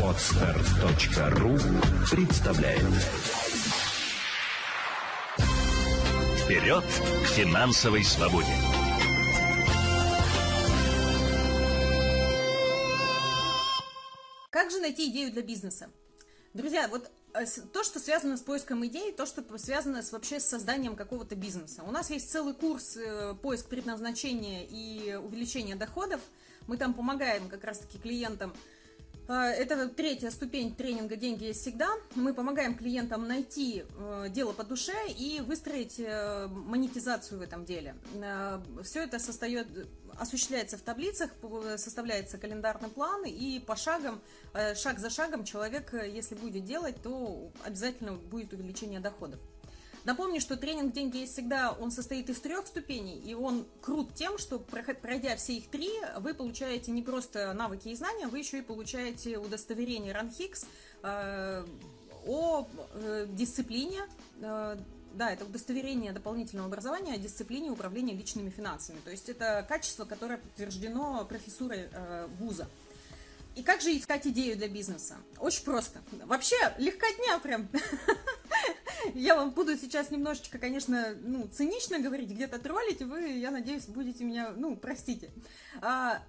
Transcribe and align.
Отстар.ру 0.00 1.58
представляет 2.08 2.84
Вперед 6.44 6.84
к 6.84 7.26
финансовой 7.30 8.04
свободе! 8.04 8.46
Как 14.50 14.70
же 14.70 14.78
найти 14.78 15.10
идею 15.10 15.32
для 15.32 15.42
бизнеса? 15.42 15.90
Друзья, 16.52 16.86
вот 16.86 17.10
э, 17.32 17.44
то, 17.72 17.82
что 17.82 17.98
связано 17.98 18.36
с 18.36 18.42
поиском 18.42 18.86
идей, 18.86 19.10
то, 19.10 19.26
что 19.26 19.42
связано 19.58 20.04
с, 20.04 20.12
вообще 20.12 20.38
с 20.38 20.44
созданием 20.46 20.94
какого-то 20.94 21.34
бизнеса. 21.34 21.82
У 21.84 21.90
нас 21.90 22.10
есть 22.10 22.30
целый 22.30 22.54
курс 22.54 22.96
э, 22.96 23.34
поиск 23.42 23.66
предназначения 23.66 24.64
и 24.64 25.16
увеличения 25.16 25.74
доходов. 25.74 26.20
Мы 26.66 26.76
там 26.76 26.94
помогаем 26.94 27.48
как 27.48 27.64
раз-таки 27.64 27.98
клиентам 27.98 28.52
а, 29.26 29.46
это 29.46 29.88
третья 29.88 30.30
ступень 30.30 30.74
тренинга 30.74 31.16
«Деньги 31.16 31.44
есть 31.44 31.62
всегда». 31.62 31.88
Мы 32.14 32.34
помогаем 32.34 32.74
клиентам 32.74 33.26
найти 33.26 33.84
э, 33.96 34.26
дело 34.28 34.52
по 34.52 34.64
душе 34.64 34.92
и 35.08 35.40
выстроить 35.40 35.98
э, 35.98 36.46
монетизацию 36.48 37.38
в 37.38 37.42
этом 37.42 37.64
деле. 37.64 37.94
Э, 38.14 38.60
Все 38.82 39.02
это 39.02 39.18
состоит, 39.18 39.66
осуществляется 40.18 40.76
в 40.76 40.82
таблицах, 40.82 41.30
составляется 41.76 42.36
календарный 42.36 42.90
план, 42.90 43.24
и 43.24 43.60
по 43.60 43.76
шагам, 43.76 44.20
шаг 44.76 44.98
за 44.98 45.08
шагом 45.08 45.44
человек, 45.44 45.94
если 45.94 46.34
будет 46.34 46.64
делать, 46.64 46.96
то 47.02 47.50
обязательно 47.64 48.12
будет 48.12 48.52
увеличение 48.52 49.00
доходов. 49.00 49.40
Напомню, 50.04 50.38
что 50.40 50.56
тренинг 50.56 50.92
«Деньги 50.92 51.18
есть 51.18 51.32
всегда», 51.32 51.72
он 51.72 51.90
состоит 51.90 52.28
из 52.28 52.38
трех 52.38 52.66
ступеней, 52.66 53.18
и 53.18 53.32
он 53.32 53.66
крут 53.80 54.14
тем, 54.14 54.36
что, 54.36 54.58
пройдя 54.58 55.34
все 55.36 55.54
их 55.54 55.68
три, 55.68 55.90
вы 56.18 56.34
получаете 56.34 56.90
не 56.90 57.02
просто 57.02 57.54
навыки 57.54 57.88
и 57.88 57.94
знания, 57.94 58.26
вы 58.26 58.40
еще 58.40 58.58
и 58.58 58.62
получаете 58.62 59.38
удостоверение 59.38 60.12
РАНХИКС 60.12 60.66
э, 61.02 61.66
о 62.26 62.68
э, 62.92 63.26
дисциплине, 63.30 64.02
э, 64.42 64.76
да, 65.14 65.30
это 65.30 65.46
удостоверение 65.46 66.12
дополнительного 66.12 66.68
образования 66.68 67.14
о 67.14 67.18
дисциплине 67.18 67.70
управления 67.70 68.12
личными 68.14 68.50
финансами. 68.50 68.98
То 69.04 69.10
есть 69.10 69.30
это 69.30 69.64
качество, 69.66 70.04
которое 70.04 70.36
подтверждено 70.36 71.24
профессурой 71.24 71.88
вуза. 72.40 72.68
И 73.54 73.62
как 73.62 73.80
же 73.80 73.96
искать 73.96 74.26
идею 74.26 74.56
для 74.56 74.68
бизнеса? 74.68 75.16
Очень 75.38 75.64
просто. 75.64 76.00
Вообще, 76.24 76.56
легкотня 76.78 77.38
прям. 77.38 77.68
Я 79.14 79.36
вам 79.36 79.50
буду 79.50 79.76
сейчас 79.76 80.10
немножечко, 80.10 80.58
конечно, 80.58 81.14
ну, 81.20 81.46
цинично 81.48 81.98
говорить, 82.00 82.30
где-то 82.30 82.58
троллить, 82.58 83.02
вы, 83.02 83.38
я 83.38 83.50
надеюсь, 83.50 83.84
будете 83.84 84.24
меня, 84.24 84.52
ну, 84.56 84.76
простите. 84.76 85.30
А, 85.82 86.22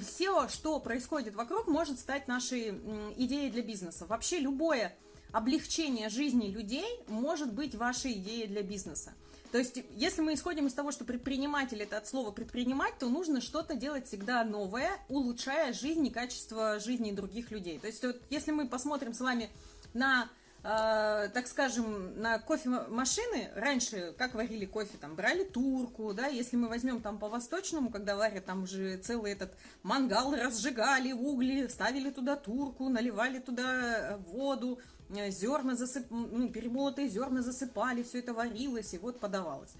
все, 0.00 0.48
что 0.48 0.78
происходит 0.78 1.34
вокруг, 1.34 1.66
может 1.66 1.98
стать 1.98 2.28
нашей 2.28 2.70
идеей 3.16 3.50
для 3.50 3.62
бизнеса. 3.62 4.06
Вообще 4.06 4.38
любое 4.38 4.96
облегчение 5.32 6.08
жизни 6.10 6.48
людей 6.48 6.86
может 7.08 7.52
быть 7.52 7.74
вашей 7.74 8.12
идеей 8.12 8.46
для 8.46 8.62
бизнеса. 8.62 9.14
То 9.52 9.58
есть, 9.58 9.78
если 9.96 10.22
мы 10.22 10.32
исходим 10.32 10.66
из 10.66 10.72
того, 10.72 10.92
что 10.92 11.04
предприниматель 11.04 11.82
это 11.82 11.98
от 11.98 12.08
слова 12.08 12.30
предпринимать, 12.30 12.98
то 12.98 13.10
нужно 13.10 13.42
что-то 13.42 13.74
делать 13.74 14.06
всегда 14.06 14.42
новое, 14.44 14.90
улучшая 15.10 15.74
жизнь 15.74 16.06
и 16.06 16.10
качество 16.10 16.80
жизни 16.80 17.12
других 17.12 17.50
людей. 17.50 17.78
То 17.78 17.86
есть, 17.86 18.02
вот, 18.02 18.16
если 18.30 18.50
мы 18.50 18.66
посмотрим 18.66 19.12
с 19.12 19.20
вами 19.20 19.50
на 19.92 20.30
э, 20.64 21.28
так 21.34 21.46
скажем, 21.48 22.18
на 22.18 22.38
кофемашины, 22.38 23.50
раньше 23.54 24.14
как 24.16 24.32
варили 24.34 24.64
кофе, 24.64 24.96
там 24.98 25.16
брали 25.16 25.44
турку, 25.44 26.14
да, 26.14 26.28
если 26.28 26.56
мы 26.56 26.68
возьмем 26.68 27.02
там 27.02 27.18
по-восточному, 27.18 27.90
когда 27.90 28.16
варят, 28.16 28.46
там 28.46 28.62
уже 28.62 28.96
целый 28.98 29.32
этот 29.32 29.52
мангал 29.82 30.34
разжигали, 30.34 31.12
угли, 31.12 31.66
ставили 31.66 32.08
туда 32.08 32.36
турку, 32.36 32.88
наливали 32.88 33.38
туда 33.38 34.18
воду, 34.28 34.78
Э, 35.01 35.01
зерна 35.30 35.76
засып... 35.76 36.06
ну, 36.10 36.48
перемолотые 36.48 37.08
зерна 37.08 37.42
засыпали, 37.42 38.02
все 38.02 38.18
это 38.18 38.34
варилось 38.34 38.94
и 38.94 38.98
вот 38.98 39.20
подавалось. 39.20 39.72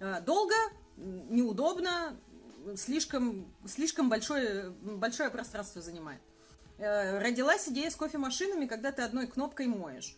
Э, 0.00 0.20
долго, 0.20 0.54
неудобно, 0.96 2.16
слишком, 2.76 3.46
слишком 3.66 4.08
большое, 4.08 4.70
большое 4.70 5.30
пространство 5.30 5.80
занимает. 5.82 6.20
Э, 6.78 7.18
родилась 7.18 7.68
идея 7.68 7.90
с 7.90 7.96
кофемашинами, 7.96 8.66
когда 8.66 8.92
ты 8.92 9.02
одной 9.02 9.26
кнопкой 9.26 9.66
моешь. 9.66 10.16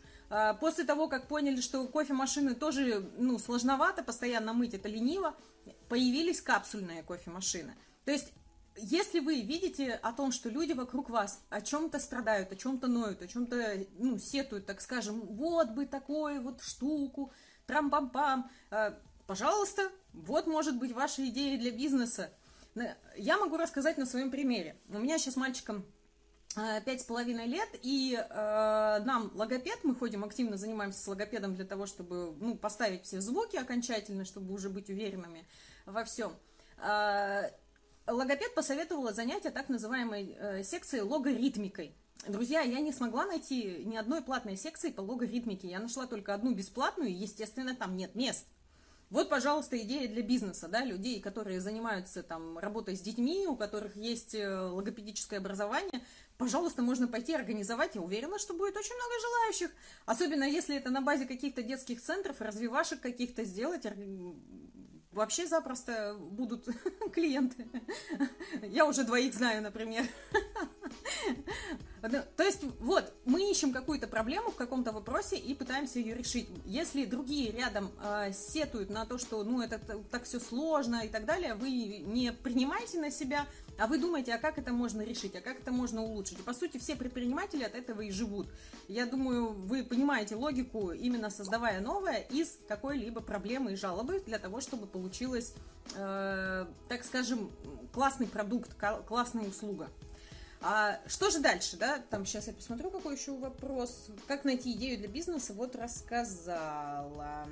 После 0.60 0.84
того, 0.84 1.08
как 1.08 1.28
поняли, 1.28 1.60
что 1.60 1.86
кофемашины 1.86 2.54
тоже 2.54 3.06
ну, 3.18 3.38
сложновато 3.38 4.02
постоянно 4.02 4.54
мыть, 4.54 4.72
это 4.72 4.88
лениво, 4.88 5.34
появились 5.90 6.40
капсульные 6.40 7.02
кофемашины. 7.02 7.74
То 8.06 8.12
есть 8.12 8.32
если 8.76 9.20
вы 9.20 9.42
видите 9.42 9.92
о 9.94 10.12
том, 10.12 10.32
что 10.32 10.48
люди 10.48 10.72
вокруг 10.72 11.10
вас 11.10 11.42
о 11.50 11.60
чем-то 11.60 11.98
страдают, 11.98 12.52
о 12.52 12.56
чем-то 12.56 12.86
ноют, 12.86 13.22
о 13.22 13.28
чем-то, 13.28 13.86
ну, 13.98 14.18
сетуют, 14.18 14.66
так 14.66 14.80
скажем, 14.80 15.20
вот 15.20 15.70
бы 15.70 15.86
такую 15.86 16.42
вот 16.42 16.62
штуку, 16.62 17.32
трам-пам-пам, 17.66 18.50
э, 18.70 18.94
пожалуйста, 19.26 19.90
вот 20.12 20.46
может 20.46 20.78
быть 20.78 20.92
ваша 20.92 21.26
идея 21.28 21.58
для 21.58 21.70
бизнеса. 21.70 22.30
Я 23.16 23.38
могу 23.38 23.56
рассказать 23.56 23.98
на 23.98 24.06
своем 24.06 24.30
примере. 24.30 24.76
У 24.88 24.98
меня 24.98 25.18
сейчас 25.18 25.36
мальчикам 25.36 25.84
э, 26.56 26.80
пять 26.82 27.02
с 27.02 27.04
половиной 27.04 27.46
лет, 27.46 27.68
и 27.82 28.16
э, 28.16 29.02
нам 29.04 29.30
логопед, 29.34 29.84
мы 29.84 29.94
ходим 29.94 30.24
активно, 30.24 30.56
занимаемся 30.56 31.02
с 31.02 31.06
логопедом 31.06 31.54
для 31.54 31.66
того, 31.66 31.86
чтобы 31.86 32.34
ну, 32.40 32.56
поставить 32.56 33.04
все 33.04 33.20
звуки 33.20 33.56
окончательно, 33.56 34.24
чтобы 34.24 34.54
уже 34.54 34.70
быть 34.70 34.88
уверенными 34.88 35.46
во 35.84 36.04
всем. 36.04 36.32
Логопед 38.06 38.54
посоветовала 38.54 39.12
занятие 39.12 39.50
так 39.50 39.68
называемой 39.68 40.34
э, 40.36 40.62
секцией 40.64 41.02
логоритмикой. 41.02 41.94
Друзья, 42.26 42.60
я 42.60 42.80
не 42.80 42.92
смогла 42.92 43.26
найти 43.26 43.84
ни 43.84 43.96
одной 43.96 44.22
платной 44.22 44.56
секции 44.56 44.90
по 44.90 45.02
логоритмике. 45.02 45.68
Я 45.68 45.78
нашла 45.78 46.06
только 46.06 46.34
одну 46.34 46.52
бесплатную, 46.52 47.10
и, 47.10 47.14
естественно, 47.14 47.76
там 47.76 47.96
нет 47.96 48.16
мест. 48.16 48.46
Вот, 49.08 49.28
пожалуйста, 49.28 49.78
идея 49.78 50.08
для 50.08 50.22
бизнеса, 50.22 50.68
да, 50.68 50.84
людей, 50.84 51.20
которые 51.20 51.60
занимаются 51.60 52.22
там 52.22 52.58
работой 52.58 52.96
с 52.96 53.00
детьми, 53.00 53.46
у 53.46 53.54
которых 53.54 53.94
есть 53.94 54.34
э, 54.34 54.48
логопедическое 54.48 55.38
образование. 55.38 56.02
Пожалуйста, 56.38 56.82
можно 56.82 57.06
пойти 57.06 57.34
организовать. 57.34 57.94
Я 57.94 58.00
уверена, 58.00 58.38
что 58.40 58.54
будет 58.54 58.76
очень 58.76 58.96
много 58.96 59.12
желающих. 59.20 59.70
Особенно 60.06 60.44
если 60.44 60.76
это 60.76 60.90
на 60.90 61.02
базе 61.02 61.26
каких-то 61.26 61.62
детских 61.62 62.00
центров, 62.00 62.40
развивашек 62.40 63.00
каких-то 63.00 63.44
сделать, 63.44 63.86
вообще 65.12 65.46
запросто 65.46 66.16
будут 66.18 66.66
клиенты. 67.12 67.66
Я 68.62 68.86
уже 68.86 69.04
двоих 69.04 69.34
знаю, 69.34 69.62
например. 69.62 70.06
То 72.02 72.42
есть, 72.42 72.64
вот, 72.80 73.12
мы 73.24 73.48
ищем 73.48 73.72
какую-то 73.72 74.08
проблему 74.08 74.50
в 74.50 74.56
каком-то 74.56 74.90
вопросе 74.90 75.36
и 75.36 75.54
пытаемся 75.54 76.00
ее 76.00 76.16
решить. 76.16 76.48
Если 76.64 77.04
другие 77.04 77.52
рядом 77.52 77.92
э, 78.02 78.32
сетуют 78.32 78.90
на 78.90 79.06
то, 79.06 79.18
что, 79.18 79.44
ну, 79.44 79.62
это 79.62 79.78
так 80.10 80.24
все 80.24 80.40
сложно 80.40 81.02
и 81.04 81.08
так 81.08 81.24
далее, 81.24 81.54
вы 81.54 81.70
не 81.70 82.32
принимаете 82.32 82.98
на 82.98 83.12
себя, 83.12 83.46
а 83.78 83.86
вы 83.86 83.98
думаете, 83.98 84.34
а 84.34 84.38
как 84.38 84.58
это 84.58 84.72
можно 84.72 85.02
решить, 85.02 85.36
а 85.36 85.40
как 85.40 85.60
это 85.60 85.70
можно 85.70 86.02
улучшить. 86.02 86.40
И, 86.40 86.42
по 86.42 86.52
сути, 86.54 86.78
все 86.78 86.96
предприниматели 86.96 87.62
от 87.62 87.76
этого 87.76 88.00
и 88.00 88.10
живут. 88.10 88.48
Я 88.88 89.06
думаю, 89.06 89.52
вы 89.52 89.84
понимаете 89.84 90.34
логику, 90.34 90.90
именно 90.90 91.30
создавая 91.30 91.80
новое 91.80 92.18
из 92.30 92.58
какой-либо 92.66 93.20
проблемы 93.20 93.74
и 93.74 93.76
жалобы 93.76 94.18
для 94.26 94.40
того, 94.40 94.60
чтобы 94.60 94.88
получилось, 94.88 95.54
э, 95.94 96.66
так 96.88 97.04
скажем, 97.04 97.52
классный 97.92 98.26
продукт, 98.26 98.70
классная 99.06 99.44
услуга. 99.44 99.88
А 100.64 101.00
что 101.08 101.30
же 101.30 101.40
дальше, 101.40 101.76
да? 101.76 101.98
Там 102.10 102.24
сейчас 102.24 102.46
я 102.46 102.52
посмотрю, 102.52 102.90
какой 102.90 103.16
еще 103.16 103.32
вопрос. 103.32 104.08
Как 104.28 104.44
найти 104.44 104.72
идею 104.72 104.96
для 104.98 105.08
бизнеса? 105.08 105.52
Вот 105.54 105.74
рассказала. 105.74 107.48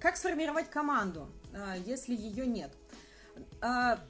Как 0.00 0.16
сформировать 0.16 0.70
команду, 0.70 1.28
а, 1.52 1.76
если 1.76 2.14
ее 2.14 2.46
нет? 2.46 2.72
А, 3.60 4.00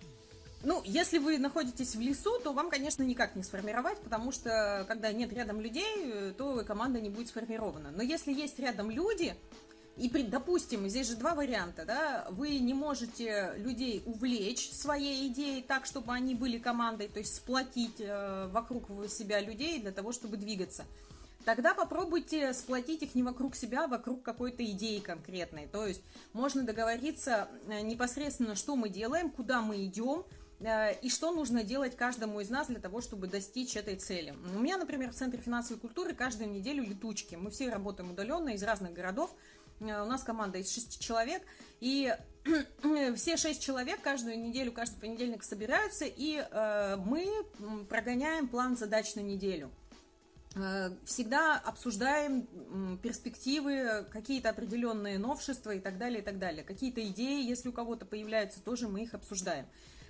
ну, 0.63 0.81
если 0.85 1.19
вы 1.19 1.39
находитесь 1.39 1.97
в 1.97 2.01
лесу, 2.01 2.39
то 2.39 2.53
вам, 2.53 2.71
конечно, 2.71 3.03
никак 3.03 3.35
не 3.35 3.43
сформировать, 3.43 3.99
потому 3.99 4.31
что 4.31 4.85
когда 4.87 5.13
нет 5.13 5.33
рядом 5.33 5.61
людей, 5.61 6.33
то 6.39 6.65
команда 6.65 7.01
не 7.01 7.11
будет 7.11 7.29
сформирована. 7.29 7.91
Но 7.91 8.03
если 8.03 8.33
есть 8.33 8.59
рядом 8.61 8.91
люди, 8.91 9.35
и, 9.97 10.09
допустим, 10.25 10.89
здесь 10.89 11.09
же 11.09 11.17
два 11.17 11.35
варианта, 11.35 11.85
да, 11.85 12.27
вы 12.31 12.59
не 12.59 12.75
можете 12.75 13.53
людей 13.57 14.03
увлечь 14.07 14.73
своей 14.73 15.29
идеей 15.29 15.63
так, 15.63 15.87
чтобы 15.87 16.13
они 16.13 16.35
были 16.35 16.59
командой, 16.59 17.09
то 17.09 17.21
есть 17.21 17.37
сплотить 17.37 18.01
э, 18.01 18.49
вокруг 18.53 18.89
себя 19.09 19.41
людей 19.41 19.79
для 19.81 19.93
того, 19.93 20.11
чтобы 20.11 20.37
двигаться. 20.37 20.85
Тогда 21.45 21.75
попробуйте 21.75 22.55
сплотить 22.55 23.03
их 23.03 23.15
не 23.15 23.23
вокруг 23.23 23.55
себя, 23.55 23.85
а 23.85 23.87
вокруг 23.87 24.23
какой-то 24.23 24.65
идеи 24.65 24.99
конкретной. 24.99 25.67
То 25.67 25.87
есть 25.87 26.03
можно 26.33 26.65
договориться 26.65 27.49
э, 27.69 27.83
непосредственно, 27.83 28.57
что 28.57 28.75
мы 28.75 28.89
делаем, 28.89 29.31
куда 29.31 29.61
мы 29.61 29.85
идем, 29.85 30.25
э, 30.59 30.99
и 31.03 31.09
что 31.09 31.31
нужно 31.33 31.63
делать 31.63 31.97
каждому 31.97 32.41
из 32.41 32.51
нас 32.51 32.67
для 32.67 32.81
того, 32.81 33.01
чтобы 33.01 33.29
достичь 33.29 33.77
этой 33.77 33.97
цели. 33.97 34.35
У 34.57 34.59
меня, 34.59 34.77
например, 34.77 35.13
в 35.13 35.15
Центре 35.15 35.41
финансовой 35.41 35.79
культуры 35.79 36.15
каждую 36.15 36.51
неделю 36.51 36.83
летучки. 36.83 37.37
Мы 37.37 37.53
все 37.53 37.69
работаем 37.69 38.11
удаленно 38.11 38.49
из 38.49 38.63
разных 38.63 38.93
городов, 38.95 39.31
у 39.93 40.07
нас 40.07 40.23
команда 40.23 40.59
из 40.59 40.73
шести 40.73 40.99
человек, 40.99 41.43
и 41.81 42.15
все 43.17 43.37
шесть 43.37 43.63
человек 43.63 44.01
каждую 44.01 44.39
неделю, 44.39 44.73
каждый 44.73 45.01
понедельник 45.01 45.43
собираются, 45.43 46.05
и 46.05 46.45
э, 46.49 46.97
мы 47.05 47.27
прогоняем 47.89 48.49
план 48.49 48.77
задач 48.77 49.15
на 49.15 49.21
неделю. 49.21 49.71
Э, 50.57 50.91
всегда 51.05 51.59
обсуждаем 51.59 52.47
перспективы, 52.99 54.07
какие-то 54.11 54.51
определенные 54.51 55.19
новшества 55.19 55.73
и 55.73 55.81
так 55.81 55.99
далее, 55.99 56.21
и 56.21 56.23
так 56.23 56.39
далее. 56.39 56.63
Какие-то 56.63 57.05
идеи, 57.09 57.45
если 57.45 57.69
у 57.69 57.73
кого-то 57.73 58.07
появляются, 58.07 58.61
тоже 58.61 58.89
мы 58.89 59.03
их 59.03 59.15
обсуждаем. 59.15 59.67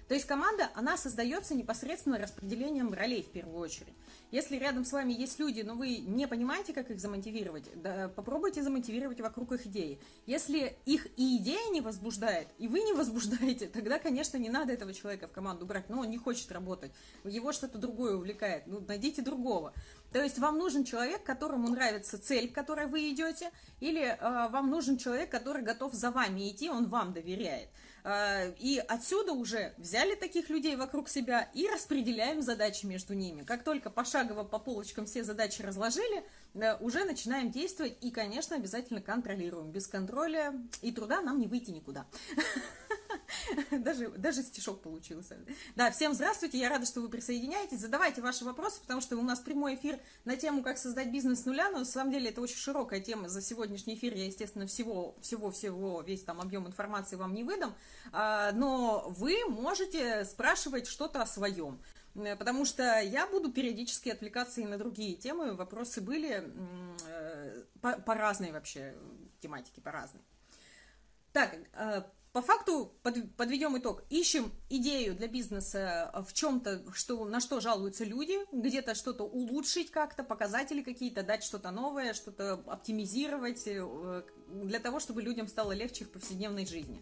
То 0.08 0.14
есть 0.14 0.26
команда, 0.26 0.70
она 0.74 0.96
создается 0.96 1.54
непосредственно 1.54 2.18
распределением 2.18 2.92
ролей 2.92 3.22
в 3.22 3.30
первую 3.30 3.58
очередь. 3.58 3.94
Если 4.30 4.56
рядом 4.56 4.84
с 4.84 4.92
вами 4.92 5.12
есть 5.12 5.38
люди, 5.38 5.62
но 5.62 5.74
вы 5.74 5.96
не 5.98 6.26
понимаете, 6.28 6.72
как 6.72 6.90
их 6.90 7.00
замотивировать, 7.00 7.64
да, 7.76 8.08
попробуйте 8.08 8.62
замотивировать 8.62 9.20
вокруг 9.20 9.52
их 9.52 9.66
идеи. 9.66 9.98
Если 10.26 10.76
их 10.84 11.06
и 11.16 11.38
идея 11.38 11.70
не 11.70 11.80
возбуждает, 11.80 12.48
и 12.58 12.68
вы 12.68 12.80
не 12.80 12.92
возбуждаете, 12.92 13.66
тогда, 13.68 13.98
конечно, 13.98 14.36
не 14.36 14.50
надо 14.50 14.72
этого 14.72 14.92
человека 14.92 15.26
в 15.26 15.32
команду 15.32 15.66
брать. 15.66 15.88
Но 15.88 16.00
он 16.00 16.10
не 16.10 16.18
хочет 16.18 16.52
работать, 16.52 16.92
его 17.24 17.52
что-то 17.52 17.78
другое 17.78 18.16
увлекает. 18.16 18.66
Ну, 18.66 18.80
найдите 18.80 19.22
другого. 19.22 19.72
То 20.12 20.22
есть 20.22 20.38
вам 20.38 20.58
нужен 20.58 20.84
человек, 20.84 21.24
которому 21.24 21.68
нравится 21.68 22.20
цель, 22.20 22.50
к 22.50 22.54
которой 22.54 22.86
вы 22.86 23.10
идете, 23.10 23.50
или 23.80 24.02
э, 24.02 24.48
вам 24.48 24.70
нужен 24.70 24.96
человек, 24.96 25.30
который 25.30 25.62
готов 25.62 25.92
за 25.92 26.10
вами 26.10 26.50
идти, 26.50 26.70
он 26.70 26.86
вам 26.86 27.12
доверяет. 27.12 27.68
Э, 28.04 28.52
и 28.58 28.78
отсюда 28.86 29.32
уже 29.32 29.72
взяли 29.78 30.14
таких 30.14 30.50
людей 30.50 30.76
вокруг 30.76 31.08
себя 31.08 31.48
и 31.54 31.66
распределяем 31.68 32.42
задачи 32.42 32.84
между 32.84 33.14
ними. 33.14 33.42
Как 33.42 33.64
только 33.64 33.88
пошагово 33.90 34.44
по 34.44 34.58
полочкам 34.58 35.06
все 35.06 35.24
задачи 35.24 35.62
разложили, 35.62 36.22
э, 36.54 36.76
уже 36.78 37.04
начинаем 37.04 37.50
действовать 37.50 37.96
и, 38.00 38.10
конечно, 38.10 38.56
обязательно 38.56 39.00
контролируем. 39.00 39.70
Без 39.70 39.86
контроля 39.86 40.54
и 40.82 40.92
труда 40.92 41.20
нам 41.20 41.38
не 41.38 41.46
выйти 41.46 41.70
никуда. 41.70 42.06
Даже, 43.70 44.08
даже 44.10 44.42
стишок 44.42 44.80
получился. 44.82 45.36
Да, 45.76 45.90
всем 45.90 46.14
здравствуйте, 46.14 46.58
я 46.58 46.68
рада, 46.68 46.86
что 46.86 47.00
вы 47.00 47.08
присоединяетесь. 47.08 47.80
Задавайте 47.80 48.22
ваши 48.22 48.44
вопросы, 48.44 48.80
потому 48.80 49.00
что 49.00 49.16
у 49.16 49.22
нас 49.22 49.40
прямой 49.40 49.74
эфир 49.74 49.98
на 50.24 50.36
тему 50.36 50.62
«Как 50.62 50.78
создать 50.78 51.10
бизнес 51.10 51.42
с 51.42 51.44
нуля», 51.44 51.70
но 51.70 51.80
на 51.80 51.84
самом 51.84 52.12
деле 52.12 52.30
это 52.30 52.40
очень 52.40 52.56
широкая 52.56 53.00
тема. 53.00 53.28
За 53.28 53.42
сегодняшний 53.42 53.94
эфир 53.94 54.14
я, 54.14 54.26
естественно, 54.26 54.66
всего, 54.66 55.16
всего, 55.20 55.50
всего, 55.50 56.02
весь 56.02 56.22
там 56.22 56.40
объем 56.40 56.66
информации 56.66 57.16
вам 57.16 57.34
не 57.34 57.44
выдам, 57.44 57.74
а, 58.12 58.52
но 58.52 59.06
вы 59.08 59.44
можете 59.48 60.24
спрашивать 60.24 60.86
что-то 60.86 61.22
о 61.22 61.26
своем. 61.26 61.80
Э, 62.14 62.36
потому 62.36 62.64
что 62.64 63.00
я 63.00 63.26
буду 63.26 63.52
периодически 63.52 64.10
отвлекаться 64.10 64.60
и 64.60 64.66
на 64.66 64.78
другие 64.78 65.16
темы. 65.16 65.54
Вопросы 65.54 66.00
были 66.00 66.44
э, 67.06 67.62
по, 67.80 67.92
по 67.98 68.14
разной 68.14 68.52
вообще 68.52 68.94
тематике, 69.40 69.80
по 69.80 69.90
разной. 69.90 70.22
Так, 71.32 71.56
э, 71.74 72.02
по 72.32 72.42
факту 72.42 72.92
подведем 73.02 73.78
итог. 73.78 74.02
Ищем 74.10 74.50
идею 74.68 75.14
для 75.14 75.28
бизнеса 75.28 76.10
в 76.26 76.32
чем-то, 76.32 76.82
что, 76.92 77.24
на 77.26 77.38
что 77.38 77.60
жалуются 77.60 78.04
люди, 78.04 78.34
где-то 78.50 78.96
что-то 78.96 79.22
улучшить 79.22 79.92
как-то, 79.92 80.24
показатели 80.24 80.82
какие-то, 80.82 81.22
дать 81.22 81.44
что-то 81.44 81.70
новое, 81.70 82.12
что-то 82.12 82.54
оптимизировать, 82.66 83.68
для 84.48 84.80
того, 84.80 84.98
чтобы 84.98 85.22
людям 85.22 85.46
стало 85.46 85.72
легче 85.72 86.06
в 86.06 86.10
повседневной 86.10 86.66
жизни. 86.66 87.00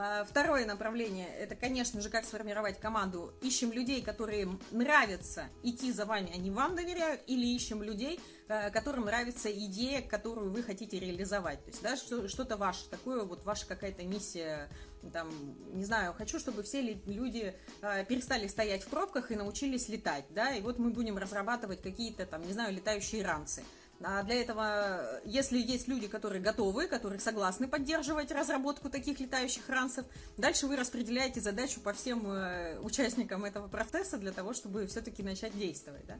А, 0.00 0.24
второе 0.24 0.64
направление– 0.64 1.26
это, 1.40 1.56
конечно 1.56 2.00
же, 2.00 2.08
как 2.08 2.24
сформировать 2.24 2.78
команду. 2.78 3.32
Ищем 3.42 3.72
людей, 3.72 4.00
которые 4.00 4.48
нравится 4.70 5.48
идти 5.64 5.90
за 5.90 6.06
вами, 6.06 6.30
они 6.32 6.52
вам 6.52 6.76
доверяют, 6.76 7.20
или 7.26 7.44
ищем 7.44 7.82
людей, 7.82 8.20
э, 8.46 8.70
которым 8.70 9.06
нравится 9.06 9.50
идея, 9.50 10.00
которую 10.00 10.52
вы 10.52 10.62
хотите 10.62 11.00
реализовать. 11.00 11.64
То 11.64 11.70
есть, 11.70 11.82
да, 11.82 11.96
что-то 12.28 12.56
ваше, 12.56 12.88
такое 12.88 13.24
вот 13.24 13.44
ваша 13.44 13.66
какая-то 13.66 14.04
миссия, 14.04 14.70
там, 15.12 15.28
не 15.72 15.84
знаю, 15.84 16.14
хочу, 16.14 16.38
чтобы 16.38 16.62
все 16.62 16.80
люди 16.80 17.56
э, 17.82 18.04
перестали 18.04 18.46
стоять 18.46 18.84
в 18.84 18.88
пробках 18.90 19.32
и 19.32 19.34
научились 19.34 19.88
летать, 19.88 20.26
да, 20.30 20.54
и 20.54 20.60
вот 20.60 20.78
мы 20.78 20.90
будем 20.90 21.18
разрабатывать 21.18 21.82
какие-то 21.82 22.24
там, 22.24 22.46
не 22.46 22.52
знаю, 22.52 22.72
летающие 22.72 23.24
ранцы. 23.24 23.64
А 24.00 24.22
для 24.22 24.40
этого, 24.40 25.20
если 25.24 25.58
есть 25.58 25.88
люди, 25.88 26.06
которые 26.06 26.40
готовы, 26.40 26.86
которые 26.86 27.18
согласны 27.18 27.66
поддерживать 27.66 28.30
разработку 28.30 28.88
таких 28.88 29.18
летающих 29.18 29.68
ранцев, 29.68 30.06
дальше 30.36 30.68
вы 30.68 30.76
распределяете 30.76 31.40
задачу 31.40 31.80
по 31.80 31.92
всем 31.92 32.30
э, 32.30 32.78
участникам 32.78 33.44
этого 33.44 33.66
процесса 33.66 34.16
для 34.16 34.30
того, 34.30 34.54
чтобы 34.54 34.86
все-таки 34.86 35.24
начать 35.24 35.56
действовать. 35.58 36.06
Да? 36.06 36.16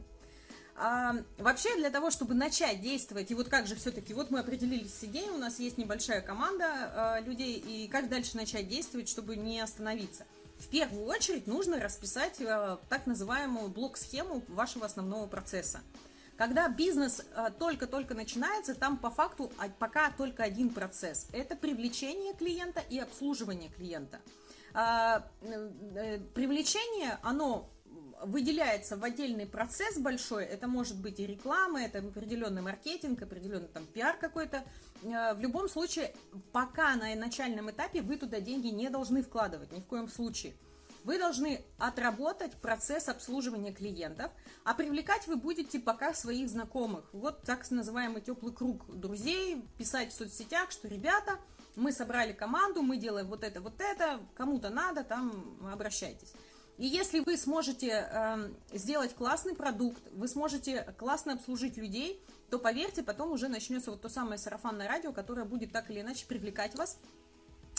А, 0.75 1.15
вообще 1.37 1.75
для 1.75 1.89
того, 1.89 2.09
чтобы 2.09 2.33
начать 2.33 2.81
действовать, 2.81 3.31
и 3.31 3.35
вот 3.35 3.47
как 3.47 3.67
же 3.67 3.75
все-таки, 3.75 4.13
вот 4.13 4.29
мы 4.31 4.39
определились 4.39 4.93
с 4.93 5.03
идеей, 5.03 5.29
у 5.29 5.37
нас 5.37 5.59
есть 5.59 5.77
небольшая 5.77 6.21
команда 6.21 6.65
а, 6.65 7.19
людей, 7.21 7.57
и 7.57 7.87
как 7.87 8.07
дальше 8.09 8.37
начать 8.37 8.67
действовать, 8.67 9.09
чтобы 9.09 9.35
не 9.35 9.59
остановиться. 9.59 10.25
В 10.59 10.67
первую 10.67 11.05
очередь 11.05 11.47
нужно 11.47 11.79
расписать 11.79 12.41
а, 12.41 12.79
так 12.87 13.07
называемую 13.07 13.69
блок-схему 13.69 14.41
вашего 14.47 14.85
основного 14.85 15.27
процесса. 15.27 15.81
Когда 16.39 16.69
бизнес 16.69 17.21
э, 17.35 17.49
только-только 17.59 18.13
начинается, 18.13 18.73
там 18.73 18.95
по 18.95 19.09
факту 19.09 19.51
пока 19.77 20.09
только 20.11 20.41
один 20.41 20.69
процесс. 20.69 21.27
Это 21.33 21.57
привлечение 21.57 22.33
клиента 22.33 22.81
и 22.89 22.97
обслуживание 22.97 23.69
клиента. 23.69 24.21
А, 24.73 25.27
э, 25.41 25.69
э, 25.95 26.19
привлечение, 26.33 27.19
оно 27.23 27.69
выделяется 28.23 28.95
в 28.95 29.03
отдельный 29.03 29.47
процесс 29.47 29.97
большой, 29.97 30.45
это 30.45 30.69
может 30.69 30.97
быть 31.01 31.19
и 31.19 31.27
реклама, 31.27 31.81
это 31.81 31.99
определенный 31.99 32.61
маркетинг, 32.61 33.21
определенный 33.21 33.67
там 33.67 33.85
пиар 33.85 34.15
какой-то. 34.15 34.63
В 35.01 35.37
любом 35.39 35.67
случае, 35.67 36.13
пока 36.53 36.95
на 36.95 37.13
начальном 37.15 37.69
этапе 37.69 38.01
вы 38.01 38.15
туда 38.15 38.39
деньги 38.39 38.67
не 38.67 38.89
должны 38.89 39.23
вкладывать, 39.23 39.73
ни 39.73 39.81
в 39.81 39.85
коем 39.85 40.07
случае. 40.07 40.53
Вы 41.03 41.17
должны 41.17 41.63
отработать 41.77 42.53
процесс 42.55 43.07
обслуживания 43.07 43.73
клиентов, 43.73 44.31
а 44.63 44.73
привлекать 44.73 45.27
вы 45.27 45.37
будете 45.37 45.79
пока 45.79 46.13
своих 46.13 46.49
знакомых. 46.49 47.05
Вот 47.13 47.43
так 47.43 47.69
называемый 47.71 48.21
теплый 48.21 48.53
круг 48.53 48.85
друзей, 48.87 49.63
писать 49.77 50.11
в 50.11 50.15
соцсетях, 50.15 50.71
что 50.71 50.87
ребята, 50.87 51.39
мы 51.75 51.91
собрали 51.91 52.33
команду, 52.33 52.81
мы 52.81 52.97
делаем 52.97 53.27
вот 53.27 53.43
это, 53.43 53.61
вот 53.61 53.79
это, 53.79 54.19
кому-то 54.35 54.69
надо, 54.69 55.03
там 55.03 55.57
обращайтесь. 55.71 56.33
И 56.77 56.85
если 56.85 57.19
вы 57.19 57.37
сможете 57.37 58.09
э, 58.09 58.51
сделать 58.71 59.13
классный 59.13 59.53
продукт, 59.53 60.01
вы 60.13 60.27
сможете 60.29 60.83
классно 60.97 61.33
обслужить 61.33 61.75
людей, 61.75 62.21
то 62.49 62.57
поверьте, 62.57 63.03
потом 63.03 63.31
уже 63.31 63.47
начнется 63.47 63.91
вот 63.91 64.01
то 64.01 64.09
самое 64.09 64.37
сарафанное 64.37 64.87
радио, 64.87 65.11
которое 65.11 65.45
будет 65.45 65.71
так 65.71 65.89
или 65.91 66.01
иначе 66.01 66.25
привлекать 66.25 66.75
вас 66.75 66.97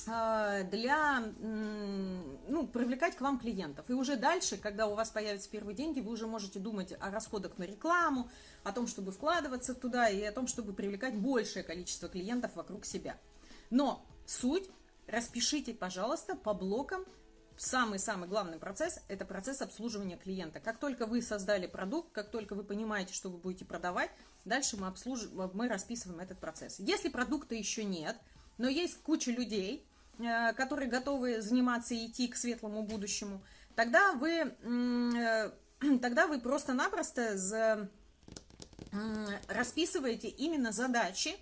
для, 0.06 1.20
ну, 1.40 2.66
привлекать 2.66 3.16
к 3.16 3.20
вам 3.20 3.38
клиентов. 3.38 3.88
И 3.88 3.92
уже 3.92 4.16
дальше, 4.16 4.56
когда 4.56 4.86
у 4.86 4.94
вас 4.94 5.10
появятся 5.10 5.50
первые 5.50 5.76
деньги, 5.76 6.00
вы 6.00 6.12
уже 6.12 6.26
можете 6.26 6.58
думать 6.58 6.92
о 7.00 7.10
расходах 7.10 7.58
на 7.58 7.64
рекламу, 7.64 8.30
о 8.62 8.72
том, 8.72 8.86
чтобы 8.86 9.12
вкладываться 9.12 9.74
туда 9.74 10.08
и 10.08 10.22
о 10.22 10.32
том, 10.32 10.46
чтобы 10.46 10.72
привлекать 10.72 11.16
большее 11.16 11.62
количество 11.62 12.08
клиентов 12.08 12.56
вокруг 12.56 12.84
себя. 12.84 13.18
Но 13.70 14.04
суть 14.26 14.68
распишите, 15.06 15.74
пожалуйста, 15.74 16.34
по 16.34 16.54
блокам. 16.54 17.04
Самый-самый 17.56 18.26
главный 18.26 18.58
процесс– 18.58 19.00
это 19.08 19.26
процесс 19.26 19.60
обслуживания 19.60 20.16
клиента. 20.16 20.60
Как 20.60 20.78
только 20.78 21.04
вы 21.04 21.20
создали 21.20 21.66
продукт, 21.66 22.10
как 22.12 22.30
только 22.30 22.54
вы 22.54 22.64
понимаете, 22.64 23.12
что 23.12 23.28
вы 23.28 23.36
будете 23.36 23.66
продавать, 23.66 24.10
дальше 24.46 24.78
мы, 24.78 24.86
обслуж... 24.86 25.28
мы 25.52 25.68
расписываем 25.68 26.20
этот 26.20 26.38
процесс. 26.38 26.78
Если 26.78 27.10
продукта 27.10 27.54
еще 27.54 27.84
нет, 27.84 28.16
но 28.56 28.66
есть 28.66 29.02
куча 29.02 29.30
людей, 29.30 29.86
Э, 29.89 29.89
которые 30.56 30.88
готовы 30.88 31.40
заниматься 31.40 31.94
и 31.94 32.06
идти 32.06 32.28
к 32.28 32.36
светлому 32.36 32.82
будущему, 32.82 33.42
тогда 33.74 34.12
вы, 34.12 34.54
э, 34.62 35.50
тогда 36.00 36.26
вы 36.26 36.40
просто-напросто 36.40 37.88
расписываете 39.48 40.28
именно 40.28 40.72
задачи, 40.72 41.36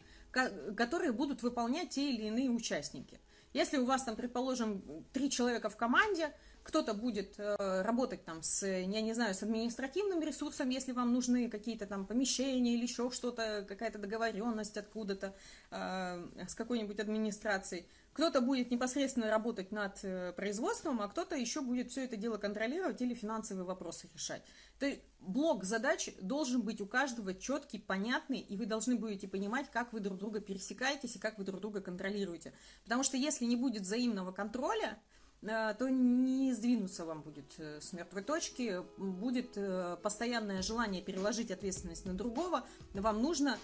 которые 0.77 1.13
будут 1.13 1.43
выполнять 1.43 1.91
те 1.91 2.11
или 2.11 2.27
иные 2.27 2.51
участники. 2.51 3.21
Если 3.55 3.79
у 3.79 3.87
вас 3.87 4.05
там, 4.05 4.15
предположим, 4.15 4.83
три 5.13 5.31
человека 5.31 5.71
в 5.71 5.77
команде, 5.77 6.33
кто-то 6.63 6.93
будет 6.93 7.39
э, 7.39 7.83
работать 7.83 8.25
там 8.27 8.43
с, 8.43 8.67
я 8.67 9.01
не 9.01 9.15
знаю, 9.15 9.35
с 9.35 9.43
административным 9.43 10.21
ресурсом, 10.21 10.69
если 10.69 10.93
вам 10.93 11.15
нужны 11.15 11.49
какие-то 11.49 11.87
там 11.87 12.05
помещения 12.05 12.75
или 12.75 12.83
еще 12.83 13.11
что-то, 13.11 13.65
какая-то 13.67 13.99
договоренность 13.99 14.77
откуда-то 14.77 15.35
с 15.71 16.55
какой-нибудь 16.55 17.01
администрацией. 17.01 17.87
Кто-то 18.19 18.41
будет 18.41 18.73
непосредственно 18.73 19.31
работать 19.31 19.71
над 19.71 20.01
э, 20.03 20.33
производством, 20.33 21.01
а 21.01 21.07
кто-то 21.07 21.37
еще 21.37 21.61
будет 21.61 21.93
все 21.93 22.03
это 22.05 22.17
дело 22.17 22.37
контролировать 22.37 23.01
или 23.01 23.15
финансовые 23.15 23.65
вопросы 23.65 24.11
решать. 24.13 24.43
То 24.81 24.87
есть 24.87 25.03
блок 25.21 25.63
задач 25.63 26.11
должен 26.21 26.63
быть 26.63 26.81
у 26.81 26.87
каждого 26.87 27.33
четкий, 27.33 27.79
понятный, 27.79 28.41
и 28.41 28.57
вы 28.57 28.67
должны 28.67 28.97
будете 28.97 29.29
понимать, 29.29 29.71
как 29.71 29.93
вы 29.93 30.01
друг 30.01 30.19
друга 30.19 30.41
пересекаетесь 30.41 31.15
и 31.15 31.21
как 31.21 31.39
вы 31.39 31.45
друг 31.45 31.61
друга 31.61 31.81
контролируете. 31.81 32.53
Потому 32.83 33.05
что 33.05 33.17
если 33.17 33.45
не 33.45 33.55
будет 33.55 33.83
взаимного 33.83 34.33
контроля, 34.33 34.99
э, 35.43 35.75
то 35.79 35.89
не 35.89 36.53
сдвинуться 36.55 37.05
вам 37.05 37.23
будет 37.23 37.55
э, 37.59 37.81
с 37.81 37.93
мертвой 37.93 38.25
точки, 38.25 38.83
будет 38.97 39.57
постоянное 40.03 40.63
желание 40.63 41.03
переложить 41.03 41.53
ответственность 41.53 42.05
на 42.05 42.15
другого, 42.15 42.67
вам 42.95 43.23
нужно 43.23 43.57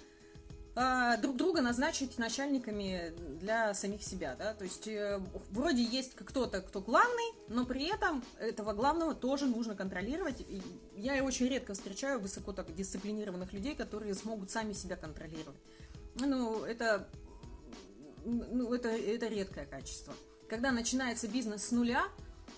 друг 0.74 1.36
друга 1.36 1.60
назначить 1.60 2.18
начальниками 2.18 3.12
для 3.40 3.74
самих 3.74 4.02
себя, 4.02 4.34
да, 4.36 4.54
то 4.54 4.64
есть 4.64 4.88
э, 4.88 5.20
вроде 5.50 5.84
есть 5.84 6.16
кто-то, 6.16 6.60
кто 6.62 6.80
главный, 6.80 7.32
но 7.48 7.64
при 7.64 7.84
этом 7.84 8.24
этого 8.40 8.72
главного 8.72 9.14
тоже 9.14 9.46
нужно 9.46 9.76
контролировать. 9.76 10.40
И 10.40 10.60
я 10.96 11.22
очень 11.22 11.46
редко 11.46 11.74
встречаю 11.74 12.18
высоко 12.18 12.52
так 12.52 12.74
дисциплинированных 12.74 13.52
людей, 13.52 13.76
которые 13.76 14.14
смогут 14.16 14.50
сами 14.50 14.72
себя 14.72 14.96
контролировать. 14.96 15.60
Ну, 16.16 16.64
это, 16.64 17.08
ну, 18.24 18.74
это, 18.74 18.88
это 18.88 19.28
редкое 19.28 19.66
качество. 19.66 20.12
Когда 20.48 20.72
начинается 20.72 21.28
бизнес 21.28 21.64
с 21.66 21.70
нуля, 21.70 22.04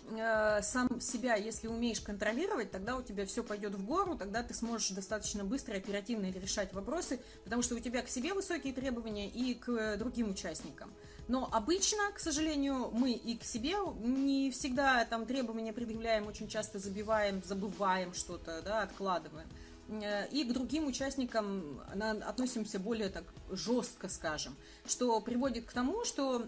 Э, 0.08 0.60
сам 0.62 1.00
себя, 1.00 1.34
если 1.34 1.66
умеешь 1.66 2.00
контролировать, 2.00 2.70
тогда 2.70 2.96
у 2.96 3.02
тебя 3.02 3.26
все 3.26 3.42
пойдет 3.42 3.74
в 3.74 3.84
гору, 3.84 4.16
тогда 4.16 4.42
ты 4.42 4.54
сможешь 4.54 4.90
достаточно 4.90 5.42
быстро 5.44 5.74
и 5.74 5.78
оперативно 5.78 6.30
решать 6.30 6.72
вопросы, 6.72 7.20
потому 7.44 7.62
что 7.62 7.74
у 7.74 7.80
тебя 7.80 8.02
к 8.02 8.08
себе 8.08 8.32
высокие 8.32 8.72
требования 8.72 9.28
и 9.28 9.54
к 9.54 9.96
другим 9.96 10.30
участникам. 10.30 10.92
Но 11.26 11.48
обычно, 11.50 12.12
к 12.14 12.20
сожалению, 12.20 12.90
мы 12.92 13.12
и 13.12 13.36
к 13.36 13.42
себе 13.42 13.74
не 13.98 14.52
всегда 14.52 15.04
там 15.06 15.26
требования 15.26 15.72
предъявляем, 15.72 16.28
очень 16.28 16.46
часто 16.46 16.78
забиваем, 16.78 17.42
забываем 17.44 18.14
что-то, 18.14 18.62
да, 18.62 18.82
откладываем. 18.82 19.48
Э, 19.88 20.28
и 20.28 20.44
к 20.44 20.52
другим 20.52 20.86
участникам 20.86 21.80
относимся 22.24 22.78
более 22.78 23.08
так 23.08 23.24
жестко, 23.50 24.08
скажем, 24.08 24.56
что 24.86 25.20
приводит 25.20 25.66
к 25.66 25.72
тому, 25.72 26.04
что 26.04 26.46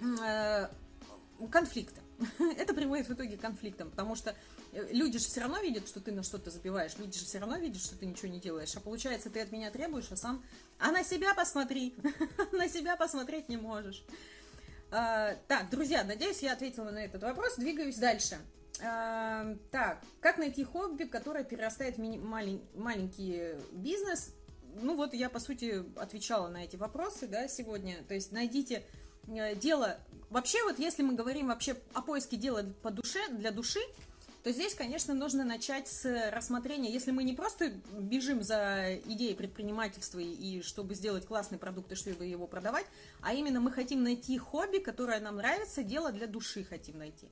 э, 0.00 0.68
конфликты. 1.48 2.00
это 2.56 2.74
приводит 2.74 3.08
в 3.08 3.14
итоге 3.14 3.36
к 3.36 3.40
конфликтам, 3.40 3.90
потому 3.90 4.16
что 4.16 4.34
э, 4.72 4.88
люди 4.92 5.18
же 5.18 5.26
все 5.26 5.40
равно 5.40 5.60
видят, 5.60 5.88
что 5.88 6.00
ты 6.00 6.12
на 6.12 6.22
что-то 6.22 6.50
забиваешь, 6.50 6.96
люди 6.98 7.18
же 7.18 7.24
все 7.24 7.38
равно 7.38 7.56
видят, 7.58 7.82
что 7.82 7.96
ты 7.96 8.06
ничего 8.06 8.28
не 8.28 8.40
делаешь, 8.40 8.74
а 8.76 8.80
получается, 8.80 9.30
ты 9.30 9.40
от 9.40 9.52
меня 9.52 9.70
требуешь, 9.70 10.10
а 10.10 10.16
сам... 10.16 10.42
А 10.78 10.90
на 10.90 11.04
себя 11.04 11.34
посмотри, 11.34 11.94
на 12.52 12.68
себя 12.68 12.96
посмотреть 12.96 13.48
не 13.48 13.56
можешь. 13.56 14.04
А, 14.90 15.34
так, 15.48 15.70
друзья, 15.70 16.04
надеюсь, 16.04 16.42
я 16.42 16.52
ответила 16.52 16.90
на 16.90 17.04
этот 17.04 17.22
вопрос, 17.22 17.56
двигаюсь 17.56 17.96
дальше. 17.96 18.38
А, 18.82 19.56
так, 19.70 20.02
как 20.20 20.38
найти 20.38 20.64
хобби, 20.64 21.04
которое 21.04 21.44
перерастает 21.44 21.96
в 21.96 21.98
мини- 21.98 22.20
малень- 22.20 22.64
маленький 22.74 23.54
бизнес? 23.72 24.32
Ну 24.80 24.94
вот 24.94 25.14
я, 25.14 25.30
по 25.30 25.40
сути, 25.40 25.84
отвечала 25.96 26.48
на 26.48 26.64
эти 26.64 26.76
вопросы, 26.76 27.26
да, 27.26 27.48
сегодня. 27.48 28.04
То 28.04 28.14
есть 28.14 28.32
найдите 28.32 28.84
дело... 29.26 29.98
Вообще, 30.30 30.62
вот 30.64 30.78
если 30.78 31.02
мы 31.02 31.14
говорим 31.14 31.48
вообще 31.48 31.76
о 31.94 32.02
поиске 32.02 32.36
дела 32.36 32.64
по 32.82 32.90
душе, 32.90 33.20
для 33.30 33.52
души, 33.52 33.78
то 34.46 34.52
здесь, 34.52 34.74
конечно, 34.74 35.12
нужно 35.12 35.44
начать 35.44 35.88
с 35.88 36.30
рассмотрения, 36.30 36.92
если 36.92 37.10
мы 37.10 37.24
не 37.24 37.34
просто 37.34 37.72
бежим 37.98 38.44
за 38.44 38.96
идеей 39.04 39.34
предпринимательства 39.34 40.20
и 40.20 40.62
чтобы 40.62 40.94
сделать 40.94 41.26
классный 41.26 41.58
продукт 41.58 41.90
и 41.90 41.96
чтобы 41.96 42.26
его 42.26 42.46
продавать, 42.46 42.86
а 43.22 43.34
именно 43.34 43.60
мы 43.60 43.72
хотим 43.72 44.04
найти 44.04 44.38
хобби, 44.38 44.78
которое 44.78 45.18
нам 45.18 45.36
нравится, 45.36 45.82
дело 45.82 46.12
для 46.12 46.28
души 46.28 46.62
хотим 46.62 46.98
найти. 46.98 47.28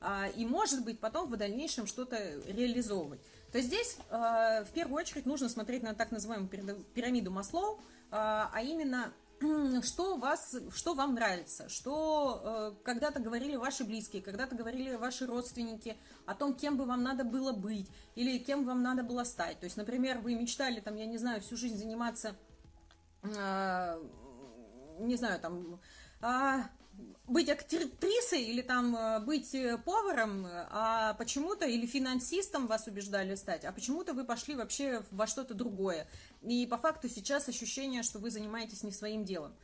А, 0.00 0.28
и, 0.36 0.44
может 0.44 0.84
быть, 0.84 0.98
потом 0.98 1.30
в 1.30 1.36
дальнейшем 1.36 1.86
что-то 1.86 2.16
реализовывать. 2.48 3.20
То 3.52 3.60
здесь 3.60 3.96
э, 4.10 4.64
в 4.64 4.72
первую 4.74 4.96
очередь 4.96 5.26
нужно 5.26 5.48
смотреть 5.48 5.84
на 5.84 5.94
так 5.94 6.10
называемую 6.10 6.48
пирамиду 6.94 7.30
Маслоу, 7.30 7.80
а, 8.10 8.50
а 8.52 8.62
именно 8.62 9.12
что, 9.82 10.16
вас, 10.16 10.56
что 10.74 10.94
вам 10.94 11.14
нравится, 11.14 11.68
что 11.68 12.42
э, 12.42 12.84
когда-то 12.84 13.20
говорили 13.20 13.56
ваши 13.56 13.84
близкие, 13.84 14.20
когда-то 14.20 14.56
говорили 14.56 14.94
ваши 14.96 15.26
родственники 15.26 15.96
о 16.26 16.34
том, 16.34 16.54
кем 16.54 16.76
бы 16.76 16.84
вам 16.84 17.02
надо 17.02 17.24
было 17.24 17.52
быть 17.52 17.88
или 18.16 18.38
кем 18.38 18.64
вам 18.64 18.82
надо 18.82 19.02
было 19.02 19.24
стать. 19.24 19.60
То 19.60 19.64
есть, 19.64 19.76
например, 19.76 20.18
вы 20.18 20.34
мечтали, 20.34 20.80
там, 20.80 20.96
я 20.96 21.06
не 21.06 21.18
знаю, 21.18 21.40
всю 21.40 21.56
жизнь 21.56 21.76
заниматься, 21.76 22.34
э, 23.22 24.02
не 24.98 25.16
знаю, 25.16 25.40
там, 25.40 25.80
э, 26.20 26.62
быть 27.26 27.48
актрисой 27.50 28.42
или 28.42 28.62
там 28.62 28.96
э, 28.96 29.20
быть 29.20 29.54
э, 29.54 29.78
поваром, 29.78 30.46
а 30.70 31.14
почему-то, 31.14 31.66
или 31.66 31.86
финансистом 31.86 32.66
вас 32.66 32.86
убеждали 32.86 33.34
стать, 33.34 33.64
а 33.64 33.72
почему-то 33.72 34.14
вы 34.14 34.24
пошли 34.24 34.54
вообще 34.54 35.02
во 35.10 35.26
что-то 35.26 35.54
другое. 35.54 36.08
И 36.42 36.66
по 36.66 36.78
факту 36.78 37.08
сейчас 37.08 37.48
ощущение, 37.48 38.02
что 38.02 38.18
вы 38.18 38.30
занимаетесь 38.30 38.82
не 38.82 38.92
своим 38.92 39.24
делом. 39.24 39.54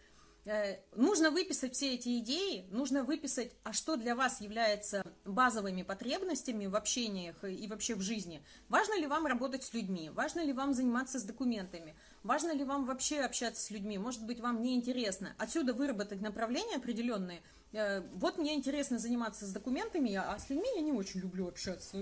Э, 0.46 0.76
нужно 0.94 1.30
выписать 1.30 1.74
все 1.74 1.94
эти 1.94 2.18
идеи, 2.18 2.66
нужно 2.70 3.02
выписать, 3.02 3.52
а 3.62 3.72
что 3.72 3.96
для 3.96 4.14
вас 4.14 4.42
является 4.42 5.02
базовыми 5.24 5.82
потребностями 5.82 6.66
в 6.66 6.76
общениях 6.76 7.42
и 7.44 7.66
вообще 7.66 7.94
в 7.94 8.02
жизни. 8.02 8.44
Важно 8.68 8.98
ли 8.98 9.06
вам 9.06 9.26
работать 9.26 9.62
с 9.64 9.72
людьми, 9.72 10.10
важно 10.10 10.40
ли 10.44 10.52
вам 10.52 10.74
заниматься 10.74 11.18
с 11.18 11.24
документами, 11.24 11.96
важно 12.22 12.52
ли 12.52 12.62
вам 12.62 12.84
вообще 12.84 13.20
общаться 13.20 13.62
с 13.62 13.70
людьми, 13.70 13.96
может 13.96 14.22
быть, 14.22 14.40
вам 14.40 14.62
не 14.62 14.74
интересно. 14.74 15.34
Отсюда 15.38 15.72
выработать 15.72 16.20
направления 16.20 16.76
определенные. 16.76 17.40
Э, 17.72 18.02
вот 18.14 18.36
мне 18.36 18.54
интересно 18.54 18.98
заниматься 18.98 19.46
с 19.46 19.52
документами, 19.52 20.14
а 20.14 20.38
с 20.38 20.50
людьми 20.50 20.68
я 20.76 20.82
не 20.82 20.92
очень 20.92 21.20
люблю 21.20 21.48
общаться 21.48 21.96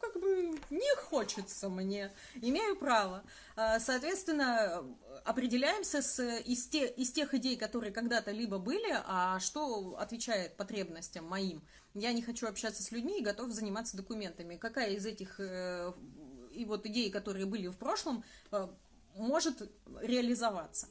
как 0.00 0.20
бы 0.20 0.58
не 0.70 0.96
хочется 0.96 1.68
мне, 1.68 2.12
имею 2.40 2.76
право. 2.76 3.22
А, 3.56 3.78
соответственно, 3.78 4.84
определяемся 5.24 6.02
с, 6.02 6.20
из, 6.40 6.66
те, 6.68 6.88
из 6.88 7.12
тех 7.12 7.34
идей, 7.34 7.56
которые 7.56 7.92
когда-то 7.92 8.30
либо 8.30 8.58
были, 8.58 8.90
а 9.06 9.38
что 9.40 9.96
отвечает 9.98 10.56
потребностям 10.56 11.26
моим. 11.26 11.62
Я 11.94 12.12
не 12.12 12.22
хочу 12.22 12.46
общаться 12.46 12.82
с 12.82 12.90
людьми 12.90 13.18
и 13.18 13.24
готов 13.24 13.50
заниматься 13.50 13.96
документами. 13.96 14.56
Какая 14.56 14.90
из 14.90 15.06
этих 15.06 15.40
э, 15.40 15.92
и 16.52 16.64
вот 16.64 16.86
идей, 16.86 17.10
которые 17.10 17.46
были 17.46 17.66
в 17.66 17.76
прошлом, 17.76 18.24
э, 18.52 18.68
может 19.16 19.70
реализоваться? 20.00 20.88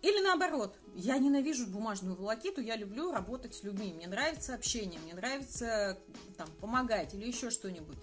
Или 0.00 0.22
наоборот, 0.22 0.78
я 0.94 1.18
ненавижу 1.18 1.66
бумажную 1.66 2.14
волокиту, 2.14 2.60
я 2.60 2.76
люблю 2.76 3.10
работать 3.10 3.54
с 3.54 3.64
людьми, 3.64 3.92
мне 3.92 4.06
нравится 4.06 4.54
общение, 4.54 5.00
мне 5.00 5.14
нравится 5.14 5.98
там, 6.36 6.48
помогать 6.60 7.14
или 7.14 7.26
еще 7.26 7.50
что-нибудь. 7.50 7.98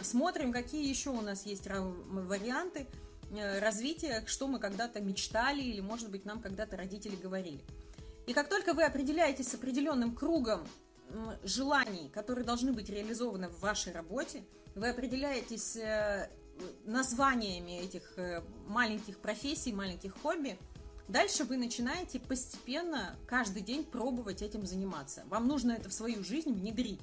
Смотрим, 0.00 0.52
какие 0.52 0.88
еще 0.88 1.10
у 1.10 1.20
нас 1.20 1.46
есть 1.46 1.66
варианты 1.66 2.86
э, 3.30 3.58
развития, 3.60 4.24
что 4.26 4.48
мы 4.48 4.58
когда-то 4.58 5.00
мечтали 5.00 5.62
или, 5.62 5.80
может 5.80 6.10
быть, 6.10 6.24
нам 6.24 6.40
когда-то 6.40 6.76
родители 6.76 7.16
говорили. 7.16 7.60
И 8.26 8.32
как 8.32 8.48
только 8.48 8.72
вы 8.72 8.84
определяетесь 8.84 9.48
с 9.48 9.54
определенным 9.54 10.14
кругом 10.14 10.66
желаний, 11.42 12.08
которые 12.12 12.44
должны 12.44 12.72
быть 12.72 12.88
реализованы 12.88 13.48
в 13.48 13.60
вашей 13.60 13.92
работе, 13.92 14.44
вы 14.74 14.88
определяетесь 14.88 15.76
э, 15.76 16.30
названиями 16.84 17.80
этих 17.80 18.14
э, 18.16 18.42
маленьких 18.66 19.18
профессий, 19.18 19.72
маленьких 19.72 20.14
хобби, 20.22 20.58
дальше 21.08 21.44
вы 21.44 21.56
начинаете 21.56 22.20
постепенно 22.20 23.16
каждый 23.26 23.62
день 23.62 23.84
пробовать 23.84 24.42
этим 24.42 24.66
заниматься. 24.66 25.24
Вам 25.26 25.46
нужно 25.46 25.72
это 25.72 25.88
в 25.88 25.92
свою 25.92 26.24
жизнь 26.24 26.52
внедрить. 26.52 27.00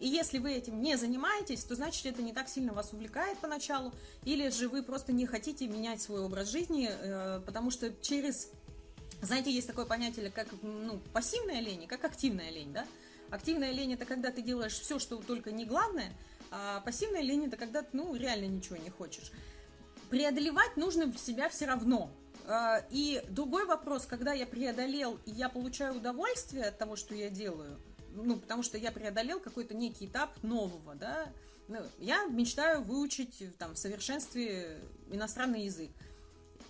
И 0.00 0.08
если 0.08 0.38
вы 0.38 0.54
этим 0.54 0.80
не 0.80 0.96
занимаетесь, 0.96 1.62
то 1.62 1.74
значит 1.74 2.06
это 2.06 2.22
не 2.22 2.32
так 2.32 2.48
сильно 2.48 2.72
вас 2.72 2.94
увлекает 2.94 3.38
поначалу, 3.38 3.92
или 4.24 4.48
же 4.48 4.68
вы 4.68 4.82
просто 4.82 5.12
не 5.12 5.26
хотите 5.26 5.68
менять 5.68 6.00
свой 6.00 6.22
образ 6.22 6.48
жизни, 6.48 6.88
э, 6.90 7.42
потому 7.44 7.70
что 7.70 7.92
через, 8.00 8.48
знаете, 9.20 9.52
есть 9.52 9.66
такое 9.66 9.84
понятие, 9.84 10.30
как 10.30 10.48
ну, 10.62 11.00
пассивная 11.12 11.60
лень, 11.60 11.86
как 11.86 12.02
активная 12.06 12.50
лень, 12.50 12.72
да? 12.72 12.86
Активная 13.28 13.72
лень 13.72 13.92
это 13.92 14.06
когда 14.06 14.32
ты 14.32 14.40
делаешь 14.40 14.72
все, 14.72 14.98
что 14.98 15.16
только 15.16 15.52
не 15.52 15.66
главное, 15.66 16.12
а 16.50 16.80
пассивная 16.80 17.20
лень 17.20 17.46
это 17.46 17.58
когда 17.58 17.82
ты, 17.82 17.88
ну, 17.92 18.16
реально 18.16 18.46
ничего 18.46 18.76
не 18.78 18.88
хочешь. 18.88 19.30
Преодолевать 20.08 20.78
нужно 20.78 21.12
себя 21.18 21.50
все 21.50 21.66
равно. 21.66 22.10
Э, 22.46 22.80
и 22.90 23.22
другой 23.28 23.66
вопрос, 23.66 24.06
когда 24.06 24.32
я 24.32 24.46
преодолел, 24.46 25.18
и 25.26 25.30
я 25.32 25.50
получаю 25.50 25.96
удовольствие 25.96 26.64
от 26.64 26.78
того, 26.78 26.96
что 26.96 27.14
я 27.14 27.28
делаю– 27.28 27.78
ну, 28.14 28.36
потому 28.36 28.62
что 28.62 28.78
я 28.78 28.92
преодолел 28.92 29.40
какой-то 29.40 29.74
некий 29.74 30.06
этап 30.06 30.30
нового, 30.42 30.94
да, 30.94 31.28
ну, 31.68 31.78
я 31.98 32.24
мечтаю 32.24 32.82
выучить 32.82 33.44
там 33.58 33.74
в 33.74 33.78
совершенстве 33.78 34.78
иностранный 35.10 35.64
язык. 35.64 35.90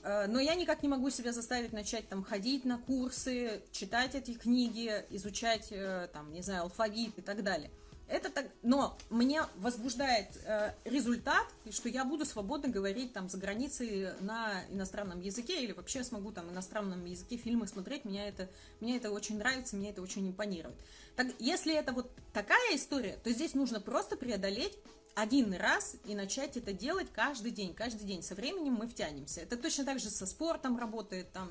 Э, 0.03 0.27
но 0.27 0.41
я 0.41 0.55
никак 0.55 0.83
не 0.83 0.89
могу 0.89 1.11
себя 1.11 1.33
заставить 1.33 1.73
начать 1.73 2.09
там 2.09 2.23
ходить 2.23 2.65
на 2.65 2.79
курсы, 2.79 3.63
читать 3.73 4.15
эти 4.15 4.35
книги, 4.35 4.93
изучать 5.11 5.69
э, 5.71 6.09
там, 6.13 6.33
не 6.33 6.43
знаю, 6.43 6.65
алфавит 6.65 7.19
и 7.19 7.23
так 7.23 7.43
далее. 7.43 7.71
Это 8.11 8.29
так, 8.29 8.47
но 8.63 8.99
мне 9.09 9.43
возбуждает 9.57 10.27
э, 10.45 10.73
результат, 10.85 11.47
что 11.71 11.89
я 11.89 12.05
буду 12.05 12.27
свободно 12.27 12.69
говорить 12.69 13.13
там 13.13 13.29
за 13.29 13.39
границей 13.39 14.09
на 14.21 14.65
иностранном 14.71 15.21
языке 15.21 15.63
или 15.63 15.71
вообще 15.73 16.03
смогу 16.03 16.33
там 16.33 16.51
иностранном 16.51 17.05
языке 17.05 17.37
фильмы 17.37 17.69
смотреть. 17.69 18.05
Меня 18.05 18.27
это, 18.27 18.51
мне 18.81 18.97
это 18.97 19.13
очень 19.13 19.39
нравится, 19.39 19.77
мне 19.77 19.91
это 19.91 20.03
очень 20.03 20.29
импонирует. 20.29 20.75
Так, 21.15 21.29
если 21.39 21.73
это 21.73 21.93
вот 21.93 22.11
такая 22.33 22.75
история, 22.75 23.17
то 23.23 23.31
здесь 23.31 23.55
нужно 23.55 23.81
просто 23.81 24.17
преодолеть 24.17 24.77
один 25.15 25.55
раз 25.55 25.97
и 26.05 26.15
начать 26.15 26.57
это 26.57 26.73
делать 26.73 27.09
каждый 27.13 27.51
день, 27.53 27.75
каждый 27.75 28.07
день. 28.07 28.23
Со 28.23 28.35
временем 28.35 28.75
мы 28.75 28.89
втянемся. 28.89 29.43
Это 29.43 29.57
точно 29.57 29.85
так 29.85 30.01
же 30.01 30.11
со 30.11 30.27
спортом 30.27 30.79
работает, 30.79 31.31
там, 31.33 31.49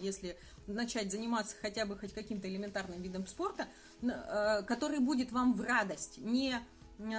если 0.00 0.36
начать 0.74 1.10
заниматься 1.10 1.56
хотя 1.60 1.86
бы 1.86 1.96
хоть 1.98 2.12
каким-то 2.12 2.48
элементарным 2.48 3.00
видом 3.02 3.26
спорта, 3.26 3.68
э, 4.02 4.62
который 4.62 5.00
будет 5.00 5.32
вам 5.32 5.54
в 5.54 5.62
радость, 5.62 6.18
не 6.18 6.60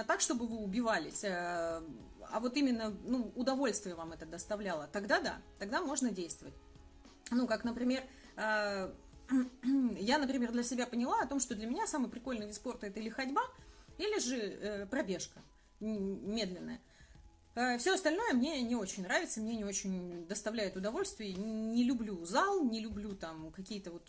так, 0.08 0.22
чтобы 0.22 0.48
вы 0.48 0.58
убивались, 0.58 1.24
э, 1.24 1.82
а 2.32 2.40
вот 2.40 2.56
именно 2.56 2.94
ну, 3.06 3.32
удовольствие 3.36 3.96
вам 3.96 4.14
это 4.14 4.26
доставляло, 4.26 4.88
тогда 4.92 5.20
да, 5.20 5.38
тогда 5.60 5.82
можно 5.82 6.12
действовать. 6.12 6.54
ну, 7.32 7.48
как, 7.48 7.64
например, 7.64 8.04
э, 8.38 8.94
я, 9.98 10.18
например, 10.18 10.52
для 10.52 10.64
себя 10.64 10.86
поняла 10.86 11.22
о 11.22 11.28
том, 11.28 11.40
что 11.40 11.56
для 11.56 11.68
меня 11.68 11.88
самый 11.88 12.10
прикольный 12.10 12.48
вид 12.48 12.56
спорта 12.56 12.88
это 12.88 13.00
или 13.00 13.10
ходьба, 13.10 13.42
или 13.98 14.20
же 14.20 14.38
э, 14.38 14.86
пробежка 14.86 15.42
медленная. 15.80 16.80
Э, 17.56 17.78
Все 17.78 17.94
остальное 17.94 18.34
мне 18.34 18.62
не 18.62 18.76
очень 18.76 19.04
нравится, 19.04 19.42
мне 19.42 19.56
не 19.56 19.66
очень 19.66 20.26
доставляет 20.28 20.76
удовольствие. 20.76 21.34
Не 21.34 21.84
люблю 21.84 22.26
зал, 22.26 22.64
не 22.64 22.80
люблю 22.80 23.16
там 23.16 23.52
какие-то 23.52 23.92
вот... 23.92 24.08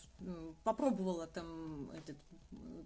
Попробовала 0.65 1.27
там 1.27 1.91
этот 1.91 2.17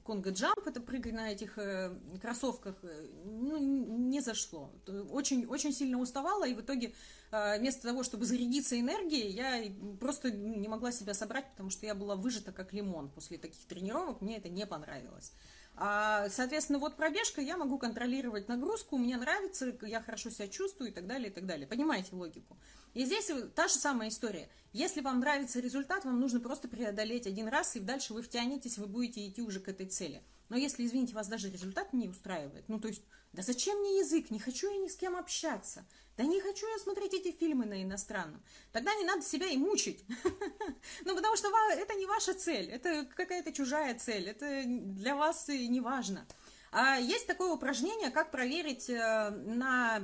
конго-джамп, 0.05 0.67
это 0.67 0.81
прыгать 0.81 1.13
на 1.13 1.33
этих 1.33 1.59
э, 1.59 1.93
кроссовках, 2.23 2.77
ну, 3.25 3.59
не 3.59 4.21
зашло. 4.21 4.71
Очень, 5.11 5.47
очень 5.47 5.73
сильно 5.73 5.99
уставала, 5.99 6.47
и 6.47 6.55
в 6.55 6.61
итоге 6.61 6.95
э, 7.33 7.59
вместо 7.59 7.83
того, 7.89 8.05
чтобы 8.05 8.25
зарядиться 8.25 8.79
энергией, 8.79 9.31
я 9.31 9.65
просто 9.99 10.31
не 10.31 10.69
могла 10.69 10.93
себя 10.93 11.13
собрать, 11.13 11.51
потому 11.51 11.71
что 11.71 11.87
я 11.87 11.95
была 11.95 12.15
выжата 12.15 12.53
как 12.53 12.73
лимон 12.73 13.11
после 13.11 13.37
таких 13.37 13.65
тренировок, 13.67 14.21
мне 14.21 14.37
это 14.37 14.49
не 14.49 14.65
понравилось. 14.65 15.33
А, 15.79 16.29
соответственно, 16.31 16.79
вот 16.79 16.97
пробежка, 16.97 17.43
я 17.43 17.59
могу 17.59 17.79
контролировать 17.79 18.49
нагрузку, 18.49 18.97
мне 18.97 19.17
нравится, 19.19 19.77
я 19.83 20.01
хорошо 20.01 20.31
себя 20.31 20.49
чувствую 20.49 20.91
и 20.91 20.93
так 20.93 21.07
далее, 21.07 21.29
и 21.29 21.33
так 21.33 21.45
далее. 21.45 21.67
Понимаете 21.67 22.17
логику? 22.17 22.57
И 22.95 23.05
здесь 23.05 23.31
та 23.55 23.69
же 23.69 23.75
самая 23.75 24.09
история. 24.09 24.49
Если 24.73 25.03
вам 25.03 25.21
нравится 25.21 25.61
результат, 25.61 26.07
вам 26.07 26.19
нужно 26.19 26.41
просто 26.41 26.67
преодолеть 26.67 27.27
один 27.27 27.49
раз, 27.49 27.77
и 27.77 27.81
дальше 27.81 28.15
вы 28.15 28.23
втянетесь, 28.23 28.79
вы 28.79 28.87
будете 28.87 29.27
идти 29.29 29.43
уже 29.43 29.61
к 29.61 29.69
этой 29.69 29.87
цели. 29.87 30.23
Но 30.49 30.57
если, 30.57 30.87
извините, 30.87 31.15
вас 31.15 31.29
даже 31.29 31.51
результат 31.51 31.93
не 31.93 32.09
устраивает, 32.09 32.69
ну 32.69 32.79
то 32.79 32.89
есть, 32.89 33.03
да 33.33 33.43
зачем 33.43 33.79
мне 33.81 33.99
язык, 33.99 34.31
не 34.31 34.39
хочу 34.39 34.71
я 34.71 34.79
ни 34.79 34.89
с 34.89 34.97
кем 34.97 35.17
общаться, 35.17 35.85
да 36.17 36.25
не 36.25 36.41
хочу 36.41 36.67
я 36.69 36.79
смотреть 36.79 37.15
эти 37.15 37.33
фильмы 37.33 37.67
на 37.67 37.83
иностранном, 37.83 38.43
тогда 38.73 38.95
не 38.95 39.05
надо 39.05 39.23
себя 39.23 39.49
и 39.49 39.57
мучить. 39.57 40.05
Ну 41.05 41.15
потому 41.15 41.37
что 41.37 41.49
это 41.73 41.95
не 41.95 42.07
ваша 42.07 42.35
цель, 42.35 42.71
это 42.71 43.07
какая-то 43.15 43.53
чужая 43.53 43.99
цель, 43.99 44.29
это 44.29 44.63
для 44.67 45.15
вас 45.17 45.49
не 45.49 45.81
важно. 45.81 46.27
А 46.73 46.97
есть 46.99 47.27
такое 47.27 47.53
упражнение, 47.53 48.11
как 48.11 48.31
проверить 48.31 48.91
э, 48.91 49.31
на 49.31 50.01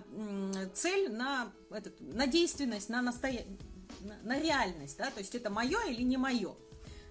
цель, 0.75 1.13
на, 1.13 1.53
этот, 1.71 2.01
на 2.01 2.27
действенность, 2.27 2.89
на, 2.89 3.03
настоя... 3.03 3.45
на 4.23 4.39
реальность, 4.39 4.97
да, 4.99 5.11
то 5.11 5.19
есть 5.19 5.35
это 5.35 5.51
мое 5.51 5.81
или 5.89 6.03
не 6.03 6.17
мое. 6.17 6.55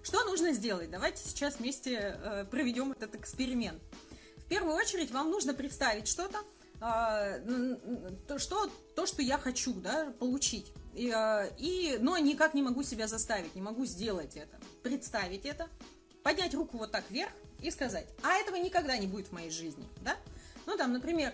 Что 0.02 0.24
нужно 0.24 0.52
сделать? 0.52 0.90
Давайте 0.90 1.22
сейчас 1.22 1.58
вместе 1.58 2.18
э, 2.22 2.44
проведем 2.50 2.92
этот 2.92 3.14
эксперимент. 3.14 3.80
В 4.38 4.44
первую 4.48 4.74
очередь 4.74 5.10
вам 5.12 5.30
нужно 5.30 5.54
представить 5.54 6.08
что-то, 6.08 6.38
а, 6.80 7.38
то, 8.26 8.40
что, 8.40 8.68
то, 8.96 9.06
что 9.06 9.22
я 9.22 9.38
хочу 9.38 9.72
да, 9.72 10.12
получить. 10.18 10.72
И, 10.94 11.08
а, 11.10 11.44
и, 11.56 11.96
но 12.00 12.18
никак 12.18 12.54
не 12.54 12.62
могу 12.62 12.82
себя 12.82 13.06
заставить, 13.06 13.54
не 13.54 13.62
могу 13.62 13.86
сделать 13.86 14.36
это. 14.36 14.58
Представить 14.82 15.46
это, 15.46 15.68
поднять 16.24 16.54
руку 16.54 16.76
вот 16.76 16.90
так 16.90 17.04
вверх 17.08 17.30
и 17.60 17.70
сказать, 17.70 18.06
а 18.22 18.34
этого 18.34 18.56
никогда 18.56 18.98
не 18.98 19.06
будет 19.06 19.28
в 19.28 19.32
моей 19.32 19.50
жизни, 19.50 19.88
да? 20.00 20.16
Ну, 20.66 20.76
там, 20.76 20.92
например, 20.92 21.32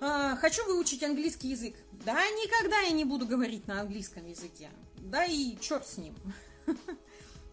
э, 0.00 0.36
хочу 0.40 0.64
выучить 0.66 1.02
английский 1.02 1.48
язык. 1.48 1.74
Да, 2.04 2.14
никогда 2.14 2.80
я 2.82 2.90
не 2.90 3.04
буду 3.04 3.26
говорить 3.26 3.66
на 3.66 3.80
английском 3.80 4.24
языке. 4.26 4.70
Да 4.98 5.24
и 5.24 5.58
черт 5.60 5.86
с 5.86 5.98
ним. 5.98 6.14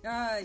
А, 0.04 0.39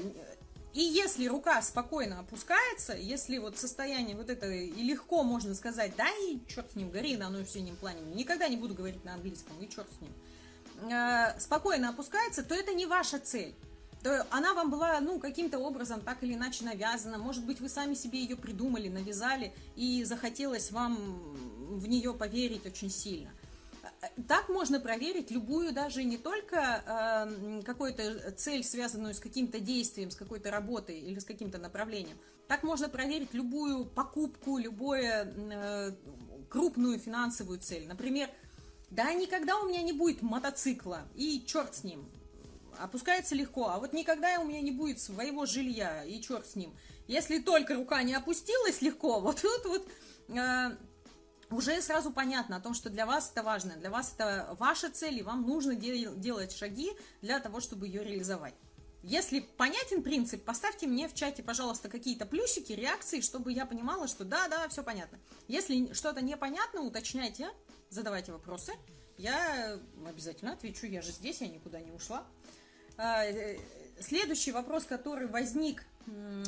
и 0.73 0.81
если 0.81 1.27
рука 1.27 1.61
спокойно 1.63 2.21
опускается, 2.21 2.97
если 2.97 3.39
вот 3.39 3.59
состояние 3.59 4.17
вот 4.17 4.31
это 4.31 4.51
и 4.51 4.83
легко 4.83 5.23
можно 5.23 5.55
сказать, 5.55 5.93
да 5.97 6.09
и 6.09 6.39
черт 6.49 6.71
с 6.73 6.77
ним, 6.77 6.91
гори 6.91 7.17
на 7.17 7.27
оно 7.27 7.45
в 7.45 7.49
синем 7.49 7.77
плане, 7.77 8.01
никогда 8.15 8.49
не 8.49 8.57
буду 8.57 8.75
говорить 8.75 9.05
на 9.05 9.15
английском, 9.15 9.55
и 9.61 9.69
черт 9.69 9.89
с 9.99 10.01
ним, 10.01 10.93
а, 10.93 11.39
спокойно 11.39 11.91
опускается, 11.91 12.43
то 12.43 12.55
это 12.55 12.73
не 12.75 12.87
ваша 12.87 13.19
цель 13.19 13.55
то 14.03 14.27
она 14.31 14.53
вам 14.55 14.71
была, 14.71 15.01
ну, 15.01 15.19
каким-то 15.19 15.59
образом 15.59 16.01
так 16.01 16.23
или 16.23 16.35
иначе 16.35 16.65
навязана. 16.65 17.19
Может 17.19 17.45
быть, 17.45 17.61
вы 17.61 17.69
сами 17.69 17.95
себе 17.95 18.21
ее 18.21 18.37
придумали, 18.37 18.89
навязали, 18.89 19.53
и 19.77 20.03
захотелось 20.05 20.73
вам 20.73 20.97
в 21.79 21.87
нее 21.87 22.13
поверить 22.13 22.67
очень 22.67 22.91
сильно. 22.91 23.31
Так 24.27 24.49
можно 24.49 24.81
проверить 24.81 25.31
любую, 25.31 25.73
даже 25.73 26.03
не 26.03 26.19
только 26.19 26.83
э, 26.85 27.63
какую-то 27.63 28.33
цель, 28.33 28.65
связанную 28.65 29.15
с 29.15 29.21
каким-то 29.21 29.61
действием, 29.61 30.11
с 30.11 30.17
какой-то 30.17 30.51
работой 30.51 30.99
или 30.99 31.21
с 31.21 31.25
каким-то 31.25 31.59
направлением. 31.59 32.19
Так 32.49 32.65
можно 32.65 32.89
проверить 32.89 33.33
любую 33.33 33.85
покупку, 33.85 34.59
любую 34.59 35.05
э, 35.05 35.93
крупную 36.49 36.99
финансовую 36.99 37.61
цель. 37.61 37.87
Например, 37.87 38.29
да, 38.91 39.13
никогда 39.13 39.59
у 39.61 39.69
меня 39.69 39.83
не 39.83 39.93
будет 39.93 40.21
мотоцикла, 40.21 41.03
и 41.15 41.45
черт 41.47 41.75
с 41.77 41.85
ним 41.85 42.05
опускается 42.79 43.35
легко, 43.35 43.69
а 43.69 43.79
вот 43.79 43.93
никогда 43.93 44.39
у 44.41 44.45
меня 44.45 44.61
не 44.61 44.73
будет 44.73 45.01
своего 45.01 45.47
жилья, 45.47 46.05
и 46.05 46.21
черт 46.21 46.47
с 46.47 46.57
ним. 46.57 46.75
Если 47.07 47.39
только 47.39 47.75
рука 47.75 48.03
не 48.03 48.15
опустилась 48.15 48.83
легко, 48.83 49.21
вот 49.21 49.41
тут 49.41 49.65
вот 49.65 49.89
э, 50.37 50.77
уже 51.53 51.81
сразу 51.83 52.11
понятно 52.11 52.57
о 52.57 52.61
том, 52.61 52.75
что 52.75 52.91
для 52.91 53.07
вас 53.07 53.31
это 53.31 53.43
важно, 53.43 53.77
для 53.77 53.91
вас 53.91 54.13
это 54.15 54.57
ваша 54.59 54.91
цель, 54.91 55.19
и 55.19 55.23
вам 55.23 55.43
нужно 55.43 55.75
дел- 55.75 56.15
делать 56.17 56.53
шаги 56.57 56.91
для 57.21 57.41
того, 57.41 57.61
чтобы 57.61 57.87
ее 57.87 58.05
реализовать. 58.05 58.55
Если 59.03 59.41
понятен 59.41 60.03
принцип, 60.03 60.45
поставьте 60.45 60.87
мне 60.87 61.09
в 61.09 61.15
чате, 61.15 61.43
пожалуйста, 61.43 61.89
какие-то 61.89 62.25
плюсики, 62.25 62.73
реакции, 62.73 63.21
чтобы 63.21 63.53
я 63.53 63.67
понимала, 63.67 64.07
что 64.07 64.25
да, 64.25 64.47
да, 64.49 64.69
все 64.69 64.85
понятно. 64.85 65.19
Если 65.49 65.93
что-то 65.93 66.23
непонятно, 66.23 66.83
уточняйте, 66.83 67.51
задавайте 67.91 68.31
вопросы. 68.31 68.73
Я 69.19 69.79
обязательно 70.07 70.53
отвечу, 70.53 70.87
я 70.87 71.03
же 71.03 71.11
здесь, 71.11 71.41
я 71.41 71.49
никуда 71.49 71.81
не 71.81 71.91
ушла. 71.91 72.25
А, 72.97 73.25
э, 73.25 73.59
следующий 74.01 74.53
вопрос, 74.53 74.85
который 74.85 75.27
возник 75.27 75.85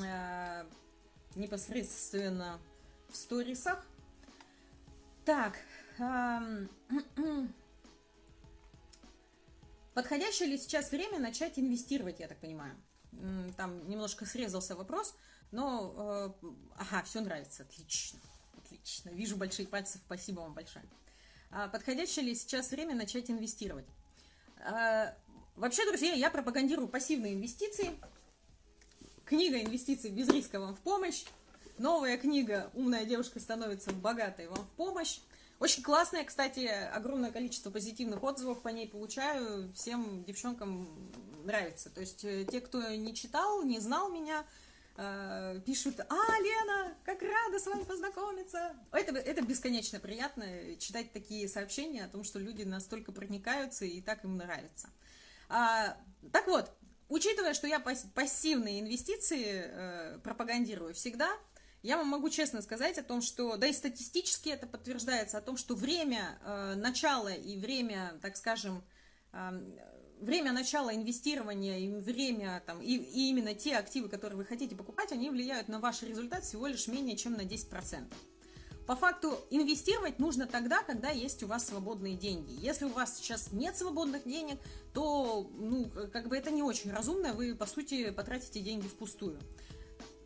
а, 0.06 0.64
непосредственно 1.34 2.60
в 3.08 3.16
сторисах. 3.16 3.84
Так. 5.24 5.58
Подходящее 9.94 10.48
ли 10.48 10.58
сейчас 10.58 10.90
время 10.90 11.18
начать 11.18 11.58
инвестировать, 11.58 12.20
я 12.20 12.28
так 12.28 12.38
понимаю? 12.40 12.76
Там 13.56 13.88
немножко 13.88 14.26
срезался 14.26 14.74
вопрос, 14.74 15.14
но... 15.52 16.34
Э, 16.42 16.46
ага, 16.76 17.02
все 17.04 17.20
нравится, 17.20 17.62
отлично, 17.62 18.18
отлично. 18.56 19.10
Вижу 19.10 19.36
большие 19.36 19.68
пальцы, 19.68 19.98
спасибо 19.98 20.40
вам 20.40 20.52
большое. 20.52 20.84
А 21.50 21.68
подходящее 21.68 22.24
ли 22.24 22.34
сейчас 22.34 22.72
время 22.72 22.96
начать 22.96 23.30
инвестировать? 23.30 23.86
Вообще, 25.54 25.86
друзья, 25.86 26.12
я 26.12 26.30
пропагандирую 26.30 26.88
пассивные 26.88 27.34
инвестиции. 27.34 27.90
Книга 29.24 29.62
«Инвестиции 29.62 30.08
без 30.08 30.28
риска 30.28 30.58
вам 30.58 30.74
в 30.74 30.80
помощь». 30.80 31.24
Новая 31.78 32.16
книга 32.18 32.70
«Умная 32.74 33.04
девушка 33.04 33.40
становится 33.40 33.92
богатой 33.92 34.46
вам 34.46 34.64
в 34.64 34.70
помощь». 34.76 35.18
Очень 35.58 35.82
классная, 35.82 36.24
кстати, 36.24 36.66
огромное 36.66 37.32
количество 37.32 37.70
позитивных 37.70 38.22
отзывов 38.22 38.62
по 38.62 38.68
ней 38.68 38.88
получаю. 38.88 39.72
Всем 39.72 40.22
девчонкам 40.22 40.88
нравится. 41.44 41.90
То 41.90 42.00
есть 42.00 42.24
э, 42.24 42.44
те, 42.44 42.60
кто 42.60 42.80
не 42.94 43.12
читал, 43.14 43.64
не 43.64 43.80
знал 43.80 44.08
меня, 44.08 44.44
э, 44.96 45.60
пишут, 45.66 45.98
а, 46.00 46.40
Лена, 46.40 46.94
как 47.04 47.22
рада 47.22 47.58
с 47.58 47.66
вами 47.66 47.82
познакомиться. 47.82 48.76
Это, 48.92 49.16
это 49.16 49.42
бесконечно 49.42 49.98
приятно, 49.98 50.44
читать 50.78 51.12
такие 51.12 51.48
сообщения 51.48 52.04
о 52.04 52.08
том, 52.08 52.22
что 52.22 52.38
люди 52.38 52.62
настолько 52.62 53.10
проникаются 53.10 53.84
и 53.84 54.00
так 54.00 54.24
им 54.24 54.36
нравится. 54.36 54.88
А, 55.48 55.96
так 56.32 56.46
вот, 56.46 56.70
учитывая, 57.08 57.54
что 57.54 57.66
я 57.66 57.80
пассивные 57.80 58.80
инвестиции 58.80 59.64
э, 59.66 60.18
пропагандирую 60.22 60.94
всегда, 60.94 61.30
я 61.84 61.98
вам 61.98 62.08
могу 62.08 62.30
честно 62.30 62.62
сказать 62.62 62.96
о 62.96 63.02
том, 63.02 63.20
что, 63.20 63.58
да 63.58 63.66
и 63.66 63.72
статистически 63.74 64.48
это 64.48 64.66
подтверждается, 64.66 65.36
о 65.36 65.42
том, 65.42 65.58
что 65.58 65.74
время 65.74 66.38
э, 66.42 66.74
начала 66.76 67.28
и 67.28 67.58
время, 67.58 68.14
так 68.22 68.38
скажем, 68.38 68.82
э, 69.32 69.50
время 70.18 70.52
начала 70.52 70.94
инвестирования 70.94 71.78
и 71.78 71.90
время 71.90 72.62
там, 72.66 72.80
и, 72.80 72.96
и 72.96 73.28
именно 73.28 73.54
те 73.54 73.76
активы, 73.76 74.08
которые 74.08 74.38
вы 74.38 74.46
хотите 74.46 74.74
покупать, 74.74 75.12
они 75.12 75.28
влияют 75.28 75.68
на 75.68 75.78
ваш 75.78 76.02
результат 76.02 76.44
всего 76.44 76.66
лишь 76.66 76.88
менее 76.88 77.18
чем 77.18 77.34
на 77.34 77.42
10%. 77.42 78.10
По 78.86 78.96
факту 78.96 79.38
инвестировать 79.50 80.18
нужно 80.18 80.46
тогда, 80.46 80.82
когда 80.82 81.10
есть 81.10 81.42
у 81.42 81.46
вас 81.46 81.66
свободные 81.66 82.16
деньги. 82.16 82.54
Если 82.60 82.86
у 82.86 82.90
вас 82.90 83.18
сейчас 83.18 83.52
нет 83.52 83.76
свободных 83.76 84.24
денег, 84.24 84.58
то, 84.94 85.50
ну, 85.54 85.90
как 86.12 86.28
бы 86.28 86.36
это 86.36 86.50
не 86.50 86.62
очень 86.62 86.90
разумно, 86.90 87.34
вы, 87.34 87.54
по 87.54 87.66
сути, 87.66 88.10
потратите 88.10 88.60
деньги 88.60 88.86
впустую. 88.86 89.38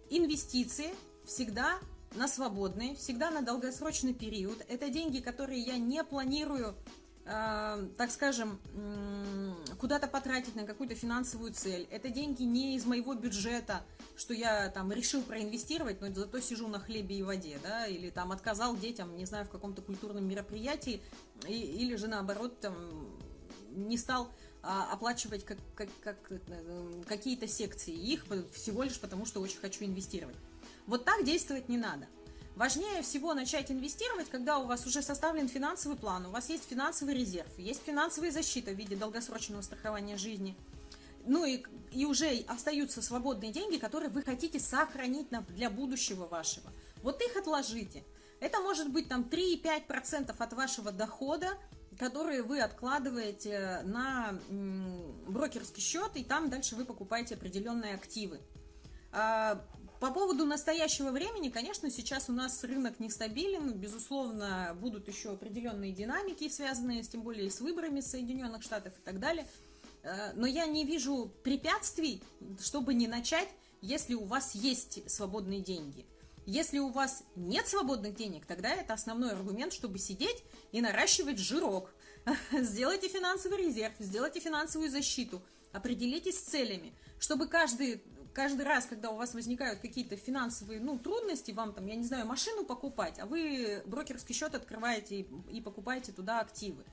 Инвестиции 0.08 0.94
всегда 1.28 1.78
на 2.16 2.26
свободные, 2.26 2.96
всегда 2.96 3.30
на 3.30 3.42
долгосрочный 3.42 4.14
период. 4.14 4.64
Это 4.68 4.88
деньги, 4.88 5.20
которые 5.20 5.60
я 5.60 5.78
не 5.78 6.02
планирую 6.02 6.74
Э, 7.30 7.86
так 7.98 8.10
скажем, 8.10 8.58
куда-то 9.78 10.06
потратить 10.06 10.56
на 10.56 10.64
какую-то 10.64 10.94
финансовую 10.94 11.52
цель. 11.52 11.86
Это 11.90 12.08
деньги 12.08 12.42
не 12.42 12.74
из 12.74 12.86
моего 12.86 13.14
бюджета, 13.14 13.82
что 14.16 14.32
я 14.32 14.70
там 14.70 14.90
решил 14.90 15.22
проинвестировать, 15.22 16.00
но 16.00 16.10
зато 16.12 16.40
сижу 16.40 16.68
на 16.68 16.80
хлебе 16.80 17.18
и 17.18 17.22
воде, 17.22 17.58
да, 17.62 17.86
или 17.86 18.08
там 18.08 18.32
отказал 18.32 18.76
детям, 18.76 19.14
не 19.16 19.26
знаю, 19.26 19.44
в 19.44 19.50
каком-то 19.50 19.82
культурном 19.82 20.26
мероприятии, 20.26 21.02
и, 21.46 21.52
или 21.52 21.96
же 21.96 22.08
наоборот 22.08 22.60
там 22.60 22.74
не 23.72 23.98
стал 23.98 24.28
а, 24.62 24.90
оплачивать 24.90 25.44
как, 25.44 25.58
как, 25.74 25.88
как, 26.00 26.16
э, 26.30 27.02
какие-то 27.06 27.46
секции. 27.46 27.92
Их 27.92 28.24
всего 28.54 28.82
лишь 28.84 28.98
потому, 28.98 29.26
что 29.26 29.40
очень 29.40 29.58
хочу 29.58 29.84
инвестировать. 29.84 30.36
Вот 30.88 31.04
так 31.04 31.22
действовать 31.22 31.68
не 31.68 31.76
надо. 31.76 32.06
Важнее 32.56 33.02
всего 33.02 33.34
начать 33.34 33.70
инвестировать, 33.70 34.30
когда 34.30 34.58
у 34.58 34.66
вас 34.66 34.86
уже 34.86 35.02
составлен 35.02 35.46
финансовый 35.46 35.96
план, 35.96 36.26
у 36.26 36.30
вас 36.30 36.48
есть 36.48 36.64
финансовый 36.68 37.14
резерв, 37.14 37.56
есть 37.58 37.82
финансовая 37.84 38.32
защита 38.32 38.72
в 38.72 38.74
виде 38.74 38.96
долгосрочного 38.96 39.60
страхования 39.60 40.16
жизни, 40.16 40.56
ну 41.26 41.44
и, 41.44 41.62
и 41.92 42.06
уже 42.06 42.42
остаются 42.48 43.02
свободные 43.02 43.52
деньги, 43.52 43.76
которые 43.76 44.10
вы 44.10 44.22
хотите 44.22 44.58
сохранить 44.58 45.30
на, 45.30 45.42
для 45.42 45.68
будущего 45.68 46.26
вашего. 46.26 46.72
Вот 47.02 47.20
их 47.20 47.36
отложите. 47.36 48.02
Это 48.40 48.58
может 48.60 48.90
быть 48.90 49.08
там 49.08 49.28
3-5% 49.30 50.34
от 50.36 50.52
вашего 50.54 50.90
дохода, 50.90 51.50
которые 51.98 52.42
вы 52.42 52.60
откладываете 52.60 53.82
на 53.84 54.40
брокерский 55.28 55.82
счет, 55.82 56.12
и 56.14 56.24
там 56.24 56.48
дальше 56.48 56.76
вы 56.76 56.86
покупаете 56.86 57.34
определенные 57.34 57.94
активы. 57.94 58.40
По 60.00 60.12
поводу 60.12 60.44
настоящего 60.44 61.10
времени, 61.10 61.48
конечно, 61.48 61.90
сейчас 61.90 62.28
у 62.28 62.32
нас 62.32 62.62
рынок 62.62 63.00
нестабилен, 63.00 63.72
безусловно, 63.72 64.76
будут 64.80 65.08
еще 65.08 65.32
определенные 65.32 65.90
динамики, 65.90 66.48
связанные 66.48 67.02
с, 67.02 67.08
тем 67.08 67.22
более 67.22 67.50
с 67.50 67.60
выборами 67.60 68.00
Соединенных 68.00 68.62
Штатов 68.62 68.92
и 68.96 69.02
так 69.04 69.18
далее. 69.18 69.44
Э, 70.04 70.32
но 70.34 70.46
я 70.46 70.66
не 70.66 70.84
вижу 70.84 71.32
препятствий, 71.42 72.22
чтобы 72.60 72.94
не 72.94 73.08
начать, 73.08 73.48
если 73.80 74.14
у 74.14 74.24
вас 74.24 74.54
есть 74.54 75.10
свободные 75.10 75.60
деньги. 75.60 76.06
Если 76.46 76.78
у 76.78 76.90
вас 76.90 77.24
нет 77.34 77.66
свободных 77.66 78.14
денег, 78.14 78.46
тогда 78.46 78.70
это 78.70 78.94
основной 78.94 79.32
аргумент, 79.32 79.72
чтобы 79.72 79.98
сидеть 79.98 80.44
и 80.70 80.80
наращивать 80.80 81.38
жирок. 81.38 81.90
Сделайте 82.52 83.08
финансовый 83.08 83.58
резерв, 83.58 83.94
сделайте 83.98 84.38
финансовую 84.38 84.90
защиту, 84.90 85.42
определитесь 85.72 86.38
с 86.38 86.42
целями, 86.42 86.92
чтобы 87.18 87.48
каждый 87.48 88.00
каждый 88.38 88.66
раз, 88.66 88.86
когда 88.86 89.10
у 89.10 89.16
вас 89.16 89.34
возникают 89.34 89.80
какие-то 89.80 90.16
финансовые 90.16 90.78
ну, 90.78 90.96
трудности, 90.96 91.50
вам 91.50 91.72
там, 91.72 91.86
я 91.86 91.96
не 91.96 92.04
знаю, 92.04 92.24
машину 92.24 92.64
покупать, 92.64 93.18
а 93.18 93.26
вы 93.26 93.82
брокерский 93.84 94.32
счет 94.32 94.54
открываете 94.54 95.22
и, 95.22 95.28
и 95.50 95.60
покупаете 95.60 96.12
туда 96.12 96.38
активы. 96.38 96.84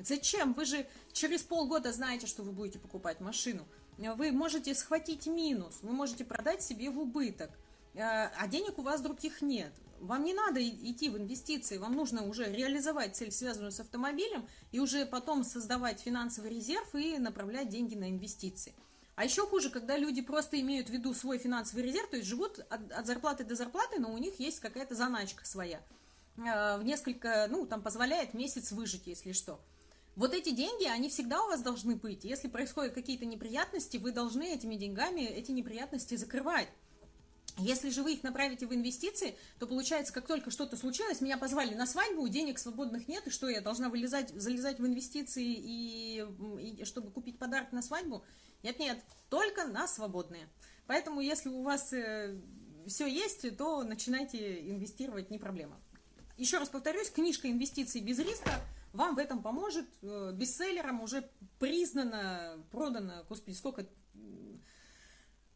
Зачем? 0.00 0.54
Вы 0.54 0.64
же 0.64 0.88
через 1.12 1.44
полгода 1.44 1.92
знаете, 1.92 2.26
что 2.26 2.42
вы 2.42 2.50
будете 2.50 2.80
покупать 2.80 3.20
машину. 3.20 3.64
Вы 3.96 4.32
можете 4.32 4.74
схватить 4.74 5.28
минус, 5.28 5.78
вы 5.82 5.92
можете 5.92 6.24
продать 6.24 6.64
себе 6.64 6.90
в 6.90 6.98
убыток, 6.98 7.52
э, 7.94 8.00
а 8.00 8.48
денег 8.48 8.76
у 8.78 8.82
вас 8.82 9.00
других 9.00 9.40
нет. 9.40 9.72
Вам 10.00 10.24
не 10.24 10.34
надо 10.34 10.60
идти 10.68 11.10
в 11.10 11.16
инвестиции, 11.16 11.78
вам 11.78 11.94
нужно 11.94 12.26
уже 12.26 12.52
реализовать 12.52 13.14
цель, 13.14 13.30
связанную 13.30 13.70
с 13.70 13.78
автомобилем, 13.78 14.48
и 14.72 14.80
уже 14.80 15.06
потом 15.06 15.44
создавать 15.44 16.00
финансовый 16.00 16.50
резерв 16.50 16.92
и 16.96 17.18
направлять 17.18 17.68
деньги 17.68 17.94
на 17.94 18.10
инвестиции. 18.10 18.74
А 19.18 19.24
еще 19.24 19.44
хуже, 19.48 19.68
когда 19.68 19.98
люди 19.98 20.22
просто 20.22 20.60
имеют 20.60 20.90
в 20.90 20.92
виду 20.92 21.12
свой 21.12 21.38
финансовый 21.38 21.82
резерв, 21.82 22.08
то 22.08 22.16
есть 22.16 22.28
живут 22.28 22.60
от, 22.70 22.92
от 22.92 23.04
зарплаты 23.04 23.42
до 23.42 23.56
зарплаты, 23.56 23.98
но 23.98 24.12
у 24.12 24.18
них 24.18 24.38
есть 24.38 24.60
какая-то 24.60 24.94
заначка 24.94 25.44
своя. 25.44 25.80
Э, 26.36 26.78
в 26.78 26.84
несколько, 26.84 27.48
ну, 27.50 27.66
там 27.66 27.82
позволяет 27.82 28.32
месяц 28.32 28.70
выжить, 28.70 29.08
если 29.08 29.32
что. 29.32 29.58
Вот 30.14 30.34
эти 30.34 30.50
деньги, 30.50 30.84
они 30.84 31.08
всегда 31.08 31.42
у 31.42 31.48
вас 31.48 31.62
должны 31.62 31.96
быть. 31.96 32.22
Если 32.22 32.46
происходят 32.46 32.94
какие-то 32.94 33.24
неприятности, 33.24 33.96
вы 33.96 34.12
должны 34.12 34.54
этими 34.54 34.76
деньгами 34.76 35.22
эти 35.22 35.50
неприятности 35.50 36.14
закрывать. 36.14 36.68
Если 37.58 37.90
же 37.90 38.02
вы 38.02 38.14
их 38.14 38.22
направите 38.22 38.66
в 38.66 38.74
инвестиции, 38.74 39.36
то 39.58 39.66
получается, 39.66 40.12
как 40.12 40.26
только 40.26 40.50
что-то 40.50 40.76
случилось, 40.76 41.20
меня 41.20 41.36
позвали 41.36 41.74
на 41.74 41.86
свадьбу, 41.86 42.28
денег 42.28 42.58
свободных 42.58 43.08
нет, 43.08 43.26
и 43.26 43.30
что, 43.30 43.48
я 43.48 43.60
должна 43.60 43.88
вылезать, 43.88 44.30
залезать 44.30 44.78
в 44.78 44.86
инвестиции, 44.86 45.44
и, 45.44 46.24
и 46.60 46.84
чтобы 46.84 47.10
купить 47.10 47.38
подарок 47.38 47.72
на 47.72 47.82
свадьбу? 47.82 48.24
Нет-нет, 48.62 49.02
только 49.28 49.66
на 49.66 49.86
свободные. 49.86 50.48
Поэтому, 50.86 51.20
если 51.20 51.48
у 51.48 51.62
вас 51.62 51.92
э, 51.92 52.40
все 52.86 53.06
есть, 53.06 53.56
то 53.56 53.82
начинайте 53.82 54.70
инвестировать, 54.70 55.30
не 55.30 55.38
проблема. 55.38 55.80
Еще 56.36 56.58
раз 56.58 56.68
повторюсь, 56.68 57.10
книжка 57.10 57.50
«Инвестиции 57.50 58.00
без 58.00 58.18
риска» 58.18 58.52
вам 58.92 59.14
в 59.14 59.18
этом 59.18 59.42
поможет. 59.42 59.86
Э, 60.02 60.32
бестселлером 60.34 61.00
уже 61.00 61.28
признано, 61.58 62.64
продано, 62.70 63.24
господи, 63.28 63.54
сколько... 63.54 63.86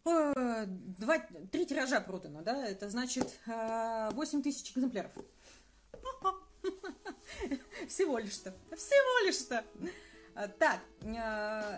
Э, 0.05 0.65
два, 0.67 1.21
три 1.53 1.65
тиража 1.65 2.01
продано, 2.01 2.43
да, 2.43 2.67
это 2.67 2.91
значит 2.91 3.39
8 3.47 4.13
э, 4.17 4.43
тысяч 4.43 4.73
экземпляров. 4.77 5.13
Всего 7.89 8.19
лишь-то, 8.19 8.55
всего 8.77 9.27
лишь-то. 9.27 9.65
А, 10.35 10.49
так, 10.49 10.81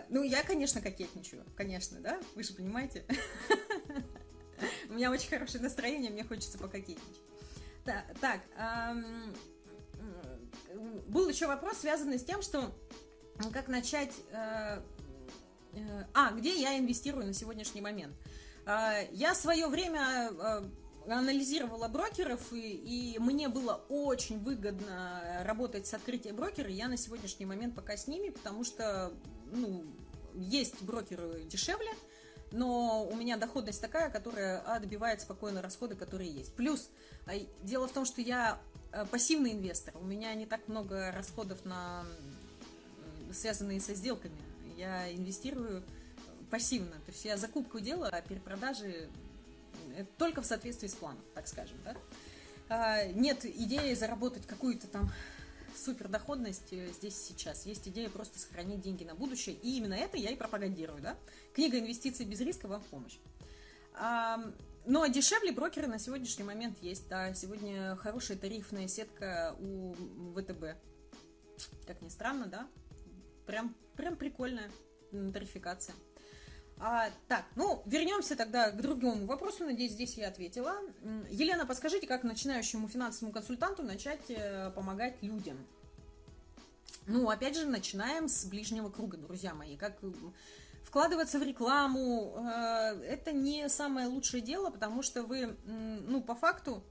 ну 0.09 0.23
я, 0.23 0.43
конечно, 0.43 0.81
кокетничаю, 0.81 1.43
конечно, 1.55 1.99
да, 1.99 2.19
вы 2.35 2.43
же 2.43 2.53
понимаете. 2.53 3.05
У 4.89 4.93
меня 4.93 5.11
очень 5.11 5.29
хорошее 5.29 5.63
настроение, 5.63 6.11
мне 6.11 6.23
хочется 6.23 6.57
пококетничать. 6.57 7.21
Так, 8.21 8.41
был 11.07 11.29
еще 11.29 11.47
вопрос, 11.47 11.79
связанный 11.79 12.19
с 12.19 12.23
тем, 12.23 12.41
что 12.41 12.71
как 13.51 13.67
начать... 13.67 14.13
А, 16.13 16.31
где 16.31 16.59
я 16.59 16.77
инвестирую 16.77 17.25
на 17.25 17.33
сегодняшний 17.33 17.81
момент? 17.81 18.15
А, 18.65 19.01
я 19.11 19.35
свое 19.35 19.67
время 19.67 20.31
э, 20.31 20.61
анализировала 21.07 21.87
брокеров, 21.87 22.53
и, 22.53 23.15
и 23.15 23.19
мне 23.19 23.49
было 23.49 23.83
очень 23.89 24.39
выгодно 24.39 25.43
работать 25.45 25.87
с 25.87 25.93
открытием 25.93 26.35
брокера. 26.35 26.69
Я 26.69 26.87
на 26.87 26.97
сегодняшний 26.97 27.45
момент 27.45 27.75
пока 27.75 27.97
с 27.97 28.07
ними, 28.07 28.29
потому 28.29 28.63
что, 28.63 29.11
ну, 29.51 29.83
есть 30.33 30.81
брокеры 30.81 31.43
дешевле, 31.43 31.91
но 32.51 33.05
у 33.05 33.15
меня 33.15 33.37
доходность 33.37 33.81
такая, 33.81 34.09
которая 34.09 34.59
отбивает 34.59 35.21
спокойно 35.21 35.61
расходы, 35.61 35.95
которые 35.95 36.31
есть. 36.31 36.53
Плюс, 36.55 36.89
а, 37.25 37.33
дело 37.63 37.87
в 37.87 37.91
том, 37.91 38.05
что 38.05 38.21
я 38.21 38.59
пассивный 39.11 39.51
инвестор, 39.51 39.93
у 39.97 40.05
меня 40.05 40.33
не 40.35 40.45
так 40.45 40.69
много 40.69 41.11
расходов 41.11 41.65
на 41.65 42.05
связанные 43.33 43.81
со 43.81 43.93
сделками. 43.93 44.37
Я 44.77 45.11
инвестирую 45.13 45.83
пассивно, 46.49 46.91
то 47.05 47.11
есть 47.11 47.25
я 47.25 47.37
закупку 47.37 47.79
делаю, 47.79 48.09
а 48.13 48.21
перепродажи 48.21 49.09
только 50.17 50.41
в 50.41 50.45
соответствии 50.45 50.87
с 50.87 50.95
планом, 50.95 51.21
так 51.33 51.47
скажем, 51.47 51.77
да. 51.83 51.95
А, 52.67 53.05
нет 53.05 53.45
идеи 53.45 53.93
заработать 53.93 54.45
какую-то 54.47 54.87
там 54.87 55.11
супер 55.75 56.07
доходность 56.07 56.71
э, 56.71 56.91
здесь 56.93 57.15
сейчас. 57.15 57.65
Есть 57.65 57.87
идея 57.87 58.09
просто 58.09 58.39
сохранить 58.39 58.81
деньги 58.81 59.03
на 59.03 59.13
будущее, 59.13 59.55
и 59.55 59.77
именно 59.77 59.93
это 59.93 60.17
я 60.17 60.31
и 60.31 60.35
пропагандирую, 60.35 61.01
да. 61.01 61.15
Книга 61.53 61.79
«Инвестиции 61.79 62.23
без 62.23 62.39
риска» 62.39 62.67
вам 62.67 62.81
в 62.81 62.85
помощь. 62.85 63.17
А, 63.93 64.39
но 64.85 65.05
дешевле 65.07 65.51
брокеры 65.51 65.87
на 65.87 65.99
сегодняшний 65.99 66.43
момент 66.43 66.77
есть, 66.81 67.07
да. 67.07 67.33
Сегодня 67.33 67.95
хорошая 67.97 68.37
тарифная 68.37 68.87
сетка 68.87 69.55
у 69.59 69.93
ВТБ. 70.35 70.77
Как 71.85 72.01
ни 72.01 72.09
странно, 72.09 72.47
да. 72.47 72.67
Прям, 73.45 73.75
прям 73.95 74.15
прикольная 74.15 74.71
тарификация. 75.33 75.95
А, 76.77 77.09
так, 77.27 77.45
ну, 77.55 77.81
вернемся 77.85 78.35
тогда 78.35 78.71
к 78.71 78.81
другому 78.81 79.25
вопросу. 79.25 79.63
Надеюсь, 79.63 79.93
здесь 79.93 80.17
я 80.17 80.27
ответила. 80.27 80.75
Елена, 81.29 81.65
подскажите, 81.65 82.05
как 82.05 82.23
начинающему 82.23 82.87
финансовому 82.87 83.33
консультанту 83.33 83.83
начать 83.83 84.29
э, 84.29 84.71
помогать 84.75 85.21
людям? 85.21 85.65
Ну, 87.07 87.29
опять 87.29 87.55
же, 87.55 87.65
начинаем 87.65 88.27
с 88.27 88.45
ближнего 88.45 88.89
круга, 88.89 89.17
друзья 89.17 89.53
мои. 89.53 89.77
Как 89.77 89.97
вкладываться 90.83 91.39
в 91.39 91.43
рекламу, 91.43 92.35
э, 92.37 93.01
это 93.03 93.31
не 93.31 93.69
самое 93.69 94.07
лучшее 94.07 94.41
дело, 94.41 94.69
потому 94.69 95.01
что 95.01 95.23
вы, 95.23 95.55
ну, 95.65 96.21
по 96.21 96.35
факту, 96.35 96.83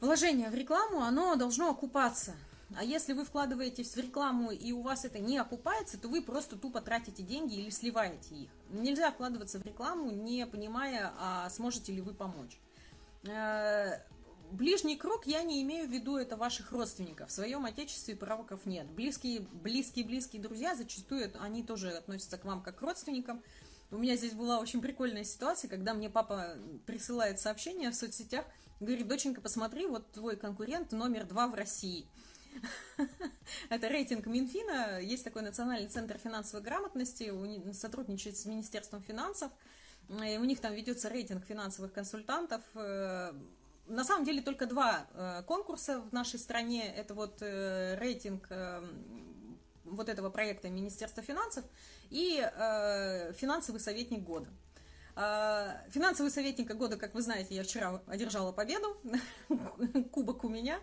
вложение 0.00 0.50
в 0.50 0.54
рекламу, 0.54 1.02
оно 1.02 1.36
должно 1.36 1.70
окупаться. 1.70 2.34
А 2.76 2.82
если 2.82 3.12
вы 3.12 3.24
вкладываетесь 3.24 3.94
в 3.94 3.98
рекламу 3.98 4.50
и 4.50 4.72
у 4.72 4.82
вас 4.82 5.04
это 5.04 5.18
не 5.18 5.38
окупается, 5.38 5.98
то 5.98 6.08
вы 6.08 6.22
просто 6.22 6.56
тупо 6.56 6.80
тратите 6.80 7.22
деньги 7.22 7.54
или 7.54 7.70
сливаете 7.70 8.34
их. 8.34 8.50
Нельзя 8.70 9.10
вкладываться 9.12 9.58
в 9.58 9.66
рекламу, 9.66 10.10
не 10.10 10.46
понимая, 10.46 11.12
а 11.18 11.48
сможете 11.50 11.92
ли 11.92 12.00
вы 12.00 12.14
помочь. 12.14 12.58
Э, 13.24 14.00
ближний 14.50 14.96
круг 14.96 15.26
я 15.26 15.42
не 15.42 15.62
имею 15.62 15.86
в 15.86 15.92
виду 15.92 16.16
это 16.16 16.36
ваших 16.36 16.72
родственников. 16.72 17.28
В 17.28 17.32
своем 17.32 17.64
отечестве 17.64 18.16
пророков 18.16 18.66
нет. 18.66 18.90
Близкие, 18.90 19.40
близкие, 19.40 20.04
близкие 20.04 20.42
друзья 20.42 20.74
зачастую 20.74 21.30
они 21.40 21.62
тоже 21.62 21.90
относятся 21.90 22.38
к 22.38 22.44
вам 22.44 22.62
как 22.62 22.78
к 22.78 22.82
родственникам. 22.82 23.42
У 23.90 23.98
меня 23.98 24.16
здесь 24.16 24.32
была 24.32 24.58
очень 24.58 24.80
прикольная 24.80 25.24
ситуация, 25.24 25.68
когда 25.68 25.94
мне 25.94 26.10
папа 26.10 26.56
присылает 26.86 27.38
сообщение 27.38 27.90
в 27.90 27.94
соцсетях, 27.94 28.44
говорит, 28.80 29.06
доченька, 29.06 29.40
посмотри, 29.40 29.86
вот 29.86 30.10
твой 30.10 30.36
конкурент 30.36 30.90
номер 30.90 31.26
два 31.26 31.46
в 31.46 31.54
России– 31.54 32.08
это 33.68 33.88
рейтинг 33.88 34.26
Минфина. 34.26 35.00
Есть 35.00 35.24
такой 35.24 35.42
Национальный 35.42 35.88
центр 35.88 36.18
финансовой 36.18 36.64
грамотности, 36.64 37.32
сотрудничает 37.72 38.36
с 38.36 38.46
Министерством 38.46 39.02
финансов. 39.02 39.50
И 40.08 40.38
у 40.38 40.44
них 40.44 40.60
там 40.60 40.74
ведется 40.74 41.08
рейтинг 41.08 41.44
финансовых 41.44 41.92
консультантов. 41.92 42.62
Э, 42.74 43.32
на 43.86 44.04
самом 44.04 44.24
деле 44.24 44.42
только 44.42 44.66
два 44.66 45.06
э, 45.12 45.42
конкурса 45.46 46.00
в 46.00 46.12
нашей 46.12 46.38
стране. 46.38 46.94
Это 46.94 47.14
вот 47.14 47.38
э, 47.40 47.96
рейтинг 47.98 48.48
вот 49.84 50.08
этого 50.08 50.30
проекта 50.30 50.70
Министерства 50.70 51.22
финансов 51.22 51.62
и 52.08 52.36
финансовый 53.36 53.78
советник 53.78 54.22
года. 54.22 54.48
Финансовый 55.14 56.30
советник 56.30 56.74
года, 56.74 56.96
как 56.96 57.14
вы 57.14 57.20
знаете, 57.20 57.54
я 57.54 57.62
вчера 57.64 58.00
одержала 58.06 58.50
победу, 58.50 58.96
кубок 60.10 60.42
у 60.44 60.48
меня, 60.48 60.80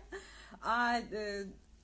а 0.60 1.00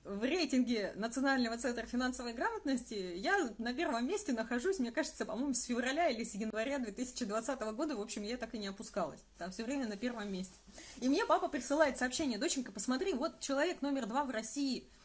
в 0.09 0.23
рейтинге 0.23 0.93
Национального 0.95 1.57
центра 1.57 1.85
финансовой 1.85 2.33
грамотности 2.33 3.13
я 3.15 3.53
на 3.59 3.73
первом 3.73 4.07
месте 4.07 4.33
нахожусь, 4.33 4.79
мне 4.79 4.91
кажется, 4.91 5.23
по-моему, 5.23 5.53
с 5.53 5.65
февраля 5.65 6.09
или 6.09 6.23
с 6.23 6.33
января 6.33 6.79
2020 6.79 7.59
года. 7.75 7.95
В 7.95 8.01
общем, 8.01 8.23
я 8.23 8.37
так 8.37 8.55
и 8.55 8.57
не 8.57 8.67
опускалась. 8.67 9.19
Там 9.37 9.51
все 9.51 9.63
время 9.63 9.87
на 9.87 9.97
первом 9.97 10.31
месте. 10.31 10.55
И 10.99 11.07
мне 11.07 11.25
папа 11.25 11.47
присылает 11.47 11.97
сообщение, 11.99 12.39
доченька, 12.39 12.71
посмотри, 12.71 13.13
вот 13.13 13.39
человек 13.39 13.81
номер 13.81 14.07
два 14.07 14.23
в 14.23 14.31
России– 14.31 14.87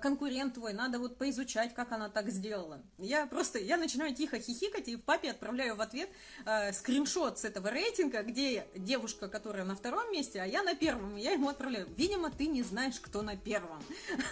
конкурент 0.00 0.54
твой, 0.54 0.72
надо 0.72 0.98
вот 0.98 1.18
поизучать, 1.18 1.74
как 1.74 1.92
она 1.92 2.08
так 2.08 2.30
сделала. 2.30 2.80
Я 2.98 3.26
просто, 3.26 3.58
я 3.58 3.76
начинаю 3.76 4.14
тихо 4.14 4.38
хихикать 4.38 4.88
и 4.88 4.96
папе 4.96 5.30
отправляю 5.30 5.76
в 5.76 5.80
ответ 5.80 6.08
э, 6.46 6.72
скриншот 6.72 7.38
с 7.38 7.44
этого 7.44 7.68
рейтинга, 7.68 8.22
где 8.22 8.66
девушка, 8.76 9.28
которая 9.28 9.64
на 9.64 9.74
втором 9.74 10.10
месте, 10.12 10.40
а 10.40 10.46
я 10.46 10.62
на 10.62 10.74
первом, 10.74 11.16
я 11.16 11.32
ему 11.32 11.48
отправляю. 11.48 11.88
Видимо, 11.96 12.30
ты 12.30 12.46
не 12.46 12.62
знаешь, 12.62 13.00
кто 13.00 13.22
на 13.22 13.36
первом. 13.36 13.82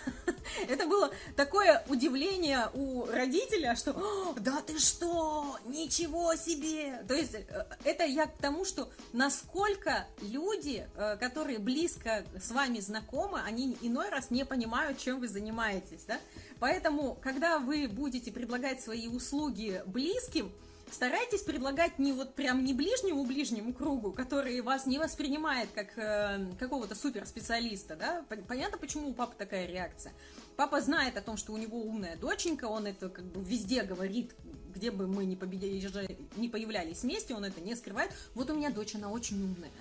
Это 0.69 0.87
было 0.87 1.11
такое 1.37 1.85
удивление 1.89 2.69
у 2.75 3.07
родителя, 3.07 3.77
что 3.77 4.35
«Да 4.39 4.61
ты 4.63 4.79
что? 4.79 5.59
Ничего 5.65 6.35
себе!» 6.35 7.05
То 7.09 7.15
есть 7.15 7.35
э, 7.35 7.67
это 7.85 8.05
я 8.05 8.27
к 8.27 8.37
тому, 8.39 8.65
что 8.65 8.91
насколько 9.13 10.07
люди, 10.21 10.87
э, 10.97 11.17
которые 11.17 11.59
близко 11.59 12.25
с 12.41 12.51
вами 12.51 12.81
знакомы, 12.81 13.41
они 13.45 13.77
иной 13.81 14.09
раз 14.09 14.31
не 14.31 14.45
понимают, 14.45 14.99
чем 14.99 15.21
вы 15.21 15.29
занимаетесь, 15.33 16.05
да? 16.07 16.21
Поэтому, 16.61 17.17
когда 17.23 17.59
вы 17.59 17.89
будете 17.89 18.31
предлагать 18.31 18.81
свои 18.81 19.09
услуги 19.09 19.83
близким, 19.87 20.53
старайтесь 20.91 21.43
предлагать 21.43 21.99
не 21.99 22.13
вот 22.13 22.35
прям 22.35 22.65
не 22.65 22.75
ближнему 22.75 23.25
ближнему 23.25 23.73
кругу, 23.73 24.13
который 24.13 24.61
вас 24.61 24.87
не 24.87 24.99
воспринимает 24.99 25.71
как 25.75 25.97
э, 25.97 26.47
какого-то 26.59 26.95
суперспециалиста, 26.95 27.97
да? 27.97 28.25
Понятно, 28.47 28.79
почему 28.79 29.09
у 29.09 29.15
папы 29.15 29.35
такая 29.37 29.67
реакция. 29.67 30.13
Папа 30.57 30.81
знает 30.81 31.17
о 31.17 31.23
том, 31.23 31.37
что 31.37 31.53
у 31.53 31.57
него 31.57 31.81
умная 31.81 32.17
доченька, 32.17 32.67
он 32.67 32.87
это 32.87 33.09
как 33.09 33.25
бы 33.25 33.43
везде 33.43 33.83
говорит, 33.83 34.35
где 34.75 34.91
бы 34.91 35.07
мы 35.07 35.25
ни, 35.25 35.35
победили, 35.35 35.89
не 36.37 36.49
появлялись 36.49 37.03
вместе, 37.03 37.35
он 37.35 37.45
это 37.45 37.61
не 37.61 37.75
скрывает. 37.75 38.13
Вот 38.35 38.51
у 38.51 38.55
меня 38.55 38.71
дочь, 38.71 38.95
она 38.95 39.11
очень 39.11 39.43
умная. 39.43 39.71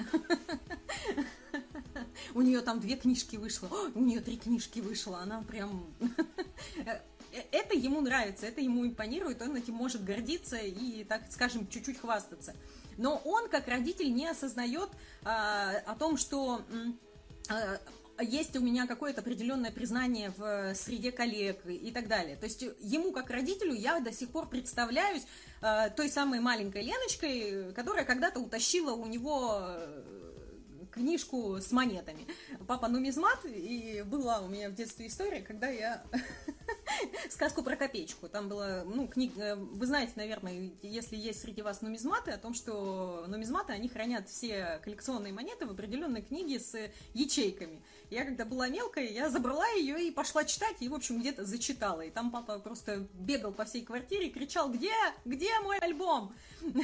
У 2.34 2.42
нее 2.42 2.62
там 2.62 2.80
две 2.80 2.96
книжки 2.96 3.36
вышло, 3.36 3.70
у 3.96 4.00
нее 4.00 4.22
три 4.22 4.38
книжки 4.38 4.80
вышло, 4.80 5.20
она 5.20 5.42
прям... 5.42 5.86
Это 7.52 7.76
ему 7.76 8.02
нравится, 8.02 8.46
это 8.46 8.60
ему 8.60 8.86
импонирует, 8.86 9.42
он 9.42 9.56
этим 9.56 9.74
может 9.74 10.04
гордиться 10.04 10.58
и, 10.58 11.06
так 11.06 11.22
скажем, 11.30 11.66
чуть-чуть 11.70 11.98
хвастаться. 11.98 12.54
Но 12.98 13.22
он, 13.24 13.48
как 13.48 13.70
родитель, 13.70 14.14
не 14.14 14.28
осознает 14.28 14.90
а, 15.24 15.78
о 15.86 15.96
том, 15.96 16.18
что 16.18 16.62
а, 17.50 17.80
есть 18.22 18.56
у 18.56 18.62
меня 18.62 18.88
какое-то 18.88 19.22
определенное 19.22 19.72
признание 19.72 20.34
в 20.38 20.74
среде 20.76 21.12
коллег 21.12 21.66
и 21.66 21.92
так 21.92 22.08
далее. 22.08 22.36
То 22.36 22.46
есть 22.46 22.64
ему, 22.80 23.12
как 23.12 23.30
родителю, 23.30 23.74
я 23.74 24.00
до 24.00 24.12
сих 24.14 24.30
пор 24.30 24.48
представляюсь 24.48 25.24
э, 25.62 25.90
той 25.96 26.10
самой 26.10 26.40
маленькой 26.40 26.84
Леночкой, 26.84 27.74
которая 27.74 28.06
когда-то 28.06 28.40
утащила 28.40 28.94
у 28.94 29.06
него 29.06 29.76
книжку 30.92 31.58
с 31.58 31.72
монетами. 31.72 32.28
Папа 32.68 32.88
нумизмат, 32.88 33.40
и 33.46 34.04
была 34.06 34.40
у 34.42 34.48
меня 34.48 34.70
в 34.70 34.76
детстве 34.76 35.08
история, 35.08 35.42
когда 35.42 35.68
я 35.70 36.04
сказку 37.30 37.64
про 37.64 37.76
копеечку. 37.76 38.28
Там 38.28 38.50
была, 38.50 38.84
ну, 38.84 39.08
книга, 39.08 39.56
вы 39.56 39.86
знаете, 39.86 40.14
наверное, 40.16 40.72
если 40.82 41.16
есть 41.16 41.42
среди 41.42 41.62
вас 41.62 41.82
нумизматы, 41.82 42.32
о 42.32 42.38
том, 42.38 42.54
что 42.54 43.26
нумизматы, 43.28 43.74
они 43.74 43.90
хранят 43.90 44.30
все 44.30 44.80
коллекционные 44.84 45.34
монеты 45.34 45.66
в 45.66 45.72
определенной 45.72 46.22
книге 46.22 46.60
с 46.60 46.76
ячейками. 47.14 47.82
Я 48.10 48.26
когда 48.26 48.46
была 48.46 48.68
мелкая, 48.68 49.08
я 49.08 49.30
забрала 49.30 49.68
ее 49.70 50.08
и 50.08 50.12
пошла 50.12 50.44
читать, 50.44 50.76
и, 50.82 50.90
в 50.90 50.94
общем, 50.94 51.20
где-то 51.20 51.46
зачитала. 51.46 52.02
И 52.02 52.10
там 52.10 52.32
папа 52.32 52.60
просто 52.60 53.08
бегал 53.14 53.54
по 53.54 53.66
всей 53.66 53.84
квартире 53.84 54.28
и 54.28 54.32
кричал, 54.32 54.70
где, 54.70 54.94
где 55.26 55.58
мой 55.62 55.78
альбом? 55.78 56.34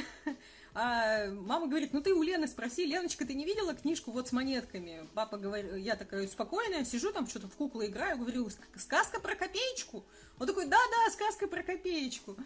А 0.80 1.26
мама 1.32 1.66
говорит, 1.66 1.92
ну 1.92 2.00
ты 2.00 2.14
у 2.14 2.22
Лены 2.22 2.46
спроси, 2.46 2.86
Леночка, 2.86 3.26
ты 3.26 3.34
не 3.34 3.44
видела 3.44 3.74
книжку 3.74 4.12
вот 4.12 4.28
с 4.28 4.32
монетками? 4.32 5.08
Папа 5.12 5.36
говорит, 5.36 5.74
я 5.74 5.96
такая 5.96 6.28
спокойная, 6.28 6.84
сижу 6.84 7.10
там, 7.12 7.26
что-то 7.26 7.48
в 7.48 7.56
куклы 7.56 7.86
играю, 7.86 8.16
говорю, 8.16 8.48
сказка 8.76 9.18
про 9.18 9.34
копеечку? 9.34 10.04
Он 10.38 10.46
такой, 10.46 10.66
да-да, 10.66 11.12
сказка 11.12 11.48
про 11.48 11.64
копеечку. 11.64 12.36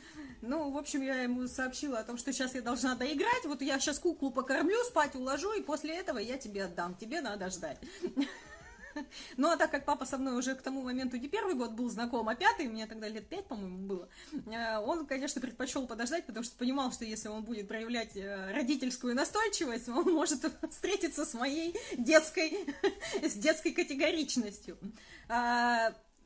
Ну, 0.40 0.70
в 0.70 0.78
общем, 0.78 1.02
я 1.02 1.24
ему 1.24 1.46
сообщила 1.46 1.98
о 1.98 2.04
том, 2.04 2.16
что 2.16 2.32
сейчас 2.32 2.54
я 2.54 2.62
должна 2.62 2.94
доиграть, 2.94 3.44
вот 3.44 3.60
я 3.60 3.78
сейчас 3.78 3.98
куклу 3.98 4.30
покормлю, 4.30 4.82
спать 4.84 5.14
уложу, 5.14 5.52
и 5.52 5.60
после 5.60 5.94
этого 5.94 6.16
я 6.16 6.38
тебе 6.38 6.64
отдам, 6.64 6.94
тебе 6.94 7.20
надо 7.20 7.50
ждать. 7.50 7.80
Ну, 9.36 9.50
а 9.50 9.56
так 9.56 9.70
как 9.70 9.84
папа 9.84 10.04
со 10.04 10.18
мной 10.18 10.38
уже 10.38 10.54
к 10.54 10.62
тому 10.62 10.82
моменту 10.82 11.16
не 11.16 11.28
первый 11.28 11.54
год 11.54 11.72
был 11.72 11.88
знаком, 11.88 12.28
а 12.28 12.34
пятый, 12.34 12.68
мне 12.68 12.86
тогда 12.86 13.08
лет 13.08 13.26
пять, 13.26 13.46
по-моему, 13.46 13.86
было, 13.86 14.08
э, 14.46 14.78
он, 14.78 15.06
конечно, 15.06 15.40
предпочел 15.40 15.86
подождать, 15.86 16.26
потому 16.26 16.44
что 16.44 16.56
понимал, 16.56 16.92
что 16.92 17.04
если 17.04 17.28
он 17.28 17.44
будет 17.44 17.68
проявлять 17.68 18.16
э, 18.16 18.52
родительскую 18.52 19.14
настойчивость, 19.14 19.88
он 19.88 20.12
может 20.12 20.40
встретиться 20.70 21.24
с 21.24 21.34
моей 21.34 21.74
детской, 21.96 22.66
с 23.22 23.34
детской 23.34 23.72
категоричностью. 23.72 24.78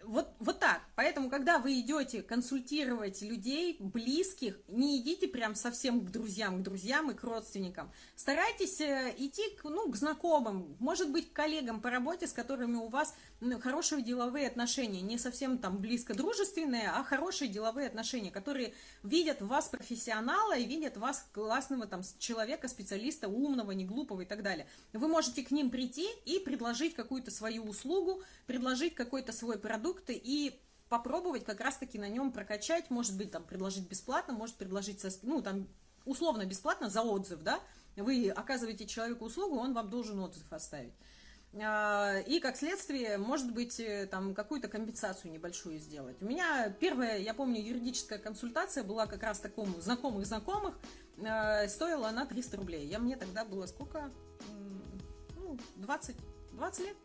Вот, 0.05 0.29
вот 0.39 0.61
так. 0.61 0.83
Поэтому, 0.95 1.29
когда 1.31 1.59
вы 1.59 1.81
идете 1.81 2.23
консультировать 2.23 3.23
людей, 3.23 3.77
близких, 3.81 4.59
не 4.69 4.99
идите 4.99 5.27
прям 5.27 5.55
совсем 5.55 6.01
к 6.01 6.11
друзьям, 6.11 6.61
к 6.61 6.63
друзьям 6.63 7.11
и 7.11 7.15
к 7.15 7.25
родственникам. 7.25 7.91
Старайтесь 8.15 8.81
э, 8.81 9.15
идти 9.19 9.43
к, 9.57 9.65
ну, 9.65 9.91
к 9.91 9.97
знакомым, 9.97 10.77
может 10.79 11.11
быть, 11.11 11.33
к 11.33 11.33
коллегам 11.33 11.81
по 11.81 11.91
работе, 11.91 12.27
с 12.27 12.33
которыми 12.33 12.77
у 12.77 12.89
вас 12.89 13.15
ну, 13.41 13.59
хорошие 13.59 14.03
деловые 14.03 14.47
отношения. 14.47 15.01
Не 15.01 15.19
совсем 15.19 15.59
там 15.59 15.79
близко 15.79 16.15
дружественные, 16.15 16.89
а 16.89 17.03
хорошие 17.03 17.49
деловые 17.49 17.89
отношения, 17.89 18.31
которые 18.31 18.75
видят 19.03 19.41
в 19.41 19.49
вас 19.49 19.69
профессионала 19.69 20.57
и 20.57 20.67
видят 20.67 20.97
в 20.97 21.01
вас 21.01 21.27
классного 21.33 21.87
там 21.87 22.03
человека, 22.19 22.69
специалиста, 22.69 23.29
умного, 23.29 23.73
не 23.73 23.85
глупого 23.85 24.21
и 24.21 24.25
так 24.25 24.43
далее. 24.43 24.69
Вы 24.93 25.09
можете 25.09 25.43
к 25.43 25.51
ним 25.51 25.71
прийти 25.71 26.07
и 26.25 26.39
предложить 26.39 26.95
какую-то 26.95 27.31
свою 27.31 27.65
услугу, 27.65 28.23
предложить 28.47 28.95
какой-то 28.95 29.33
свой 29.33 29.59
продукт, 29.59 29.86
продукты 29.87 30.21
и 30.23 30.59
попробовать 30.89 31.45
как 31.45 31.61
раз-таки 31.61 31.99
на 31.99 32.09
нем 32.09 32.33
прокачать, 32.33 32.91
может 32.91 33.17
быть, 33.17 33.31
там, 33.31 33.45
предложить 33.45 33.89
бесплатно, 33.89 34.35
может 34.35 34.57
предложить, 34.57 35.01
со, 35.01 35.11
ну, 35.23 35.43
там, 35.43 35.69
условно 36.05 36.45
бесплатно 36.45 36.89
за 36.89 37.03
отзыв, 37.03 37.43
да, 37.43 37.61
вы 37.97 38.31
оказываете 38.31 38.87
человеку 38.87 39.25
услугу, 39.25 39.57
он 39.57 39.75
вам 39.75 39.89
должен 39.91 40.19
отзыв 40.21 40.53
оставить. 40.53 40.93
А, 41.55 42.19
и, 42.19 42.39
как 42.41 42.57
следствие, 42.57 43.19
может 43.19 43.53
быть, 43.53 43.81
э, 43.81 44.07
там, 44.07 44.35
какую-то 44.35 44.69
компенсацию 44.69 45.33
небольшую 45.33 45.79
сделать. 45.79 46.21
У 46.21 46.27
меня 46.27 46.71
первая, 46.81 47.19
я 47.19 47.33
помню, 47.33 47.61
юридическая 47.63 48.19
консультация 48.19 48.85
была 48.85 49.07
как 49.07 49.23
раз 49.23 49.41
такому 49.41 49.81
знакомых-знакомых, 49.81 50.75
а, 51.25 51.67
стоила 51.69 52.09
она 52.09 52.27
300 52.27 52.57
рублей. 52.57 52.87
Я, 52.87 52.99
мне 52.99 53.17
тогда 53.17 53.45
было 53.45 53.67
сколько? 53.67 54.11
Ну, 55.37 55.59
20 55.77 56.17
20 56.57 56.87
лет. 56.87 56.97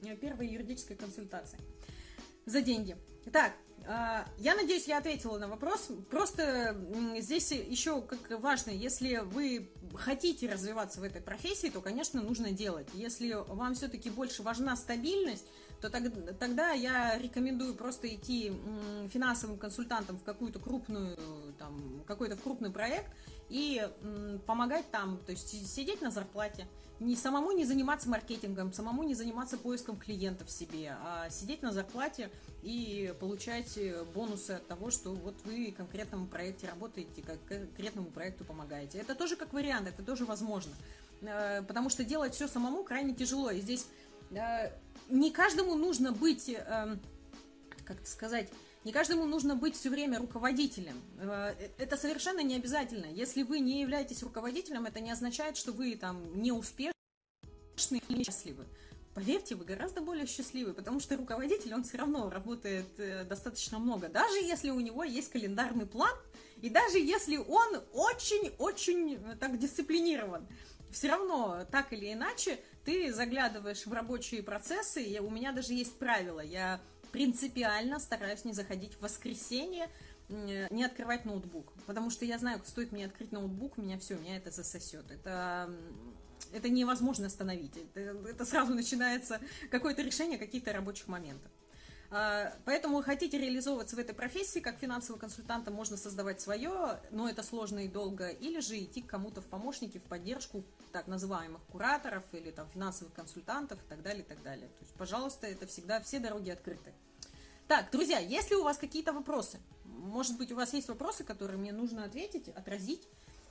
Первая 0.20 0.48
юридическая 0.48 0.96
консультация. 0.96 1.60
За 2.46 2.62
деньги. 2.62 2.96
Так, 3.32 3.52
а, 3.86 4.26
я 4.38 4.54
надеюсь, 4.54 4.86
я 4.88 4.98
ответила 4.98 5.38
на 5.38 5.48
вопрос. 5.48 5.90
Просто 6.10 6.76
здесь 7.18 7.50
еще 7.52 8.02
как 8.02 8.40
важно, 8.40 8.70
если 8.70 9.18
вы 9.18 9.70
хотите 9.94 10.50
развиваться 10.50 11.00
в 11.00 11.04
этой 11.04 11.20
профессии, 11.20 11.68
то, 11.68 11.80
конечно, 11.80 12.22
нужно 12.22 12.52
делать. 12.52 12.88
Если 12.94 13.32
вам 13.32 13.74
все-таки 13.74 14.10
больше 14.10 14.42
важна 14.42 14.76
стабильность, 14.76 15.46
то 15.80 15.90
тогда 15.90 16.72
я 16.72 17.18
рекомендую 17.18 17.74
просто 17.74 18.14
идти 18.14 18.52
финансовым 19.08 19.58
консультантом 19.58 20.18
в 20.18 20.24
какую-то 20.24 20.58
крупную, 20.58 21.16
там, 21.58 22.04
какой-то 22.06 22.36
крупный 22.36 22.70
проект 22.70 23.10
и 23.50 23.86
помогать 24.46 24.90
там, 24.90 25.18
то 25.26 25.32
есть 25.32 25.48
сидеть 25.48 26.00
на 26.00 26.10
зарплате, 26.10 26.66
не 27.00 27.16
самому 27.16 27.52
не 27.52 27.64
заниматься 27.64 28.08
маркетингом, 28.08 28.72
самому 28.72 29.02
не 29.02 29.14
заниматься 29.14 29.56
поиском 29.56 29.96
клиентов 29.96 30.50
себе, 30.50 30.96
а 31.02 31.28
сидеть 31.30 31.62
на 31.62 31.72
зарплате 31.72 32.30
и 32.62 33.14
получать 33.20 33.78
бонусы 34.14 34.52
от 34.52 34.66
того, 34.68 34.90
что 34.90 35.14
вот 35.14 35.34
вы 35.44 35.72
конкретному 35.76 36.26
проекте 36.26 36.68
работаете, 36.68 37.22
конкретному 37.48 38.10
проекту 38.10 38.44
помогаете. 38.44 38.98
Это 38.98 39.14
тоже 39.14 39.36
как 39.36 39.52
вариант, 39.52 39.88
это 39.88 40.02
тоже 40.02 40.26
возможно. 40.26 40.72
Э, 41.22 41.62
потому 41.62 41.90
что 41.90 42.04
делать 42.04 42.34
все 42.34 42.48
самому 42.48 42.84
крайне 42.84 43.14
тяжело. 43.14 43.50
И 43.50 43.60
здесь 43.60 43.86
э, 44.30 44.70
не 45.08 45.30
каждому 45.30 45.74
нужно 45.74 46.12
быть, 46.12 46.48
эм, 46.48 47.00
как 47.84 48.06
сказать, 48.06 48.48
не 48.84 48.92
каждому 48.92 49.26
нужно 49.26 49.56
быть 49.56 49.76
все 49.76 49.90
время 49.90 50.18
руководителем. 50.18 51.02
Э, 51.18 51.54
это 51.78 51.96
совершенно 51.96 52.40
не 52.40 52.56
обязательно. 52.56 53.06
Если 53.06 53.42
вы 53.42 53.60
не 53.60 53.80
являетесь 53.80 54.22
руководителем, 54.22 54.86
это 54.86 55.00
не 55.00 55.10
означает, 55.10 55.56
что 55.56 55.72
вы 55.72 55.96
там 55.96 56.40
не 56.40 56.52
успешны 56.52 56.94
или 58.08 58.18
несчастливы. 58.18 58.64
поверьте, 59.14 59.54
вы 59.54 59.64
гораздо 59.64 60.00
более 60.00 60.26
счастливы, 60.26 60.72
потому 60.72 61.00
что 61.00 61.16
руководитель, 61.16 61.74
он 61.74 61.82
все 61.82 61.98
равно 61.98 62.30
работает 62.30 62.98
э, 62.98 63.24
достаточно 63.24 63.78
много, 63.78 64.08
даже 64.08 64.36
если 64.38 64.70
у 64.70 64.80
него 64.80 65.04
есть 65.04 65.30
календарный 65.30 65.86
план, 65.86 66.14
и 66.62 66.70
даже 66.70 66.98
если 66.98 67.36
он 67.36 67.82
очень-очень 67.92 69.14
э, 69.14 69.36
так 69.38 69.58
дисциплинирован, 69.58 70.46
все 70.90 71.08
равно, 71.08 71.66
так 71.70 71.92
или 71.92 72.12
иначе, 72.12 72.60
ты 72.84 73.12
заглядываешь 73.12 73.86
в 73.86 73.92
рабочие 73.92 74.42
процессы, 74.42 75.02
и 75.02 75.18
у 75.18 75.30
меня 75.30 75.52
даже 75.52 75.74
есть 75.74 75.98
правило, 75.98 76.40
я 76.40 76.80
принципиально 77.12 77.98
стараюсь 77.98 78.44
не 78.44 78.52
заходить 78.52 78.94
в 78.94 79.02
воскресенье, 79.02 79.88
не 80.28 80.84
открывать 80.84 81.24
ноутбук, 81.24 81.72
потому 81.86 82.10
что 82.10 82.24
я 82.24 82.38
знаю, 82.38 82.60
стоит 82.64 82.92
мне 82.92 83.06
открыть 83.06 83.32
ноутбук, 83.32 83.78
меня 83.78 83.98
все, 83.98 84.16
меня 84.16 84.36
это 84.36 84.50
засосет. 84.50 85.10
Это 85.10 85.70
это 86.52 86.68
невозможно 86.68 87.26
остановить. 87.26 87.76
Это, 87.94 88.16
это 88.28 88.44
сразу 88.44 88.74
начинается 88.74 89.40
какое-то 89.70 90.02
решение 90.02 90.38
каких-то 90.38 90.72
рабочих 90.72 91.06
моментов. 91.08 91.50
А, 92.10 92.52
поэтому 92.64 93.02
хотите 93.02 93.38
реализовываться 93.38 93.96
в 93.96 93.98
этой 93.98 94.14
профессии, 94.14 94.58
как 94.58 94.78
финансовый 94.78 95.18
консультант, 95.18 95.68
можно 95.70 95.96
создавать 95.96 96.40
свое, 96.40 97.00
но 97.10 97.28
это 97.28 97.42
сложно 97.42 97.80
и 97.80 97.88
долго, 97.88 98.28
или 98.28 98.60
же 98.60 98.78
идти 98.78 99.02
к 99.02 99.06
кому-то 99.06 99.40
в 99.40 99.46
помощники, 99.46 99.98
в 99.98 100.02
поддержку 100.02 100.64
так 100.92 101.06
называемых 101.06 101.62
кураторов 101.70 102.24
или 102.32 102.50
там 102.50 102.68
финансовых 102.70 103.14
консультантов 103.14 103.78
и 103.82 103.88
так 103.88 104.02
далее, 104.02 104.22
и 104.22 104.26
так 104.26 104.42
далее. 104.42 104.68
То 104.68 104.84
есть, 104.84 104.94
пожалуйста, 104.94 105.46
это 105.46 105.66
всегда 105.66 106.00
все 106.00 106.18
дороги 106.18 106.50
открыты. 106.50 106.92
Так, 107.68 107.90
друзья, 107.92 108.18
если 108.18 108.56
у 108.56 108.64
вас 108.64 108.78
какие-то 108.78 109.12
вопросы, 109.12 109.60
может 109.84 110.36
быть, 110.36 110.50
у 110.50 110.56
вас 110.56 110.72
есть 110.72 110.88
вопросы, 110.88 111.22
которые 111.22 111.58
мне 111.58 111.72
нужно 111.72 112.04
ответить, 112.04 112.48
отразить, 112.48 113.06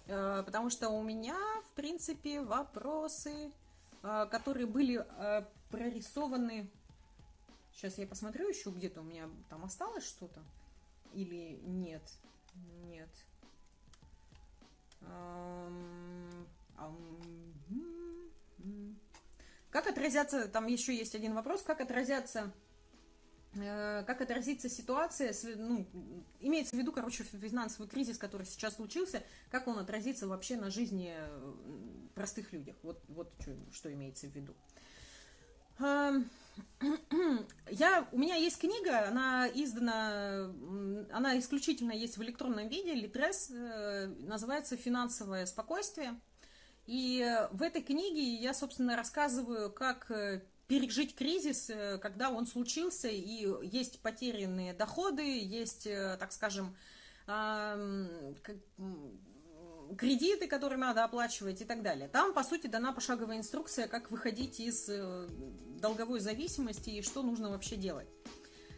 Э, 0.10 0.42
потому 0.44 0.70
что 0.70 0.90
у 0.90 1.04
меня, 1.04 1.38
в 1.72 1.76
принципе, 1.76 2.42
вопросы, 2.42 3.52
э, 4.02 4.28
которые 4.32 4.66
были 4.66 5.06
э, 5.06 5.44
прорисованы. 5.70 6.70
Сейчас 7.80 7.98
я 7.98 8.06
посмотрю 8.06 8.50
еще 8.50 8.72
где-то 8.72 9.00
у 9.00 9.04
меня 9.06 9.30
там 9.50 9.64
осталось 9.64 10.06
что-то. 10.06 10.44
Или 11.14 11.60
нет? 11.64 12.04
Нет. 12.84 13.10
Как 19.70 19.88
отразятся, 19.88 20.50
там 20.50 20.68
еще 20.68 20.94
есть 20.94 21.16
один 21.16 21.34
вопрос, 21.34 21.62
как 21.62 21.80
отразятся 21.80 22.52
Э, 23.56 24.04
как 24.06 24.22
отразится 24.22 24.70
ситуация, 24.70 25.34
ну, 25.56 25.88
имеется 26.40 26.76
в 26.76 26.80
виду, 26.80 26.92
короче, 26.92 27.24
финансовый 27.24 27.88
кризис, 27.88 28.18
который 28.18 28.46
сейчас 28.46 28.76
случился, 28.76 29.24
как 29.50 29.68
он 29.68 29.80
отразится 29.80 30.28
вообще 30.28 30.56
на 30.56 30.70
жизни 30.70 31.14
э, 31.16 31.54
простых 32.14 32.54
людях. 32.54 32.76
Вот, 32.84 33.02
вот 33.08 33.34
что, 33.40 33.56
что 33.74 33.92
имеется 33.92 34.28
в 34.28 34.36
виду. 34.36 34.54
Я, 37.70 38.08
у 38.12 38.18
меня 38.18 38.36
есть 38.36 38.60
книга, 38.60 39.08
она 39.08 39.48
издана, 39.48 40.52
она 41.12 41.38
исключительно 41.40 41.92
есть 41.92 42.18
в 42.18 42.24
электронном 42.24 42.68
виде, 42.68 42.94
Литрес, 42.94 43.50
э, 43.52 44.08
называется 44.20 44.78
«Финансовое 44.78 45.46
спокойствие». 45.46 46.20
И 46.88 47.24
в 47.52 47.62
этой 47.62 47.84
книге 47.84 48.24
я, 48.36 48.54
собственно, 48.54 48.96
рассказываю, 48.96 49.72
как 49.72 50.12
пережить 50.70 51.16
кризис, 51.16 51.70
э, 51.70 51.98
когда 51.98 52.30
он 52.30 52.46
случился, 52.46 53.10
и 53.10 53.48
есть 53.68 54.00
потерянные 54.02 54.74
доходы, 54.74 55.24
есть, 55.24 55.88
э, 55.88 56.16
так 56.18 56.32
скажем, 56.32 56.76
кредиты, 59.98 60.48
которые 60.48 60.80
надо 60.80 61.04
оплачивать 61.04 61.62
и 61.62 61.66
так 61.66 61.84
далее. 61.84 62.08
Там, 62.08 62.34
по 62.34 62.44
сути, 62.44 62.68
дана 62.68 62.92
пошаговая 62.92 63.38
инструкция, 63.38 63.88
как 63.88 64.10
выходить 64.10 64.60
из 64.60 64.90
э, 64.90 65.28
долговой 65.80 66.20
зависимости 66.20 66.90
и 66.90 67.02
что 67.02 67.24
нужно 67.24 67.50
вообще 67.50 67.76
делать. 67.76 68.08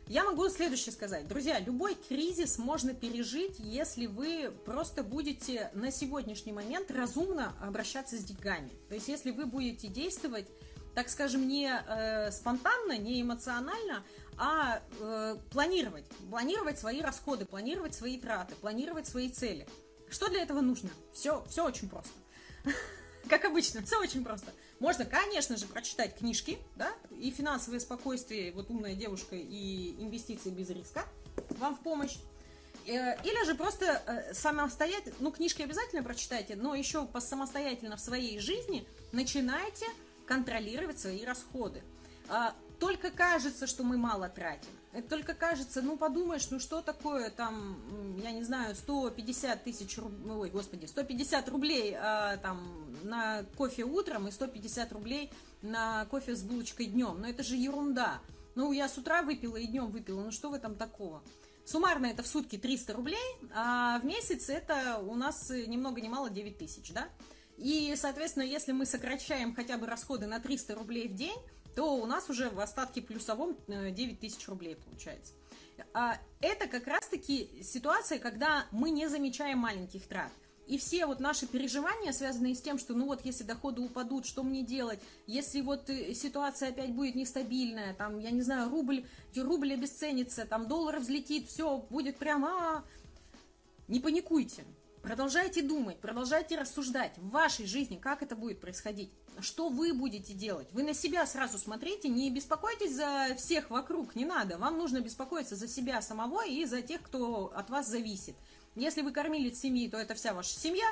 Я 0.07 0.25
могу 0.25 0.49
следующее 0.49 0.91
сказать. 0.91 1.27
Друзья, 1.27 1.59
любой 1.59 1.95
кризис 1.95 2.57
можно 2.57 2.93
пережить, 2.93 3.55
если 3.59 4.07
вы 4.07 4.51
просто 4.65 5.03
будете 5.03 5.71
на 5.73 5.89
сегодняшний 5.91 6.51
момент 6.51 6.91
разумно 6.91 7.53
обращаться 7.61 8.17
с 8.17 8.23
деньгами. 8.23 8.71
То 8.89 8.95
есть, 8.95 9.07
если 9.07 9.31
вы 9.31 9.45
будете 9.45 9.87
действовать 9.87 10.47
так 10.93 11.09
скажем, 11.09 11.47
не 11.47 11.71
э, 11.71 12.31
спонтанно, 12.31 12.97
не 12.97 13.21
эмоционально, 13.21 14.03
а 14.37 14.81
э, 14.99 15.37
планировать. 15.51 16.05
Планировать 16.29 16.79
свои 16.79 17.01
расходы, 17.01 17.45
планировать 17.45 17.95
свои 17.95 18.19
траты, 18.19 18.55
планировать 18.55 19.07
свои 19.07 19.29
цели. 19.29 19.67
Что 20.09 20.27
для 20.27 20.41
этого 20.41 20.59
нужно? 20.61 20.89
Все, 21.13 21.45
все 21.47 21.65
очень 21.65 21.89
просто. 21.89 22.11
Как 23.29 23.45
обычно, 23.45 23.81
все 23.83 23.99
очень 23.99 24.23
просто. 24.23 24.51
Можно, 24.81 25.05
конечно 25.05 25.57
же, 25.57 25.67
прочитать 25.67 26.17
книжки, 26.17 26.57
да, 26.75 26.91
и 27.11 27.29
финансовое 27.29 27.79
спокойствие, 27.79 28.51
вот 28.51 28.71
умная 28.71 28.95
девушка 28.95 29.35
и 29.35 29.91
инвестиции 30.01 30.49
без 30.49 30.71
риска 30.71 31.05
вам 31.59 31.75
в 31.75 31.81
помощь. 31.81 32.17
Э, 32.87 33.15
или 33.23 33.45
же 33.45 33.53
просто 33.53 34.01
э, 34.07 34.33
самостоятельно, 34.33 35.15
ну, 35.19 35.31
книжки 35.31 35.61
обязательно 35.61 36.01
прочитайте, 36.01 36.55
но 36.55 36.73
еще 36.73 37.07
самостоятельно 37.19 37.95
в 37.95 37.99
своей 37.99 38.39
жизни 38.39 38.83
начинайте 39.11 39.85
контролировать 40.25 40.97
свои 40.97 41.23
расходы. 41.25 41.83
А, 42.27 42.55
только 42.79 43.11
кажется, 43.11 43.67
что 43.67 43.83
мы 43.83 43.97
мало 43.97 44.29
тратим. 44.29 44.71
Это 44.93 45.07
только 45.07 45.33
кажется, 45.33 45.81
ну 45.81 45.97
подумаешь, 45.97 46.49
ну 46.49 46.59
что 46.59 46.81
такое 46.81 47.29
там, 47.29 47.77
я 48.21 48.31
не 48.31 48.43
знаю, 48.43 48.75
150 48.75 49.63
тысяч 49.63 49.97
рублей, 49.97 50.31
ой, 50.31 50.49
господи, 50.49 50.85
150 50.85 51.47
рублей 51.49 51.95
а, 51.97 52.35
там 52.37 52.59
на 53.03 53.43
кофе 53.57 53.83
утром 53.83 54.27
и 54.27 54.31
150 54.31 54.91
рублей 54.91 55.31
на 55.61 56.05
кофе 56.05 56.35
с 56.35 56.43
булочкой 56.43 56.87
днем. 56.87 57.21
Но 57.21 57.29
это 57.29 57.41
же 57.41 57.55
ерунда. 57.55 58.19
Ну, 58.55 58.73
я 58.73 58.89
с 58.89 58.97
утра 58.97 59.21
выпила 59.21 59.55
и 59.55 59.65
днем 59.65 59.91
выпила, 59.91 60.21
ну 60.21 60.31
что 60.31 60.49
в 60.49 60.53
этом 60.53 60.75
такого? 60.75 61.23
Суммарно 61.63 62.07
это 62.07 62.21
в 62.21 62.27
сутки 62.27 62.57
300 62.57 62.93
рублей, 62.93 63.37
а 63.53 63.99
в 63.99 64.05
месяц 64.05 64.49
это 64.49 64.97
у 64.97 65.15
нас 65.15 65.49
ни 65.49 65.77
много 65.77 66.01
ни 66.01 66.09
мало 66.09 66.29
9 66.29 66.57
тысяч, 66.57 66.91
да? 66.91 67.07
И, 67.57 67.93
соответственно, 67.95 68.43
если 68.43 68.71
мы 68.71 68.85
сокращаем 68.85 69.55
хотя 69.55 69.77
бы 69.77 69.85
расходы 69.85 70.25
на 70.25 70.39
300 70.39 70.75
рублей 70.75 71.07
в 71.07 71.13
день, 71.13 71.37
то 71.75 71.95
у 71.95 72.05
нас 72.05 72.29
уже 72.29 72.49
в 72.49 72.59
остатке 72.59 73.01
плюсовом 73.01 73.55
9 73.67 73.97
э, 73.97 74.15
тысяч 74.15 74.47
рублей 74.47 74.75
получается. 74.75 75.33
А 75.93 76.17
это 76.41 76.67
как 76.67 76.87
раз-таки 76.87 77.49
ситуация, 77.63 78.19
когда 78.19 78.65
мы 78.71 78.89
не 78.91 79.07
замечаем 79.07 79.59
маленьких 79.59 80.05
трат. 80.07 80.31
И 80.67 80.77
все 80.77 81.05
вот 81.05 81.19
наши 81.19 81.47
переживания, 81.47 82.13
связанные 82.13 82.55
с 82.55 82.61
тем, 82.61 82.77
что 82.77 82.93
ну 82.93 83.05
вот 83.05 83.25
если 83.25 83.43
доходы 83.43 83.81
упадут, 83.81 84.25
что 84.25 84.43
мне 84.43 84.63
делать, 84.63 84.99
если 85.27 85.61
вот 85.61 85.89
э, 85.89 86.13
ситуация 86.13 86.69
опять 86.69 86.93
будет 86.93 87.15
нестабильная, 87.15 87.93
там, 87.93 88.19
я 88.19 88.31
не 88.31 88.41
знаю, 88.41 88.69
рубль, 88.69 89.03
рубль 89.35 89.73
обесценится, 89.73 90.45
там 90.45 90.67
доллар 90.67 90.99
взлетит, 90.99 91.49
все 91.49 91.77
будет 91.89 92.17
прямо... 92.17 92.85
Не 93.87 93.99
паникуйте, 93.99 94.63
Продолжайте 95.01 95.63
думать, 95.63 95.99
продолжайте 95.99 96.59
рассуждать 96.59 97.17
в 97.17 97.31
вашей 97.31 97.65
жизни, 97.65 97.97
как 97.97 98.21
это 98.21 98.35
будет 98.35 98.61
происходить, 98.61 99.11
что 99.39 99.69
вы 99.69 99.93
будете 99.93 100.33
делать. 100.33 100.67
Вы 100.73 100.83
на 100.83 100.93
себя 100.93 101.25
сразу 101.25 101.57
смотрите, 101.57 102.07
не 102.07 102.29
беспокойтесь 102.29 102.95
за 102.95 103.35
всех 103.35 103.71
вокруг, 103.71 104.15
не 104.15 104.25
надо. 104.25 104.59
Вам 104.59 104.77
нужно 104.77 105.01
беспокоиться 105.01 105.55
за 105.55 105.67
себя 105.67 106.03
самого 106.03 106.45
и 106.45 106.65
за 106.65 106.83
тех, 106.83 107.01
кто 107.01 107.51
от 107.55 107.71
вас 107.71 107.87
зависит. 107.87 108.35
Если 108.75 109.01
вы 109.01 109.11
кормилец 109.11 109.59
семьи, 109.59 109.89
то 109.89 109.97
это 109.97 110.13
вся 110.13 110.35
ваша 110.35 110.53
семья. 110.57 110.85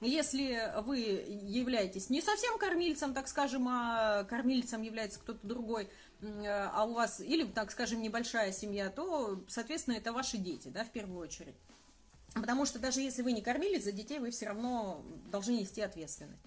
Если 0.00 0.72
вы 0.82 0.98
являетесь 0.98 2.08
не 2.08 2.22
совсем 2.22 2.58
кормильцем, 2.58 3.14
так 3.14 3.26
скажем, 3.26 3.66
а 3.68 4.24
кормильцем 4.24 4.82
является 4.82 5.18
кто-то 5.18 5.44
другой, 5.44 5.90
а 6.22 6.84
у 6.86 6.92
вас, 6.92 7.20
или, 7.20 7.44
так 7.44 7.72
скажем, 7.72 8.00
небольшая 8.00 8.52
семья, 8.52 8.90
то, 8.90 9.42
соответственно, 9.48 9.96
это 9.96 10.12
ваши 10.12 10.36
дети, 10.36 10.68
да, 10.68 10.84
в 10.84 10.90
первую 10.90 11.18
очередь. 11.18 11.56
Потому 12.40 12.66
что 12.66 12.78
даже 12.78 13.00
если 13.00 13.22
вы 13.22 13.32
не 13.32 13.40
кормили, 13.40 13.78
за 13.78 13.92
детей 13.92 14.18
вы 14.18 14.30
все 14.30 14.46
равно 14.46 15.02
должны 15.30 15.52
нести 15.52 15.80
ответственность. 15.80 16.40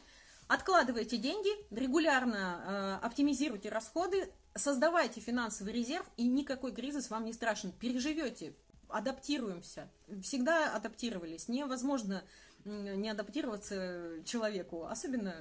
Откладывайте 0.47 1.17
деньги, 1.17 1.49
регулярно 1.69 2.99
э, 3.01 3.05
оптимизируйте 3.05 3.69
расходы, 3.69 4.31
создавайте 4.55 5.21
финансовый 5.21 5.73
резерв, 5.73 6.05
и 6.17 6.25
никакой 6.25 6.71
кризис 6.71 7.09
вам 7.09 7.25
не 7.25 7.33
страшен. 7.33 7.71
Переживете, 7.71 8.53
адаптируемся. 8.87 9.89
Всегда 10.23 10.73
адаптировались. 10.75 11.47
Невозможно 11.47 12.23
не 12.65 13.09
адаптироваться 13.09 14.23
человеку, 14.25 14.85
особенно 14.85 15.35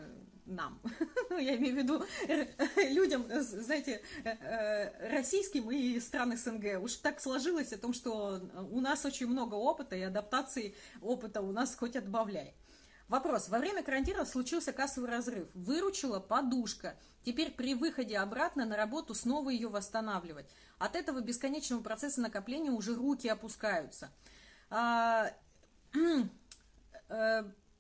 нам. 0.49 0.81
Я 1.31 1.57
имею 1.57 1.75
в 1.75 1.79
виду 1.79 2.05
э, 2.27 2.47
людям, 2.91 3.27
э, 3.29 3.41
знаете, 3.41 4.03
э, 4.25 5.11
российским 5.11 5.71
и 5.71 6.01
стран 6.01 6.37
СНГ. 6.37 6.83
Уж 6.83 6.95
так 6.97 7.21
сложилось 7.21 7.73
о 7.73 7.79
том, 7.79 7.93
что 7.93 8.41
у 8.71 8.81
нас 8.81 9.05
очень 9.05 9.27
много 9.27 9.55
опыта, 9.55 9.97
и 9.97 10.03
адаптации 10.03 10.75
опыта 11.01 11.41
у 11.41 11.53
нас 11.53 11.77
хоть 11.77 11.97
отбавляй. 11.97 12.55
Вопрос. 13.09 13.49
Во 13.49 13.59
время 13.59 13.83
карантина 13.83 14.27
случился 14.27 14.73
кассовый 14.73 15.11
разрыв. 15.11 15.49
Выручила 15.55 16.21
подушка. 16.21 16.95
Теперь 17.25 17.51
при 17.51 17.75
выходе 17.75 18.19
обратно 18.19 18.67
на 18.67 18.77
работу 18.77 19.15
снова 19.15 19.49
ее 19.49 19.69
восстанавливать. 19.69 20.47
От 20.79 20.95
этого 20.95 21.21
бесконечного 21.21 21.83
процесса 21.83 22.21
накопления 22.21 22.71
уже 22.71 22.95
руки 22.95 23.27
опускаются. 23.27 24.11
А, 24.69 25.31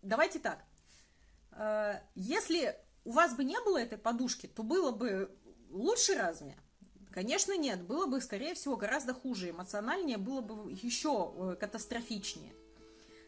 давайте 0.03 0.39
так. 0.39 0.65
Э, 1.53 2.01
если 2.15 2.77
у 3.05 3.13
вас 3.13 3.35
бы 3.35 3.45
не 3.45 3.61
было 3.61 3.79
этой 3.79 3.99
подушки, 3.99 4.47
то 4.47 4.63
было 4.63 4.91
бы 4.91 5.31
лучше 5.71 6.15
разве? 6.15 6.57
Конечно, 7.11 7.57
нет. 7.57 7.83
Было 7.83 8.07
бы, 8.07 8.21
скорее 8.21 8.55
всего, 8.55 8.77
гораздо 8.77 9.15
хуже. 9.15 9.51
Эмоциональнее 9.51 10.19
было 10.19 10.41
бы 10.41 10.71
еще 10.71 11.35
э, 11.35 11.57
катастрофичнее. 11.59 12.53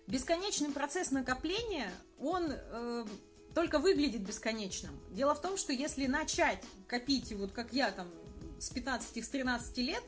Бесконечный 0.06 0.70
процесс 0.70 1.10
накопления, 1.10 1.90
он 2.18 2.50
э, 2.50 3.04
только 3.54 3.78
выглядит 3.78 4.22
бесконечным. 4.22 4.98
Дело 5.10 5.34
в 5.34 5.40
том, 5.40 5.56
что 5.56 5.72
если 5.72 6.06
начать 6.06 6.62
копить, 6.86 7.32
вот 7.32 7.52
как 7.52 7.72
я 7.72 7.90
там 7.90 8.08
с 8.58 8.72
15-13 8.72 9.80
лет, 9.80 10.02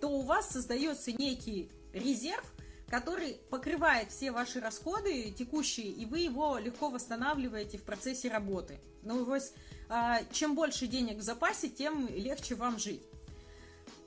то 0.00 0.08
у 0.08 0.22
вас 0.22 0.50
создается 0.50 1.12
некий 1.12 1.70
резерв, 1.92 2.44
который 2.92 3.40
покрывает 3.48 4.10
все 4.10 4.32
ваши 4.32 4.60
расходы 4.60 5.30
текущие, 5.30 5.86
и 5.86 6.04
вы 6.04 6.18
его 6.18 6.58
легко 6.58 6.90
восстанавливаете 6.90 7.78
в 7.78 7.84
процессе 7.84 8.28
работы. 8.28 8.78
Ну, 9.02 9.24
то 9.24 9.34
есть, 9.34 9.54
а, 9.88 10.20
чем 10.30 10.54
больше 10.54 10.86
денег 10.86 11.16
в 11.16 11.22
запасе, 11.22 11.70
тем 11.70 12.06
легче 12.08 12.54
вам 12.54 12.78
жить. 12.78 13.00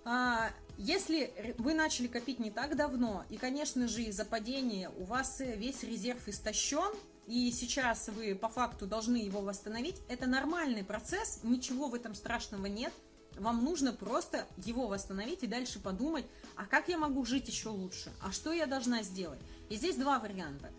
А, 0.04 0.52
если 0.78 1.34
вы 1.58 1.74
начали 1.74 2.06
копить 2.06 2.38
не 2.38 2.52
так 2.52 2.78
давно, 2.78 3.26
и, 3.32 3.38
конечно 3.38 3.88
же, 3.88 4.04
из-за 4.04 4.24
падения 4.24 4.92
у 5.00 5.06
вас 5.06 5.40
весь 5.40 5.82
резерв 5.82 6.28
истощен, 6.28 6.94
и 7.26 7.52
сейчас 7.52 8.10
вы 8.10 8.36
по 8.36 8.50
факту 8.50 8.86
должны 8.86 9.16
его 9.16 9.42
восстановить, 9.42 9.96
это 10.10 10.28
нормальный 10.28 10.84
процесс, 10.84 11.40
ничего 11.42 11.88
в 11.88 11.96
этом 11.96 12.14
страшного 12.14 12.68
нет. 12.68 12.94
Вам 13.38 13.64
нужно 13.64 13.92
просто 13.92 14.48
его 14.58 14.88
восстановить 14.88 15.44
и 15.44 15.48
дальше 15.48 15.80
подумать, 15.80 16.26
а 16.56 16.66
как 16.66 16.88
я 16.88 16.98
могу 16.98 17.26
жить 17.26 17.48
еще 17.48 17.70
лучше, 17.70 18.12
а 18.22 18.32
что 18.32 18.54
я 18.54 18.66
должна 18.66 19.04
сделать. 19.04 19.40
И 19.70 19.76
здесь 19.76 19.96
два 19.96 20.20
варианта. 20.20 20.72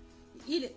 Или, 0.47 0.75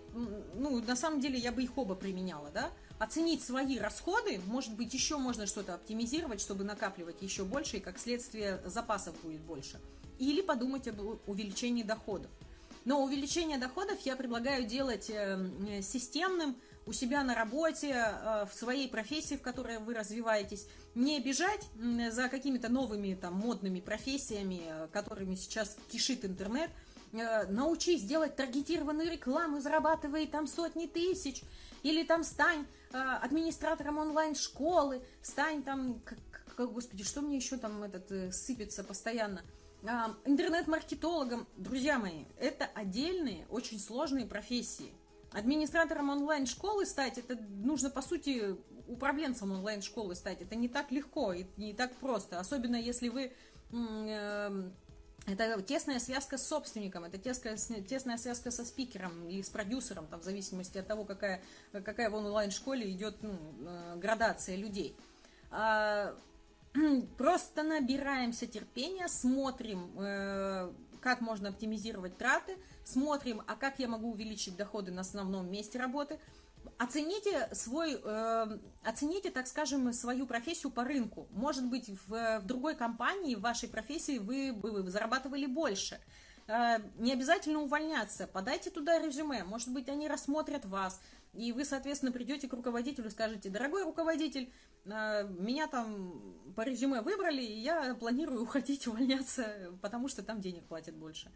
ну, 0.54 0.82
на 0.82 0.96
самом 0.96 1.20
деле 1.20 1.38
я 1.38 1.52
бы 1.52 1.62
их 1.62 1.78
оба 1.78 1.94
применяла, 1.94 2.50
да, 2.50 2.70
оценить 2.98 3.42
свои 3.42 3.78
расходы, 3.78 4.40
может 4.46 4.74
быть, 4.74 4.92
еще 4.92 5.16
можно 5.16 5.46
что-то 5.46 5.74
оптимизировать, 5.74 6.40
чтобы 6.40 6.64
накапливать 6.64 7.22
еще 7.22 7.44
больше, 7.44 7.76
и 7.76 7.80
как 7.80 7.98
следствие 7.98 8.60
запасов 8.66 9.14
будет 9.22 9.40
больше. 9.40 9.80
Или 10.18 10.42
подумать 10.42 10.88
об 10.88 11.00
увеличении 11.26 11.84
доходов. 11.84 12.30
Но 12.84 13.04
увеличение 13.04 13.58
доходов 13.58 14.00
я 14.00 14.16
предлагаю 14.16 14.66
делать 14.66 15.10
э, 15.10 15.80
системным, 15.82 16.56
у 16.90 16.92
себя 16.92 17.22
на 17.22 17.36
работе, 17.36 17.92
э, 17.94 18.46
в 18.46 18.52
своей 18.52 18.88
профессии, 18.88 19.36
в 19.36 19.42
которой 19.42 19.78
вы 19.78 19.94
развиваетесь, 19.94 20.66
не 20.96 21.20
бежать 21.20 21.68
за 22.10 22.28
какими-то 22.28 22.68
новыми 22.68 23.14
там 23.14 23.34
модными 23.34 23.78
профессиями, 23.80 24.62
э, 24.64 24.88
которыми 24.92 25.36
сейчас 25.36 25.76
кишит 25.92 26.24
интернет, 26.24 26.70
научись 27.48 28.02
делать 28.02 28.36
таргетированную 28.36 29.10
рекламу, 29.10 29.60
зарабатывай 29.60 30.28
там 30.28 30.46
сотни 30.46 30.86
тысяч, 30.86 31.42
или 31.82 32.04
там 32.04 32.22
стань 32.22 32.64
администратором 32.92 33.98
онлайн-школы, 33.98 35.02
стань 35.20 35.64
там, 35.64 36.00
как, 36.54 36.72
господи, 36.72 37.02
что 37.02 37.20
мне 37.20 37.36
еще 37.36 37.56
там 37.56 37.82
этот 37.82 38.32
сыпется 38.32 38.84
постоянно, 38.84 39.42
интернет-маркетологом. 40.24 41.48
Друзья 41.56 41.98
мои, 41.98 42.26
это 42.38 42.66
отдельные, 42.76 43.44
очень 43.50 43.80
сложные 43.80 44.26
профессии. 44.26 44.92
Администратором 45.32 46.10
онлайн-школы 46.10 46.86
стать, 46.86 47.18
это 47.18 47.36
нужно, 47.36 47.90
по 47.90 48.02
сути, 48.02 48.56
управленцем 48.88 49.52
онлайн-школы 49.52 50.14
стать. 50.14 50.42
Это 50.42 50.56
не 50.56 50.68
так 50.68 50.90
легко 50.90 51.32
и 51.32 51.46
не 51.56 51.72
так 51.72 51.94
просто. 51.96 52.40
Особенно 52.40 52.76
если 52.76 53.08
вы... 53.08 53.32
Э, 53.72 54.70
это 55.26 55.62
тесная 55.62 56.00
связка 56.00 56.38
с 56.38 56.46
собственником, 56.46 57.04
это 57.04 57.18
тесная, 57.18 57.56
тесная 57.82 58.16
связка 58.16 58.50
со 58.50 58.64
спикером 58.64 59.28
или 59.28 59.42
с 59.42 59.50
продюсером, 59.50 60.06
там, 60.06 60.20
в 60.20 60.24
зависимости 60.24 60.78
от 60.78 60.86
того, 60.86 61.04
какая, 61.04 61.42
какая 61.72 62.08
в 62.08 62.14
онлайн-школе 62.14 62.90
идет 62.90 63.16
ну, 63.22 63.36
э, 63.66 63.96
градация 63.96 64.56
людей. 64.56 64.96
А, 65.50 66.14
просто 67.18 67.62
набираемся 67.62 68.46
терпения, 68.46 69.08
смотрим, 69.08 69.90
э, 69.98 70.72
как 71.00 71.20
можно 71.20 71.48
оптимизировать 71.48 72.16
траты, 72.16 72.56
смотрим, 72.84 73.42
а 73.46 73.56
как 73.56 73.78
я 73.78 73.88
могу 73.88 74.12
увеличить 74.12 74.56
доходы 74.56 74.92
на 74.92 75.00
основном 75.00 75.50
месте 75.50 75.78
работы. 75.78 76.18
Оцените 76.78 77.48
свой, 77.52 78.00
э, 78.02 78.58
оцените, 78.84 79.30
так 79.30 79.46
скажем, 79.46 79.92
свою 79.92 80.26
профессию 80.26 80.70
по 80.70 80.84
рынку. 80.84 81.26
Может 81.30 81.66
быть, 81.66 81.88
в, 82.06 82.40
в 82.40 82.46
другой 82.46 82.74
компании, 82.74 83.34
в 83.34 83.40
вашей 83.40 83.68
профессии 83.68 84.18
вы, 84.18 84.52
вы, 84.52 84.88
зарабатывали 84.90 85.46
больше. 85.46 86.00
Э, 86.46 86.78
не 86.98 87.12
обязательно 87.12 87.60
увольняться. 87.60 88.26
Подайте 88.26 88.70
туда 88.70 88.98
резюме. 88.98 89.44
Может 89.44 89.72
быть, 89.72 89.88
они 89.88 90.08
рассмотрят 90.08 90.64
вас. 90.64 91.00
И 91.32 91.52
вы, 91.52 91.64
соответственно, 91.64 92.12
придете 92.12 92.48
к 92.48 92.52
руководителю 92.52 93.10
скажете, 93.10 93.50
дорогой 93.50 93.84
руководитель, 93.84 94.52
меня 94.84 95.66
там 95.66 96.12
по 96.56 96.62
резюме 96.62 97.00
выбрали, 97.02 97.42
и 97.42 97.60
я 97.60 97.94
планирую 97.94 98.42
уходить, 98.42 98.86
увольняться, 98.88 99.72
потому 99.82 100.08
что 100.08 100.22
там 100.22 100.40
денег 100.40 100.64
платят 100.64 100.94
больше. 100.94 101.30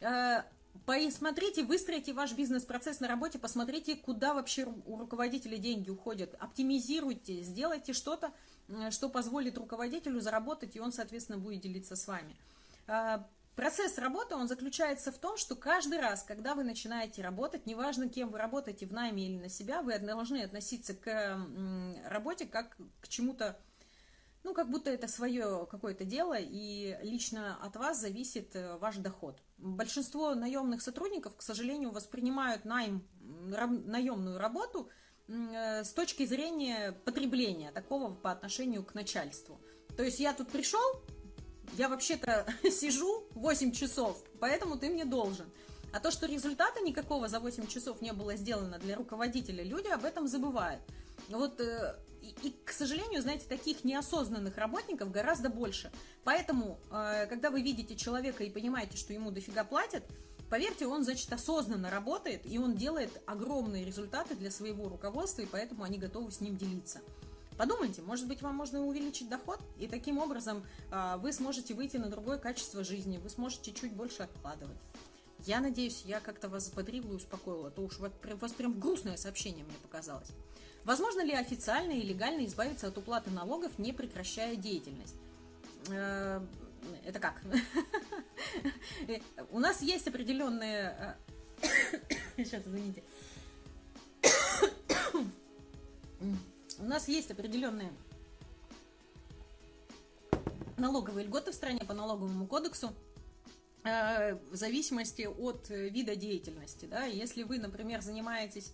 Э, 0.00 0.42
посмотрите, 0.86 1.64
выстроите 1.64 2.12
ваш 2.12 2.32
бизнес-процесс 2.32 3.00
на 3.00 3.08
работе, 3.08 3.38
посмотрите, 3.38 3.96
куда 3.96 4.34
вообще 4.34 4.66
у 4.86 4.98
руководителя 4.98 5.58
деньги 5.58 5.90
уходят, 5.90 6.34
оптимизируйте, 6.38 7.42
сделайте 7.42 7.92
что-то, 7.92 8.32
что 8.90 9.08
позволит 9.08 9.58
руководителю 9.58 10.20
заработать, 10.20 10.76
и 10.76 10.80
он, 10.80 10.92
соответственно, 10.92 11.38
будет 11.38 11.60
делиться 11.60 11.96
с 11.96 12.06
вами. 12.06 12.36
Процесс 13.56 13.98
работы, 13.98 14.36
он 14.36 14.48
заключается 14.48 15.12
в 15.12 15.18
том, 15.18 15.36
что 15.36 15.54
каждый 15.56 16.00
раз, 16.00 16.22
когда 16.22 16.54
вы 16.54 16.64
начинаете 16.64 17.22
работать, 17.22 17.66
неважно, 17.66 18.08
кем 18.08 18.30
вы 18.30 18.38
работаете, 18.38 18.86
в 18.86 18.92
найме 18.92 19.26
или 19.26 19.38
на 19.38 19.48
себя, 19.48 19.82
вы 19.82 19.98
должны 19.98 20.42
относиться 20.42 20.94
к 20.94 21.46
работе 22.08 22.46
как 22.46 22.76
к 23.00 23.08
чему-то 23.08 23.58
ну, 24.42 24.54
как 24.54 24.70
будто 24.70 24.90
это 24.90 25.06
свое 25.06 25.66
какое-то 25.70 26.04
дело, 26.04 26.36
и 26.38 26.96
лично 27.02 27.58
от 27.62 27.76
вас 27.76 28.00
зависит 28.00 28.56
э, 28.56 28.76
ваш 28.78 28.96
доход. 28.96 29.38
Большинство 29.58 30.34
наемных 30.34 30.80
сотрудников, 30.80 31.36
к 31.36 31.42
сожалению, 31.42 31.90
воспринимают 31.90 32.64
найм, 32.64 33.06
наемную 33.20 34.38
работу 34.38 34.88
э, 35.28 35.84
с 35.84 35.92
точки 35.92 36.24
зрения 36.24 36.92
потребления 37.04 37.70
такого 37.70 38.14
по 38.14 38.30
отношению 38.30 38.82
к 38.82 38.94
начальству. 38.94 39.60
То 39.96 40.02
есть 40.04 40.20
я 40.20 40.32
тут 40.32 40.48
пришел, 40.48 40.80
я 41.76 41.88
вообще-то 41.88 42.46
сижу 42.70 43.24
8 43.34 43.72
часов, 43.72 44.22
поэтому 44.38 44.78
ты 44.78 44.90
мне 44.90 45.04
должен. 45.04 45.46
А 45.92 45.98
то, 45.98 46.10
что 46.10 46.26
результата 46.26 46.80
никакого 46.80 47.28
за 47.28 47.40
8 47.40 47.66
часов 47.66 48.00
не 48.00 48.12
было 48.12 48.36
сделано 48.36 48.78
для 48.78 48.96
руководителя, 48.96 49.64
люди 49.64 49.88
об 49.88 50.04
этом 50.04 50.28
забывают. 50.28 50.80
Вот 51.28 51.60
э, 51.60 51.96
и, 52.22 52.48
и, 52.48 52.54
к 52.64 52.70
сожалению, 52.70 53.22
знаете, 53.22 53.46
таких 53.48 53.82
неосознанных 53.84 54.56
работников 54.56 55.10
гораздо 55.10 55.48
больше. 55.48 55.90
Поэтому, 56.22 56.78
э, 56.90 57.26
когда 57.26 57.50
вы 57.50 57.62
видите 57.62 57.96
человека 57.96 58.44
и 58.44 58.50
понимаете, 58.50 58.96
что 58.96 59.12
ему 59.12 59.30
дофига 59.30 59.64
платят, 59.64 60.04
поверьте, 60.48 60.86
он, 60.86 61.04
значит, 61.04 61.32
осознанно 61.32 61.90
работает, 61.90 62.42
и 62.44 62.58
он 62.58 62.76
делает 62.76 63.10
огромные 63.26 63.84
результаты 63.84 64.34
для 64.34 64.50
своего 64.50 64.88
руководства, 64.88 65.42
и 65.42 65.46
поэтому 65.46 65.84
они 65.84 65.98
готовы 65.98 66.30
с 66.30 66.40
ним 66.40 66.56
делиться. 66.56 67.00
Подумайте, 67.60 68.00
может 68.00 68.26
быть, 68.26 68.40
вам 68.40 68.54
можно 68.54 68.80
увеличить 68.86 69.28
доход, 69.28 69.60
и 69.78 69.86
таким 69.86 70.16
образом 70.16 70.64
э, 70.90 71.16
вы 71.18 71.30
сможете 71.30 71.74
выйти 71.74 71.98
на 71.98 72.08
другое 72.08 72.38
качество 72.38 72.82
жизни, 72.82 73.18
вы 73.18 73.28
сможете 73.28 73.72
чуть 73.72 73.92
больше 73.92 74.22
откладывать. 74.22 74.78
Я 75.40 75.60
надеюсь, 75.60 76.04
я 76.06 76.20
как-то 76.20 76.48
вас 76.48 76.68
заподрила 76.68 77.12
и 77.12 77.16
успокоила, 77.16 77.68
а 77.68 77.70
то 77.70 77.82
уж 77.82 77.98
у 77.98 78.08
вас 78.36 78.52
прям 78.52 78.80
грустное 78.80 79.18
сообщение 79.18 79.62
мне 79.66 79.76
показалось. 79.82 80.30
Возможно 80.84 81.22
ли 81.22 81.34
официально 81.34 81.92
и 81.92 82.00
легально 82.00 82.46
избавиться 82.46 82.86
от 82.86 82.96
уплаты 82.96 83.28
налогов, 83.28 83.78
не 83.78 83.92
прекращая 83.92 84.56
деятельность? 84.56 85.16
Э, 85.90 86.40
это 87.04 87.18
как? 87.18 87.42
У 89.50 89.58
нас 89.58 89.82
есть 89.82 90.08
определенные... 90.08 91.18
Э, 91.60 91.66
сейчас, 92.42 92.66
извините. 92.66 93.02
У 96.80 96.84
нас 96.84 97.08
есть 97.08 97.30
определенные 97.30 97.92
налоговые 100.76 101.26
льготы 101.26 101.52
в 101.52 101.54
стране 101.54 101.80
по 101.80 101.94
налоговому 101.94 102.46
кодексу 102.46 102.92
э, 103.84 104.34
в 104.34 104.56
зависимости 104.56 105.22
от 105.22 105.68
вида 105.68 106.16
деятельности. 106.16 106.86
Да? 106.86 107.04
Если 107.04 107.42
вы, 107.42 107.58
например, 107.58 108.00
занимаетесь 108.00 108.72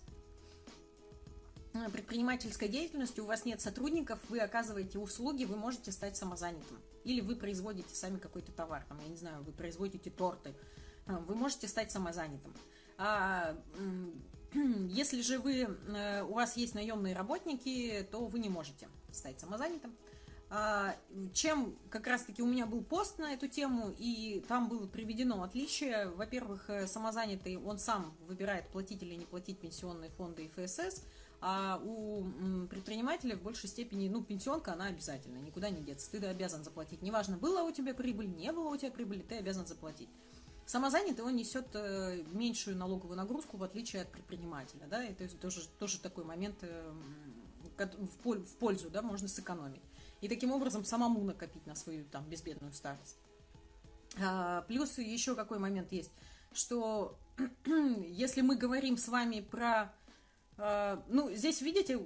Э, 1.85 1.89
предпринимательской 1.89 2.69
деятельностью, 2.69 3.23
у 3.23 3.27
вас 3.27 3.45
нет 3.45 3.61
сотрудников, 3.61 4.19
вы 4.29 4.39
оказываете 4.39 4.99
услуги, 4.99 5.45
вы 5.45 5.55
можете 5.55 5.91
стать 5.91 6.17
самозанятым. 6.17 6.77
Или 7.03 7.21
вы 7.21 7.35
производите 7.35 7.93
сами 7.95 8.17
какой-то 8.17 8.51
товар, 8.51 8.85
там, 8.87 8.99
я 9.01 9.07
не 9.07 9.17
знаю, 9.17 9.43
вы 9.43 9.51
производите 9.51 10.09
торты, 10.09 10.53
э, 11.05 11.17
вы 11.27 11.35
можете 11.35 11.67
стать 11.67 11.91
самозанятым. 11.91 12.53
А, 12.97 13.55
если 14.89 15.21
же 15.21 15.39
вы, 15.39 15.61
э, 15.61 16.23
у 16.23 16.33
вас 16.33 16.57
есть 16.57 16.75
наемные 16.75 17.15
работники, 17.15 18.07
то 18.11 18.25
вы 18.25 18.39
не 18.39 18.49
можете 18.49 18.87
стать 19.11 19.39
самозанятым. 19.39 19.95
А, 20.49 20.95
чем 21.33 21.75
как 21.89 22.07
раз-таки 22.07 22.41
у 22.41 22.45
меня 22.45 22.65
был 22.65 22.81
пост 22.81 23.19
на 23.19 23.33
эту 23.33 23.49
тему, 23.49 23.93
и 23.97 24.43
там 24.47 24.69
было 24.69 24.87
приведено 24.87 25.43
отличие. 25.43 26.09
Во-первых, 26.09 26.69
самозанятый, 26.85 27.57
он 27.57 27.79
сам 27.79 28.15
выбирает 28.27 28.67
платить 28.69 29.03
или 29.03 29.15
не 29.15 29.25
платить 29.25 29.59
пенсионные 29.59 30.09
фонды 30.11 30.45
и 30.45 30.47
ФСС– 30.49 31.03
А 31.39 31.79
у 31.83 32.23
предпринимателя 32.67 33.35
в 33.35 33.43
большей 33.43 33.69
степени, 33.69 34.09
ну, 34.09 34.23
пенсионка, 34.23 34.73
она 34.73 34.85
обязательна, 34.85 35.37
никуда 35.37 35.69
не 35.69 35.83
деться. 35.83 36.09
Ты 36.09 36.17
обязан 36.25 36.63
заплатить. 36.63 37.01
Неважно, 37.03 37.37
была 37.37 37.63
у 37.63 37.71
тебя 37.71 37.93
прибыль, 37.93 38.27
не 38.27 38.51
было 38.51 38.69
у 38.69 38.77
тебя 38.77 38.89
прибыли, 38.89 39.21
ты 39.21 39.35
обязан 39.35 39.67
заплатить. 39.67 40.09
Самозанятый, 40.67 41.23
он 41.23 41.33
несет 41.37 41.67
э, 41.75 42.23
меньшую 42.33 42.75
налоговую 42.75 43.15
нагрузку, 43.15 43.55
в 43.55 43.63
отличие 43.63 44.01
от 44.01 44.11
предпринимателя, 44.11 44.85
да, 44.89 45.01
это 45.01 45.25
тоже, 45.37 45.65
тоже 45.79 45.97
такой 45.97 46.25
момент 46.25 46.57
э, 46.61 46.93
в 47.77 48.55
пользу, 48.59 48.89
да, 48.89 49.01
можно 49.01 49.29
сэкономить. 49.29 49.81
И 50.19 50.27
таким 50.27 50.51
образом 50.51 50.83
самому 50.83 51.23
накопить 51.23 51.65
на 51.65 51.73
свою 51.73 52.03
там 52.03 52.29
безбедную 52.29 52.73
старость. 52.73 53.15
А, 54.21 54.63
плюс 54.63 54.97
еще 54.97 55.35
какой 55.35 55.57
момент 55.57 55.93
есть, 55.93 56.11
что 56.51 57.17
если 57.65 58.41
мы 58.41 58.57
говорим 58.57 58.97
с 58.97 59.07
вами 59.07 59.39
про 59.39 59.93
а, 60.57 61.01
ну, 61.07 61.33
здесь, 61.33 61.61
видите, 61.61 61.97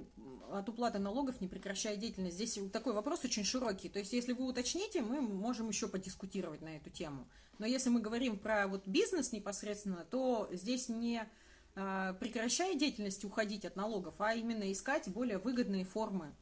от 0.52 0.68
уплаты 0.68 1.00
налогов 1.00 1.40
не 1.40 1.48
прекращая 1.48 1.96
деятельность. 1.96 2.36
Здесь 2.36 2.60
такой 2.70 2.92
вопрос 2.92 3.24
очень 3.24 3.44
широкий. 3.44 3.88
То 3.88 3.98
есть, 3.98 4.12
если 4.12 4.34
вы 4.34 4.44
уточните, 4.44 5.00
мы 5.00 5.20
можем 5.20 5.68
еще 5.68 5.88
подискутировать 5.88 6.60
на 6.60 6.76
эту 6.76 6.90
тему. 6.90 7.26
Но 7.58 7.66
если 7.66 7.90
мы 7.90 8.00
говорим 8.00 8.38
про 8.38 8.66
вот 8.66 8.86
бизнес 8.86 9.32
непосредственно, 9.32 10.06
то 10.10 10.48
здесь 10.52 10.88
не 10.88 11.28
а, 11.74 12.14
прекращая 12.14 12.74
деятельность 12.74 13.24
уходить 13.24 13.64
от 13.64 13.76
налогов, 13.76 14.14
а 14.18 14.34
именно 14.34 14.70
искать 14.72 15.08
более 15.08 15.38
выгодные 15.38 15.84
формы, 15.84 16.34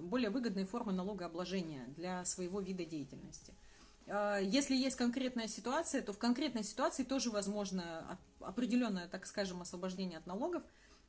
более 0.00 0.30
выгодные 0.30 0.66
формы 0.66 0.92
налогообложения 0.92 1.86
для 1.96 2.24
своего 2.24 2.60
вида 2.60 2.84
деятельности. 2.84 3.54
А, 4.06 4.38
если 4.38 4.74
есть 4.74 4.96
конкретная 4.96 5.48
ситуация, 5.48 6.02
то 6.02 6.12
в 6.12 6.18
конкретной 6.18 6.64
ситуации 6.64 7.04
тоже 7.04 7.30
возможно 7.30 8.18
определенное, 8.40 9.08
так 9.08 9.26
скажем, 9.26 9.62
освобождение 9.62 10.18
от 10.18 10.26
налогов, 10.26 10.62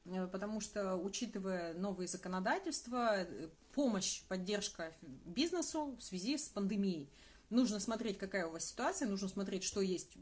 э, 0.05 0.27
потому 0.27 0.61
что, 0.61 0.95
учитывая 0.95 1.73
новые 1.73 2.07
законодательства, 2.07 3.23
э, 3.23 3.49
помощь, 3.73 4.23
поддержка 4.23 4.93
бизнесу 5.25 5.95
в 5.99 6.03
связи 6.03 6.37
с 6.37 6.47
пандемией, 6.47 7.09
нужно 7.49 7.79
смотреть, 7.79 8.17
какая 8.17 8.47
у 8.47 8.51
вас 8.51 8.65
ситуация, 8.65 9.07
нужно 9.07 9.27
смотреть, 9.27 9.63
что 9.63 9.81
есть 9.81 10.17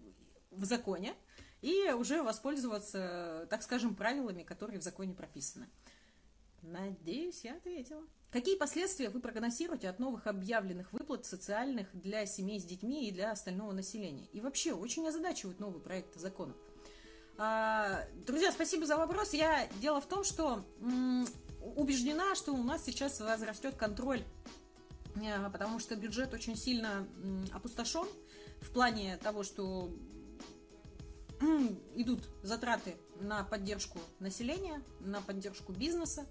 в 0.52 0.66
законе, 0.66 1.16
и 1.62 1.92
уже 1.92 2.22
воспользоваться, 2.24 3.48
так 3.50 3.64
скажем, 3.64 3.96
правилами, 3.96 4.44
которые 4.44 4.80
в 4.80 4.84
законе 4.84 5.14
прописаны. 5.14 5.70
Надеюсь, 6.62 7.44
я 7.44 7.56
ответила. 7.56 8.04
Какие 8.32 8.58
последствия 8.58 9.10
вы 9.10 9.20
прогнозируете 9.20 9.90
от 9.90 10.00
новых 10.00 10.28
объявленных 10.28 10.92
выплат 10.92 11.26
социальных 11.26 11.88
для 11.94 12.26
семей 12.26 12.60
с 12.60 12.64
детьми 12.64 13.08
и 13.08 13.12
для 13.12 13.32
остального 13.32 13.74
населения? 13.74 14.28
И 14.34 14.42
вообще, 14.42 14.74
очень 14.74 15.08
озадачивают 15.08 15.60
новые 15.60 15.82
проекты 15.82 16.20
законов. 16.20 16.56
А, 17.38 18.06
друзья, 18.26 18.52
спасибо 18.52 18.86
за 18.86 18.98
вопрос. 18.98 19.34
Я 19.34 19.68
дело 19.82 20.02
в 20.02 20.08
том, 20.08 20.24
что 20.24 20.64
убеждена, 21.76 22.36
что 22.36 22.54
у 22.54 22.64
нас 22.64 22.84
сейчас 22.84 23.20
возрастет 23.20 23.76
контроль, 23.76 24.24
потому 25.52 25.80
что 25.80 25.96
бюджет 25.96 26.34
очень 26.34 26.56
сильно 26.56 27.08
опустошен 27.52 28.08
в 28.62 28.72
плане 28.72 29.18
того, 29.18 29.44
что 29.44 29.90
идут 31.96 32.22
затраты 32.42 32.96
на 33.20 33.44
поддержку 33.44 34.00
населения, 34.20 34.82
на 35.00 35.22
поддержку 35.22 35.72
бизнеса. 35.74 36.26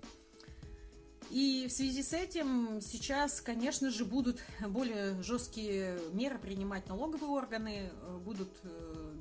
И 1.31 1.67
в 1.67 1.73
связи 1.73 2.03
с 2.03 2.13
этим 2.13 2.81
сейчас, 2.81 3.41
конечно 3.41 3.91
же, 3.91 4.05
будут 4.05 4.43
более 4.67 5.23
жесткие 5.23 5.99
меры 6.13 6.39
принимать 6.39 6.87
налоговые 6.89 7.31
органы, 7.31 7.91
э, 7.91 8.19
будут 8.19 8.51
э, 8.65 9.15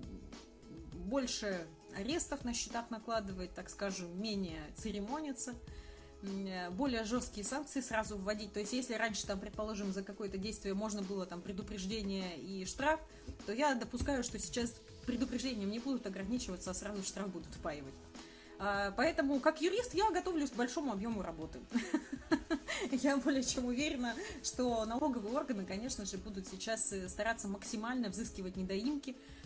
больше 1.05 1.65
арестов 1.95 2.43
на 2.43 2.53
счетах 2.53 2.89
накладывать, 2.89 3.53
так 3.53 3.69
скажем, 3.69 4.21
менее 4.21 4.61
церемониться, 4.75 5.51
э, 5.51 5.80
более 6.71 7.03
жесткие 7.03 7.45
санкции 7.45 7.81
сразу 7.81 8.17
вводить. 8.17 8.53
То 8.53 8.59
есть, 8.59 8.73
если 8.73 8.93
раньше, 8.93 9.25
там, 9.25 9.39
предположим, 9.39 9.91
за 9.93 10.03
какое-то 10.03 10.37
действие 10.37 10.73
можно 10.73 11.01
было 11.01 11.25
там 11.25 11.41
предупреждение 11.41 12.37
и 12.37 12.65
штраф, 12.65 12.99
то 13.45 13.53
я 13.53 13.75
допускаю, 13.75 14.23
что 14.23 14.37
сейчас 14.39 14.73
предупреждением 15.05 15.71
не 15.71 15.79
будут 15.79 16.05
ограничиваться, 16.05 16.71
а 16.71 16.73
сразу 16.73 17.03
штраф 17.03 17.29
будут 17.29 17.53
впаивать. 17.53 17.93
А, 18.59 18.91
поэтому, 18.95 19.39
как 19.39 19.61
юрист, 19.61 19.95
я 19.95 20.11
готовлюсь 20.11 20.51
к 20.51 20.55
большому 20.55 20.91
объему 20.91 21.23
работы. 21.23 21.59
Я 22.91 23.17
более 23.17 23.43
чем 23.43 23.65
уверена, 23.65 24.15
что 24.43 24.85
налоговые 24.85 25.35
органы, 25.35 25.65
конечно 25.65 26.05
же, 26.05 26.17
будут 26.17 26.47
сейчас 26.47 26.91
э, 26.91 27.07
стараться 27.09 27.47
максимально 27.47 28.09
взыскивать 28.09 28.55
недоимки, 28.57 29.11
Э, 29.11 29.40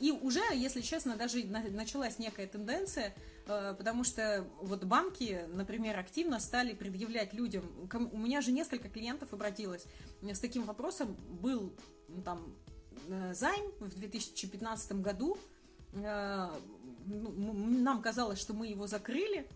и 0.00 0.10
уже, 0.10 0.42
если 0.54 0.80
честно, 0.82 1.16
даже 1.16 1.44
началась 1.44 2.18
некая 2.18 2.46
тенденция, 2.46 3.14
э, 3.46 3.74
потому 3.76 4.04
что 4.04 4.46
вот 4.60 4.84
банки, 4.84 5.40
например, 5.54 5.98
активно 5.98 6.38
стали 6.38 6.74
предъявлять 6.74 7.32
людям, 7.32 7.64
у 8.12 8.18
меня 8.18 8.42
же 8.42 8.52
несколько 8.52 8.88
клиентов 8.88 9.32
обратилось 9.32 9.86
с 10.20 10.38
таким 10.38 10.64
вопросом, 10.64 11.16
был 11.40 11.72
там 12.24 12.54
э, 13.08 13.32
займ 13.34 13.72
в 13.80 13.98
2015 13.98 14.92
году, 15.00 15.38
ну, 15.90 17.52
нам 17.54 18.02
казалось, 18.02 18.38
что 18.38 18.52
мы 18.52 18.66
его 18.66 18.86
закрыли, 18.86 19.48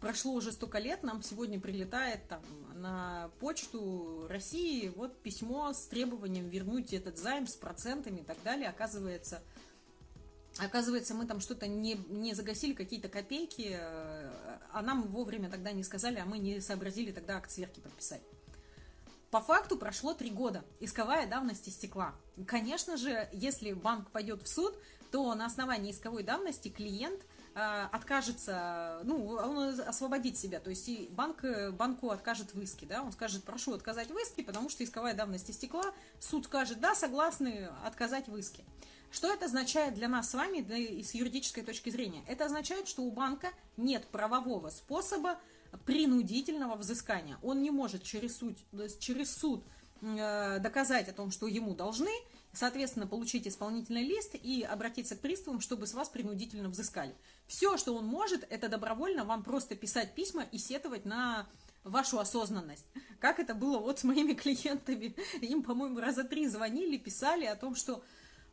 прошло 0.00 0.32
уже 0.32 0.52
столько 0.52 0.78
лет, 0.78 1.02
нам 1.02 1.22
сегодня 1.22 1.60
прилетает 1.60 2.26
там 2.28 2.42
на 2.74 3.30
почту 3.40 4.26
России 4.28 4.92
вот 4.96 5.20
письмо 5.22 5.72
с 5.72 5.86
требованием 5.86 6.48
вернуть 6.48 6.92
этот 6.92 7.18
займ 7.18 7.46
с 7.46 7.54
процентами 7.54 8.20
и 8.20 8.24
так 8.24 8.36
далее. 8.42 8.68
Оказывается, 8.68 9.42
оказывается 10.58 11.14
мы 11.14 11.26
там 11.26 11.40
что-то 11.40 11.66
не, 11.66 11.94
не 12.08 12.34
загасили, 12.34 12.74
какие-то 12.74 13.08
копейки, 13.08 13.76
а 13.80 14.82
нам 14.82 15.02
вовремя 15.02 15.50
тогда 15.50 15.72
не 15.72 15.82
сказали, 15.82 16.18
а 16.18 16.24
мы 16.24 16.38
не 16.38 16.60
сообразили 16.60 17.12
тогда 17.12 17.36
акт 17.36 17.50
сверки 17.50 17.80
подписать. 17.80 18.22
По 19.30 19.40
факту 19.40 19.76
прошло 19.76 20.14
три 20.14 20.30
года. 20.30 20.64
Исковая 20.78 21.26
давность 21.26 21.68
истекла. 21.68 22.14
Конечно 22.46 22.96
же, 22.96 23.28
если 23.32 23.72
банк 23.72 24.10
пойдет 24.10 24.42
в 24.42 24.48
суд, 24.48 24.74
то 25.10 25.34
на 25.34 25.46
основании 25.46 25.90
исковой 25.90 26.22
давности 26.22 26.68
клиент– 26.68 27.20
откажется, 27.54 29.00
ну, 29.04 29.26
он 29.28 29.80
освободит 29.80 30.36
себя, 30.36 30.58
то 30.58 30.70
есть 30.70 30.88
и 30.88 31.08
банк, 31.12 31.44
банку 31.72 32.10
откажет 32.10 32.52
в 32.52 32.60
иске, 32.60 32.86
да, 32.86 33.02
он 33.02 33.12
скажет, 33.12 33.44
прошу 33.44 33.74
отказать 33.74 34.10
в 34.10 34.18
иске, 34.18 34.42
потому 34.42 34.68
что 34.68 34.82
исковая 34.82 35.14
давность 35.14 35.50
истекла, 35.50 35.84
суд 36.18 36.46
скажет, 36.46 36.80
да, 36.80 36.94
согласны 36.94 37.68
отказать 37.84 38.26
в 38.26 38.36
иске. 38.36 38.64
Что 39.14 39.32
это 39.32 39.44
означает 39.44 39.94
для 39.94 40.08
нас 40.08 40.30
с 40.30 40.34
вами 40.34 40.60
да, 40.60 40.76
и 40.76 41.00
с 41.04 41.14
юридической 41.14 41.62
точки 41.62 41.88
зрения? 41.88 42.24
Это 42.26 42.46
означает, 42.46 42.88
что 42.88 43.02
у 43.02 43.12
банка 43.12 43.50
нет 43.76 44.04
правового 44.08 44.70
способа 44.70 45.38
принудительного 45.86 46.74
взыскания. 46.74 47.38
Он 47.40 47.62
не 47.62 47.70
может 47.70 48.02
через 48.02 48.36
суд, 48.38 48.56
через 48.98 49.32
суд 49.36 49.64
э, 50.00 50.58
доказать 50.58 51.08
о 51.08 51.12
том, 51.12 51.30
что 51.30 51.46
ему 51.46 51.76
должны, 51.76 52.10
соответственно, 52.52 53.06
получить 53.06 53.46
исполнительный 53.46 54.02
лист 54.02 54.34
и 54.34 54.62
обратиться 54.62 55.14
к 55.14 55.20
приставам, 55.20 55.60
чтобы 55.60 55.86
с 55.86 55.94
вас 55.94 56.08
принудительно 56.08 56.68
взыскали. 56.68 57.14
Все, 57.46 57.76
что 57.76 57.94
он 57.94 58.06
может, 58.06 58.46
это 58.50 58.68
добровольно 58.68 59.24
вам 59.24 59.42
просто 59.42 59.74
писать 59.74 60.14
письма 60.14 60.44
и 60.50 60.58
сетовать 60.58 61.04
на 61.04 61.46
вашу 61.84 62.18
осознанность. 62.18 62.86
Как 63.20 63.38
это 63.38 63.54
было 63.54 63.78
вот 63.78 63.98
с 63.98 64.04
моими 64.04 64.32
клиентами. 64.34 65.14
Им, 65.40 65.62
по-моему, 65.62 66.00
раза 66.00 66.24
три 66.24 66.46
звонили, 66.48 66.96
писали 66.96 67.44
о 67.44 67.56
том, 67.56 67.74
что 67.74 68.02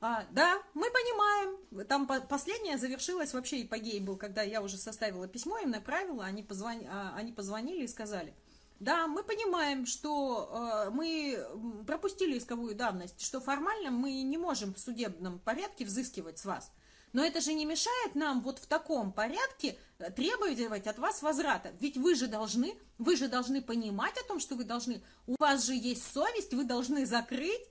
а, 0.04 0.26
да, 0.32 0.62
мы 0.74 0.89
понимаем. 0.89 1.86
Там 1.86 2.08
по 2.08 2.20
последнее 2.22 2.78
завершилось 2.78 3.34
вообще 3.34 3.62
ипогей 3.62 4.00
был, 4.00 4.18
когда 4.18 4.42
я 4.42 4.62
уже 4.62 4.78
составила 4.78 5.28
письмо, 5.28 5.60
им 5.60 5.70
направила, 5.70 6.26
они, 6.26 6.42
позвони, 6.42 6.88
а, 6.89 7.14
они 7.16 7.32
позвонили 7.32 7.84
и 7.84 7.88
сказали, 7.88 8.34
да, 8.80 9.06
мы 9.06 9.24
понимаем, 9.24 9.86
что 9.86 10.50
э, 10.52 10.89
мы 10.89 11.39
пропустили 11.86 12.39
исковую 12.39 12.74
давность, 12.74 13.24
что 13.24 13.39
формально 13.39 13.92
мы 13.92 14.24
не 14.24 14.39
можем 14.39 14.74
в 14.74 14.80
судебном 14.80 15.38
порядке 15.38 15.86
взыскивать 15.86 16.39
с 16.39 16.46
вас. 16.46 16.72
Но 17.14 17.24
это 17.24 17.41
же 17.41 17.53
не 17.53 17.66
мешает 17.66 18.16
нам 18.16 18.41
вот 18.41 18.59
в 18.59 18.68
таком 18.68 19.12
порядке 19.12 19.78
э, 19.99 20.12
требовать 20.12 20.88
от 20.88 20.97
вас 20.97 21.22
возврата. 21.22 21.72
Ведь 21.80 21.97
вы 21.97 22.16
же 22.16 22.28
должны, 22.28 22.76
вы 22.97 23.18
же 23.18 23.28
должны 23.28 23.62
понимать 23.62 24.18
о 24.18 24.28
том, 24.28 24.39
что 24.39 24.55
вы 24.55 24.64
должны. 24.64 25.01
У 25.28 25.36
вас 25.39 25.66
же 25.66 25.74
есть 25.74 26.12
совесть, 26.12 26.53
вы 26.53 26.64
должны 26.64 27.05
закрыть 27.05 27.62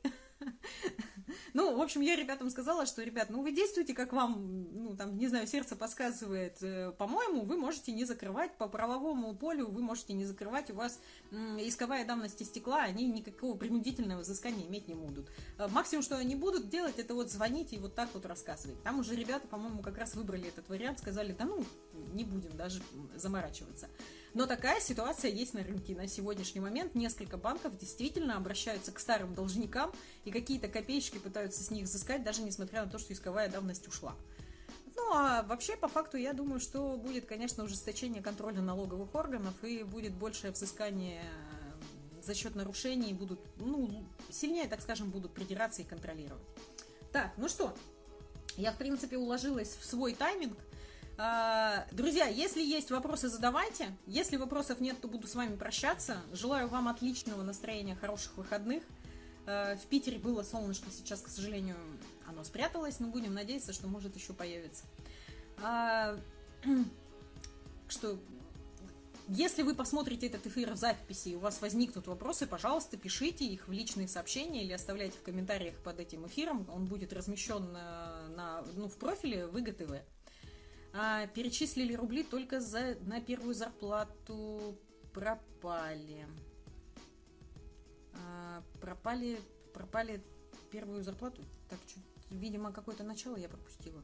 ну, 1.55 1.77
в 1.77 1.81
общем, 1.81 2.01
я 2.01 2.17
ребятам 2.17 2.51
сказала, 2.51 2.87
что, 2.87 3.03
ребят, 3.03 3.31
ну 3.31 3.43
вы 3.43 3.53
действуете, 3.53 3.95
как 3.95 4.13
вам, 4.13 4.67
ну, 4.73 4.97
там, 4.97 5.17
не 5.19 5.29
знаю, 5.29 5.47
сердце 5.47 5.77
подсказывает. 5.77 6.63
Э, 6.63 6.93
по-моему, 6.97 7.43
вы 7.43 7.57
можете 7.57 7.93
не 7.93 8.05
закрывать 8.05 8.57
по 8.57 8.69
правовому 8.69 9.35
полю, 9.35 9.69
вы 9.69 9.83
можете 9.83 10.13
не 10.13 10.25
закрывать, 10.25 10.71
у 10.71 10.75
вас 10.75 11.01
исковая 11.31 12.05
давность 12.05 12.43
истекла, 12.43 12.83
они 12.83 13.07
никакого 13.07 13.57
принудительного 13.57 14.21
взыскания 14.21 14.67
иметь 14.67 14.89
не 14.89 14.95
будут. 14.95 15.29
Э, 15.59 15.69
максимум, 15.69 16.03
что 16.03 16.17
они 16.17 16.35
будут 16.35 16.69
делать, 16.69 16.99
это 16.99 17.15
вот 17.15 17.31
звонить 17.31 17.73
и 17.73 17.79
вот 17.79 17.95
так 17.95 18.09
вот 18.15 18.27
рассказывать. 18.27 18.83
Там 18.83 18.99
уже 18.99 19.15
ребята, 19.15 19.49
по-моему, 19.49 19.83
как 19.83 19.99
раз 19.99 20.15
выбрали 20.15 20.49
этот 20.49 20.69
вариант, 20.69 20.99
сказали, 20.99 21.33
да 21.33 21.45
ну, 21.45 21.65
не 22.13 22.25
будем 22.25 22.57
даже 22.57 22.83
заморачиваться. 23.17 23.89
Но 24.35 24.47
такая 24.47 24.81
ситуация 24.81 25.31
есть 25.31 25.55
на 25.55 25.63
рынке. 25.63 25.95
На 25.95 26.07
сегодняшний 26.07 26.61
момент 26.61 26.95
несколько 26.95 27.37
банков 27.37 27.77
действительно 27.79 28.37
обращаются 28.37 28.93
к 28.93 29.01
старым 29.01 29.35
должникам 29.35 29.93
и 30.25 30.31
какие-то 30.31 30.69
копеечки 30.69 31.19
пытаются 31.19 31.63
с 31.63 31.71
них 31.71 31.85
взыскать, 31.85 32.23
даже 32.23 32.43
несмотря 32.43 32.85
на 32.85 32.91
то, 32.91 32.99
что 32.99 33.13
исковая 33.13 33.49
давность 33.49 33.89
ушла. 33.89 34.15
Ну, 34.97 35.15
а 35.15 35.43
вообще, 35.45 35.77
по 35.77 35.89
факту, 35.89 36.17
я 36.17 36.33
думаю, 36.33 36.61
что 36.61 36.97
будет, 36.97 37.27
конечно, 37.27 37.65
ужесточение 37.65 38.23
контроля 38.23 38.61
налоговых 38.61 39.15
органов 39.15 39.55
и 39.63 39.83
будет 39.83 40.13
большее 40.13 40.53
взыскание 40.53 41.23
э, 41.23 42.23
за 42.23 42.35
счет 42.35 42.55
нарушений, 42.55 43.13
будут, 43.15 43.41
ну, 43.57 44.05
сильнее, 44.31 44.69
так 44.69 44.83
скажем, 44.83 45.11
будут 45.11 45.33
придираться 45.33 45.83
и 45.83 45.85
контролировать. 45.85 46.43
Так, 47.13 47.33
ну 47.37 47.49
что, 47.49 47.75
я, 48.57 48.73
в 48.73 48.77
принципе, 48.77 49.17
уложилась 49.17 49.77
в 49.81 49.85
свой 49.85 50.15
тайминг. 50.15 50.57
А, 51.23 51.85
друзья, 51.93 52.29
если 52.29 52.63
есть 52.63 52.91
вопросы, 52.91 53.29
задавайте. 53.29 53.95
Если 54.07 54.39
вопросов 54.39 54.81
нет, 54.81 54.99
то 55.03 55.07
буду 55.07 55.27
с 55.27 55.35
вами 55.35 55.55
прощаться. 55.55 56.23
Желаю 56.33 56.67
вам 56.69 56.89
отличного 56.89 57.43
настроения, 57.43 57.95
хороших 57.95 58.39
выходных. 58.39 58.83
А, 59.45 59.77
в 59.77 59.85
Питере 59.89 60.19
было 60.19 60.43
солнышко, 60.43 60.91
сейчас, 60.91 61.21
к 61.21 61.29
сожалению, 61.29 61.77
оно 62.27 62.43
спряталось, 62.43 63.01
но 63.01 63.09
будем 63.09 63.35
надеяться, 63.35 63.75
что 63.75 63.87
может 63.87 64.17
еще 64.17 64.33
появиться. 64.33 64.85
А, 65.63 66.19
что 67.89 68.19
если 69.29 69.61
вы 69.63 69.75
посмотрите 69.75 70.27
этот 70.27 70.47
эфир 70.47 70.73
в 70.73 70.77
записи 70.77 71.29
и 71.29 71.35
у 71.35 71.41
вас 71.41 71.61
возникнут 71.61 72.07
вопросы, 72.07 72.47
пожалуйста, 72.47 72.97
пишите 72.97 73.45
их 73.45 73.69
в 73.69 73.73
личные 73.73 74.09
сообщения 74.09 74.65
или 74.65 74.73
оставляйте 74.73 75.19
в 75.19 75.23
комментариях 75.23 75.75
под 75.85 76.01
этим 76.01 76.27
эфиром. 76.27 76.67
Он 76.73 76.87
будет 76.87 77.13
размещен 77.13 77.73
на, 77.73 78.27
на, 78.29 78.65
ну, 78.75 78.89
в 78.89 78.97
профиле 78.97 79.47
ВГТВ. 79.49 80.01
А, 80.93 81.27
перечислили 81.29 81.95
рубли 81.95 82.23
только 82.23 82.61
за, 82.61 82.97
на 83.07 83.21
первую 83.21 83.55
зарплату. 83.55 84.77
Пропали. 85.13 86.27
А, 88.15 88.63
пропали, 88.81 89.41
пропали 89.73 90.23
первую 90.71 91.03
зарплату. 91.03 91.43
Так, 91.69 91.79
что, 91.87 92.01
видимо, 92.31 92.73
какое-то 92.73 93.05
начало 93.05 93.37
я 93.37 93.49
пропустила. 93.49 94.03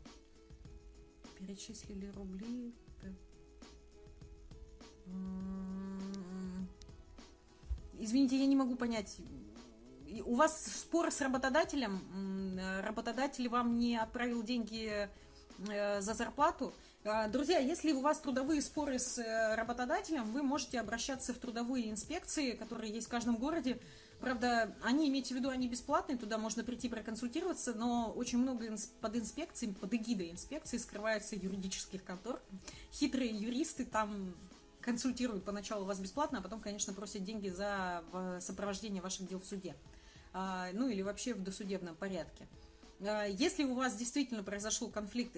Перечислили 1.39 2.07
рубли. 2.15 2.75
Извините, 7.99 8.39
я 8.39 8.47
не 8.47 8.57
могу 8.57 8.77
понять. 8.77 9.19
У 10.25 10.35
вас 10.37 10.65
спор 10.65 11.11
с 11.11 11.21
работодателем? 11.21 12.59
Работодатель 12.83 13.49
вам 13.49 13.79
не 13.79 13.97
отправил 13.97 14.43
деньги 14.43 15.09
за 15.59 16.15
зарплату? 16.15 16.73
А, 17.09 17.29
друзья, 17.29 17.59
если 17.59 17.93
у 17.93 18.01
вас 18.01 18.19
трудовые 18.19 18.61
споры 18.61 18.99
с 18.99 19.17
э, 19.19 19.55
работодателем, 19.55 20.33
вы 20.33 20.43
можете 20.43 20.81
обращаться 20.81 21.33
в 21.33 21.39
трудовые 21.39 21.89
инспекции, 21.89 22.51
которые 22.53 22.93
есть 22.93 23.07
в 23.07 23.11
каждом 23.11 23.37
городе. 23.37 23.79
Правда, 24.21 24.75
они, 24.83 25.09
имейте 25.09 25.35
в 25.35 25.37
виду, 25.37 25.49
они 25.49 25.69
бесплатные, 25.69 26.19
туда 26.19 26.37
можно 26.37 26.65
прийти 26.65 26.89
проконсультироваться, 26.89 27.75
но 27.75 28.13
очень 28.17 28.39
много 28.39 28.77
под 29.01 29.17
инспекциями, 29.17 29.75
под 29.75 29.95
эгидой 29.95 30.33
инспекции 30.33 30.79
скрывается 30.79 31.37
юридических 31.37 32.03
контор. 32.05 32.41
Хитрые 32.93 33.31
юристы 33.31 33.85
там 33.85 34.35
консультируют 34.81 35.45
поначалу 35.45 35.85
вас 35.85 36.01
бесплатно, 36.01 36.41
а 36.41 36.43
потом, 36.43 36.61
конечно, 36.61 36.93
просят 36.93 37.23
деньги 37.23 37.51
за 37.51 38.03
сопровождение 38.41 39.01
ваших 39.01 39.29
дел 39.29 39.39
в 39.39 39.45
суде. 39.45 39.77
А, 40.33 40.71
ну 40.73 40.89
или 40.89 41.03
вообще 41.03 41.35
в 41.35 41.43
досудебном 41.45 41.95
порядке. 41.95 42.49
А, 43.01 43.25
если 43.25 43.65
у 43.65 43.75
вас 43.75 43.97
действительно 43.97 44.43
произошел 44.43 44.91
конфликт, 44.91 45.37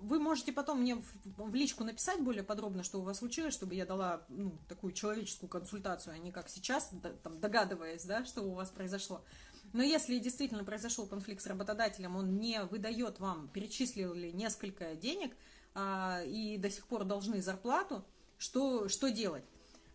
вы 0.00 0.20
можете 0.20 0.52
потом 0.52 0.80
мне 0.80 0.96
в, 1.36 1.54
личку 1.54 1.84
написать 1.84 2.20
более 2.20 2.44
подробно, 2.44 2.82
что 2.82 3.00
у 3.00 3.02
вас 3.02 3.18
случилось, 3.18 3.54
чтобы 3.54 3.74
я 3.74 3.84
дала 3.84 4.22
ну, 4.28 4.56
такую 4.68 4.92
человеческую 4.92 5.50
консультацию, 5.50 6.14
а 6.14 6.18
не 6.18 6.30
как 6.30 6.48
сейчас, 6.48 6.90
там, 7.22 7.38
догадываясь, 7.40 8.04
да, 8.04 8.24
что 8.24 8.42
у 8.42 8.54
вас 8.54 8.70
произошло. 8.70 9.24
Но 9.72 9.82
если 9.82 10.18
действительно 10.18 10.64
произошел 10.64 11.06
конфликт 11.06 11.42
с 11.42 11.46
работодателем, 11.46 12.16
он 12.16 12.38
не 12.38 12.62
выдает 12.62 13.20
вам, 13.20 13.48
перечислил 13.48 14.14
ли 14.14 14.32
несколько 14.32 14.94
денег 14.94 15.36
а, 15.74 16.22
и 16.24 16.56
до 16.56 16.70
сих 16.70 16.86
пор 16.86 17.04
должны 17.04 17.42
зарплату, 17.42 18.04
что, 18.38 18.88
что 18.88 19.10
делать? 19.10 19.44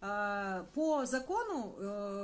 А, 0.05 0.65
по 0.73 1.05
закону 1.05 1.75
э, 1.77 2.22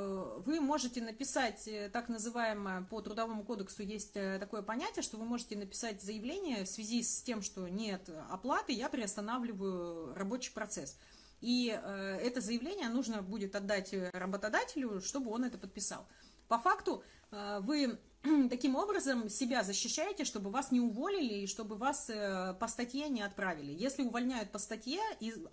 можете 0.70 1.01
написать, 1.01 1.67
э, 1.67 1.89
так 1.89 2.09
называемое, 2.09 2.84
по 2.84 3.01
Трудовому 3.01 3.43
кодексу 3.43 3.82
есть 3.82 4.15
э, 4.15 4.38
такое 4.39 4.61
понятие, 4.61 5.01
что 5.01 5.17
вы 5.17 5.26
можете 5.26 5.57
написать 5.57 6.01
заявление 6.01 6.63
в 6.63 6.67
связи 6.67 7.01
с 7.01 7.24
тем, 7.24 7.41
что 7.41 7.67
нет 7.67 8.07
оплаты, 8.30 8.72
я 8.74 8.88
приостанавливаю 8.88 10.13
рабочий 10.13 10.53
процесс. 10.53 10.97
И 11.41 11.67
это 11.67 12.41
заявление 12.41 12.89
нужно 12.89 13.22
будет 13.22 13.55
отдать 13.55 13.95
работодателю, 14.11 14.99
чтобы 14.99 15.32
он 15.32 15.45
это 15.45 15.57
подписал. 15.57 16.05
По 16.49 16.59
факту 16.59 17.01
вы 17.32 17.97
таким 18.49 18.76
образом 18.76 19.30
себя 19.30 19.63
защищаете, 19.63 20.26
чтобы 20.26 20.49
вас 20.49 20.72
не 20.72 20.82
уволили 20.82 21.36
и 21.36 21.47
чтобы 21.47 21.76
вас 21.76 22.09
э, 22.09 22.53
по 22.59 22.67
статье 22.67 23.07
не 23.09 23.22
отправили. 23.22 23.72
Если 23.72 24.03
увольняют 24.03 24.51
по 24.51 24.59
статье, 24.59 25.01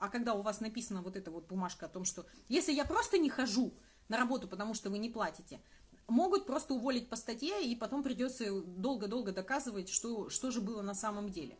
а 0.00 0.08
когда 0.08 0.34
у 0.34 0.42
вас 0.42 0.60
написана 0.60 1.02
вот 1.02 1.16
эта 1.16 1.30
вот 1.30 1.46
бумажка 1.46 1.86
о 1.86 1.88
том, 1.88 2.04
что 2.04 2.26
если 2.48 2.72
я 2.72 2.84
просто 2.84 3.18
не 3.18 3.30
хожу 3.30 3.72
на 4.08 4.16
работу, 4.16 4.48
потому 4.48 4.74
что 4.74 4.90
вы 4.90 4.98
не 4.98 5.10
платите, 5.10 5.60
могут 6.08 6.46
просто 6.46 6.74
уволить 6.74 7.08
по 7.08 7.16
статье, 7.16 7.64
и 7.64 7.74
потом 7.74 8.02
придется 8.02 8.60
долго-долго 8.62 9.32
доказывать, 9.32 9.88
что, 9.88 10.28
что 10.30 10.50
же 10.50 10.60
было 10.60 10.82
на 10.82 10.94
самом 10.94 11.30
деле. 11.30 11.56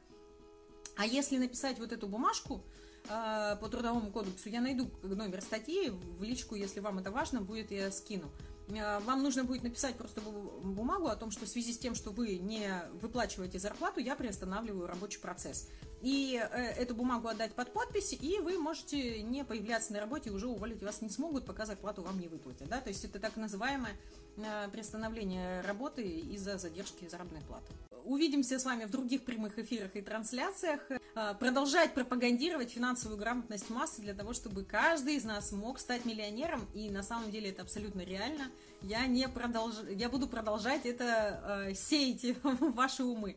А 0.96 1.04
если 1.04 1.36
написать 1.36 1.78
вот 1.78 1.92
эту 1.92 2.06
бумажку 2.06 2.64
э, 3.08 3.56
по 3.60 3.68
трудовому 3.68 4.10
кодексу, 4.10 4.48
я 4.48 4.60
найду 4.60 4.90
номер 5.02 5.42
статьи 5.42 5.90
в 5.90 6.22
личку, 6.22 6.54
если 6.54 6.80
вам 6.80 6.98
это 6.98 7.10
важно, 7.10 7.42
будет 7.42 7.70
я 7.70 7.90
скину. 7.90 8.30
Э, 8.68 9.00
вам 9.00 9.22
нужно 9.22 9.44
будет 9.44 9.62
написать 9.62 9.96
просто 9.96 10.20
бумагу 10.20 11.08
о 11.08 11.16
том, 11.16 11.30
что 11.30 11.44
в 11.44 11.48
связи 11.48 11.72
с 11.72 11.78
тем, 11.78 11.94
что 11.94 12.10
вы 12.10 12.38
не 12.38 12.70
выплачиваете 13.00 13.58
зарплату, 13.58 14.00
я 14.00 14.16
приостанавливаю 14.16 14.86
рабочий 14.86 15.20
процесс. 15.20 15.68
И 16.02 16.36
э, 16.36 16.56
эту 16.78 16.94
бумагу 16.94 17.28
отдать 17.28 17.52
под 17.52 17.72
подпись, 17.72 18.12
и 18.12 18.38
вы 18.40 18.58
можете 18.58 19.22
не 19.22 19.44
появляться 19.44 19.92
на 19.92 20.00
работе, 20.00 20.30
уже 20.30 20.46
уволить 20.46 20.82
вас 20.82 21.00
не 21.00 21.08
смогут, 21.08 21.46
пока 21.46 21.66
зарплату 21.66 22.02
вам 22.02 22.20
не 22.20 22.28
выплатят. 22.28 22.68
Да? 22.68 22.80
То 22.80 22.90
есть 22.90 23.04
это 23.04 23.18
так 23.18 23.36
называемое 23.36 23.96
э, 24.36 24.68
приостановление 24.70 25.62
работы 25.62 26.02
из-за 26.02 26.58
задержки 26.58 27.08
заработной 27.08 27.40
платы. 27.42 27.72
Увидимся 28.04 28.58
с 28.60 28.64
вами 28.64 28.84
в 28.84 28.90
других 28.90 29.24
прямых 29.24 29.58
эфирах 29.58 29.96
и 29.96 30.02
трансляциях. 30.02 30.80
Э, 30.90 31.34
продолжать 31.40 31.94
пропагандировать 31.94 32.70
финансовую 32.70 33.18
грамотность 33.18 33.70
массы 33.70 34.02
для 34.02 34.14
того, 34.14 34.34
чтобы 34.34 34.64
каждый 34.64 35.16
из 35.16 35.24
нас 35.24 35.50
мог 35.52 35.80
стать 35.80 36.04
миллионером. 36.04 36.68
И 36.74 36.90
на 36.90 37.02
самом 37.02 37.30
деле 37.30 37.50
это 37.50 37.62
абсолютно 37.62 38.02
реально. 38.02 38.50
Я, 38.82 39.06
не 39.06 39.26
продолж... 39.28 39.74
Я 39.90 40.10
буду 40.10 40.28
продолжать 40.28 40.84
это 40.84 41.72
сеять 41.74 42.36
в 42.44 42.72
ваши 42.74 43.02
умы. 43.02 43.36